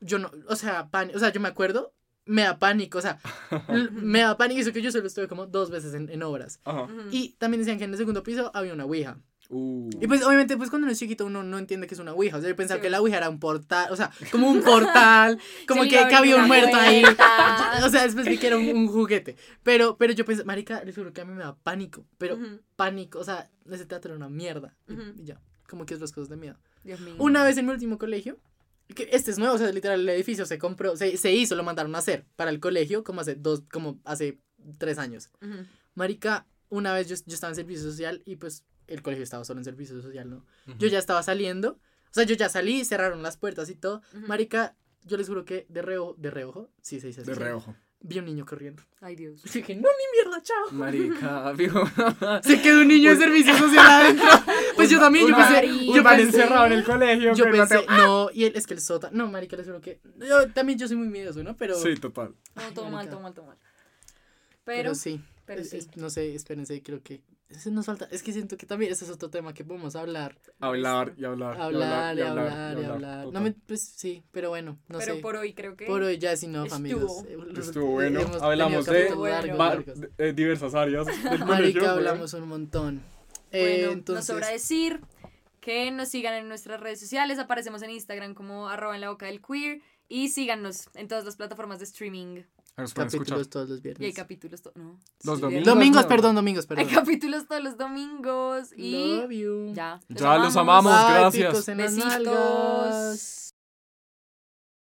yo 0.00 0.18
no, 0.18 0.30
o 0.46 0.56
sea, 0.56 0.88
pan- 0.90 1.10
o 1.14 1.18
sea, 1.18 1.32
yo 1.32 1.40
me 1.40 1.48
acuerdo, 1.48 1.94
me 2.24 2.42
da 2.42 2.58
pánico, 2.58 2.98
o 2.98 3.02
sea, 3.02 3.18
me 3.92 4.20
da 4.20 4.36
pánico, 4.36 4.60
eso 4.60 4.72
que 4.72 4.82
yo 4.82 4.92
solo 4.92 5.06
estuve 5.06 5.28
como 5.28 5.46
dos 5.46 5.70
veces 5.70 5.94
en, 5.94 6.08
en 6.08 6.22
obras. 6.22 6.60
Ajá. 6.64 6.88
Y 7.10 7.30
también 7.38 7.60
decían 7.60 7.78
que 7.78 7.84
en 7.84 7.92
el 7.92 7.98
segundo 7.98 8.22
piso 8.22 8.50
había 8.54 8.72
una 8.72 8.84
ouija. 8.84 9.18
Uh. 9.54 9.90
Y 10.00 10.06
pues 10.06 10.24
obviamente 10.24 10.56
pues 10.56 10.70
cuando 10.70 10.86
uno 10.86 10.92
es 10.92 10.98
chiquito 10.98 11.26
uno 11.26 11.42
no 11.42 11.58
entiende 11.58 11.86
que 11.86 11.92
es 11.94 12.00
una 12.00 12.14
ouija, 12.14 12.38
o 12.38 12.40
sea, 12.40 12.48
yo 12.48 12.56
pensaba 12.56 12.78
Sí. 12.78 12.82
que 12.82 12.90
la 12.90 13.00
ouija 13.02 13.18
era 13.18 13.28
un 13.28 13.38
portal, 13.38 13.88
o 13.92 13.96
sea, 13.96 14.10
como 14.30 14.48
un 14.50 14.62
portal, 14.62 15.38
como 15.68 15.82
que, 15.82 15.98
había 15.98 16.36
un 16.36 16.46
muerto 16.46 16.76
ahí. 16.76 17.02
O 17.84 17.88
sea, 17.90 18.04
después 18.04 18.26
vi 18.26 18.38
que 18.38 18.46
era 18.46 18.56
un, 18.56 18.66
un 18.68 18.88
juguete. 18.88 19.36
Pero, 19.62 19.96
pero 19.98 20.12
yo 20.14 20.24
pensé, 20.24 20.44
marica, 20.44 20.82
les 20.84 20.94
juro 20.94 21.12
que 21.12 21.20
a 21.20 21.24
mí 21.24 21.34
me 21.34 21.42
da 21.42 21.54
pánico, 21.56 22.06
pero 22.16 22.38
pánico, 22.76 23.18
o 23.18 23.24
sea, 23.24 23.50
ese 23.70 23.84
teatro 23.84 24.14
era 24.14 24.16
una 24.16 24.28
mierda. 24.30 24.74
Y, 24.88 24.92
Ujú. 24.94 25.02
y 25.18 25.24
ya, 25.24 25.40
como 25.68 25.84
que 25.84 25.94
es 25.94 26.00
las 26.00 26.12
cosas 26.12 26.28
de 26.30 26.36
miedo. 26.36 26.56
Dios 26.84 27.00
mío. 27.00 27.14
Una 27.18 27.44
vez 27.44 27.58
en 27.58 27.66
mi 27.66 27.72
último 27.72 27.98
colegio, 27.98 28.38
este 29.10 29.30
es 29.30 29.38
nuevo, 29.38 29.54
o 29.54 29.58
sea, 29.58 29.70
literal, 29.72 30.00
el 30.00 30.08
edificio 30.08 30.46
se 30.46 30.58
compró, 30.58 30.96
se, 30.96 31.16
se 31.16 31.32
hizo, 31.32 31.54
lo 31.54 31.62
mandaron 31.62 31.94
a 31.94 31.98
hacer 31.98 32.26
para 32.36 32.50
el 32.50 32.60
colegio 32.60 33.04
como 33.04 33.20
hace 33.20 33.34
dos, 33.34 33.62
como 33.70 34.00
hace 34.04 34.38
tres 34.78 34.98
años. 34.98 35.30
Marica, 35.94 36.46
una 36.68 36.94
vez 36.94 37.08
yo, 37.08 37.16
yo 37.26 37.34
estaba 37.34 37.50
en 37.50 37.56
servicio 37.56 37.82
social 37.82 38.22
y 38.24 38.36
pues 38.36 38.64
el 38.86 39.02
colegio 39.02 39.24
estaba 39.24 39.44
solo 39.44 39.60
en 39.60 39.64
servicio 39.64 40.00
social, 40.00 40.28
¿no? 40.28 40.44
Yo 40.78 40.88
ya 40.88 40.98
estaba 40.98 41.22
saliendo, 41.22 41.72
o 41.72 42.14
sea, 42.14 42.24
yo 42.24 42.34
ya 42.34 42.48
salí, 42.48 42.84
cerraron 42.84 43.22
las 43.22 43.36
puertas 43.36 43.70
y 43.70 43.74
todo. 43.74 44.02
Marica, 44.12 44.76
yo 45.04 45.16
les 45.16 45.28
juro 45.28 45.44
que 45.44 45.66
de 45.68 45.82
reojo, 45.82 46.14
de 46.18 46.30
reojo, 46.30 46.70
sí 46.80 47.00
se 47.00 47.08
dice 47.08 47.22
así. 47.22 47.30
De 47.30 47.36
reojo. 47.36 47.74
Vi 48.04 48.18
un 48.18 48.24
niño 48.24 48.44
corriendo. 48.44 48.82
Ay, 49.00 49.14
Dios. 49.14 49.40
Y 49.46 49.48
dije, 49.60 49.76
no, 49.76 49.82
ni 49.88 50.22
mierda, 50.30 50.42
chao. 50.42 50.72
Marica, 50.72 51.52
viejo. 51.56 51.84
Se 52.42 52.60
quedó 52.60 52.80
un 52.80 52.88
niño 52.88 53.10
de 53.10 53.16
servicio 53.16 53.56
social 53.56 53.86
adentro. 53.86 54.26
Pues 54.76 54.90
yo 54.90 54.98
también, 54.98 55.28
yo 55.28 55.36
pensé, 55.36 55.52
man- 55.66 55.94
yo 55.94 56.02
pensé, 56.02 56.22
encerrado 56.22 56.66
en 56.66 56.72
el 56.72 56.82
colegio. 56.84 57.34
yo 57.34 57.44
pero 57.44 57.56
no 57.58 57.66
te- 57.68 57.74
pensé, 57.78 57.92
no, 57.92 58.30
y 58.32 58.44
él, 58.46 58.52
es 58.56 58.66
que 58.66 58.74
el 58.74 58.80
sota, 58.80 59.10
no, 59.12 59.28
marica, 59.28 59.56
les 59.56 59.66
juro 59.66 59.80
que, 59.80 60.00
yo 60.18 60.50
también 60.50 60.78
yo 60.78 60.88
soy 60.88 60.96
muy 60.96 61.08
miedoso, 61.08 61.44
¿no? 61.44 61.56
Pero, 61.56 61.76
Sí, 61.76 61.94
total. 61.96 62.34
No, 62.56 62.62
todo 62.74 62.84
mal, 62.86 62.92
marica. 62.94 63.10
todo 63.12 63.20
mal, 63.22 63.34
todo 63.34 63.46
mal. 63.46 63.56
pero 64.64 64.76
Pero, 64.90 64.94
sí. 64.94 65.20
Pero 65.46 65.60
es- 65.60 65.70
sí. 65.70 65.76
es- 65.76 65.96
no 65.96 66.10
sé, 66.10 66.34
espérense, 66.34 66.82
creo 66.82 67.00
que 67.02 67.20
eso 67.56 67.70
nos 67.70 67.86
falta. 67.86 68.08
Es 68.10 68.22
que 68.22 68.32
siento 68.32 68.56
que 68.56 68.66
también 68.66 68.92
ese 68.92 69.04
es 69.04 69.10
otro 69.10 69.30
tema 69.30 69.54
que 69.54 69.64
podemos 69.64 69.94
hablar. 69.96 70.38
Hablar 70.60 71.14
y 71.16 71.24
hablar. 71.24 71.56
y 71.56 71.60
Hablar 71.60 72.18
y 72.18 72.20
hablar 72.22 72.78
y 72.78 72.80
y 72.80 72.84
hablar. 72.84 73.26
No 73.32 73.40
me, 73.40 73.52
pues 73.52 73.82
sí, 73.96 74.22
pero 74.30 74.48
bueno, 74.50 74.78
no 74.88 74.98
Pero 74.98 75.14
sé. 75.14 75.20
por 75.20 75.36
hoy 75.36 75.54
creo 75.54 75.76
que. 75.76 75.86
Por 75.86 76.02
hoy 76.02 76.18
ya 76.18 76.32
es 76.32 76.42
enough, 76.42 76.66
estuvo. 76.66 76.76
amigos. 76.76 77.24
Eh, 77.28 77.36
Estuvo 77.60 77.86
bueno. 77.92 78.20
Hablamos 78.40 78.86
de 78.86 79.14
Bueno. 79.14 79.54
largos, 79.56 80.00
de- 80.00 80.10
eh, 80.18 80.32
diversas 80.32 80.74
áreas 80.74 81.06
del 81.06 81.44
colegio. 81.44 81.82
Weón. 81.82 81.94
hablamos 81.98 82.32
un 82.34 82.48
montón. 82.48 83.02
Eh, 83.50 83.86
Bueno, 83.86 84.02
nos 84.08 84.24
sobra 84.24 84.48
decir 84.48 85.00
que 85.60 85.90
nos 85.90 86.08
sigan 86.08 86.34
en 86.34 86.48
nuestras 86.48 86.80
redes 86.80 86.98
sociales. 87.00 87.38
Aparecemos 87.38 87.82
en 87.82 87.90
Instagram 87.90 88.34
como 88.34 88.68
arroba 88.68 88.94
en 88.94 89.00
la 89.02 89.10
boca 89.10 89.26
del 89.26 89.40
queer. 89.42 89.80
Y 90.08 90.28
síganos 90.28 90.90
en 90.94 91.08
todas 91.08 91.24
las 91.24 91.36
plataformas 91.36 91.78
de 91.78 91.84
streaming. 91.86 92.42
Capítulos 92.74 93.12
escuchar. 93.14 93.46
todos 93.46 93.68
los 93.68 93.78
Y 93.78 93.88
hay 93.88 93.94
viernes. 93.94 94.14
capítulos. 94.14 94.62
to- 94.62 94.72
No. 94.74 94.98
Los 95.24 95.36
Sí, 95.36 95.42
domingos. 95.42 95.64
Domingos, 95.66 96.02
no. 96.02 96.08
perdón, 96.08 96.34
domingos, 96.36 96.66
Hay 96.70 96.76
perdón. 96.76 96.94
capítulos 96.94 97.46
todos 97.46 97.62
los 97.62 97.76
domingos. 97.76 98.68
Y 98.76 99.16
Love 99.20 99.30
you. 99.30 99.72
ya. 99.74 100.00
Ya, 100.08 100.38
los 100.38 100.56
amamos. 100.56 100.92
Bye, 100.92 101.14
gracias. 101.20 101.66
Besitos. 101.76 103.51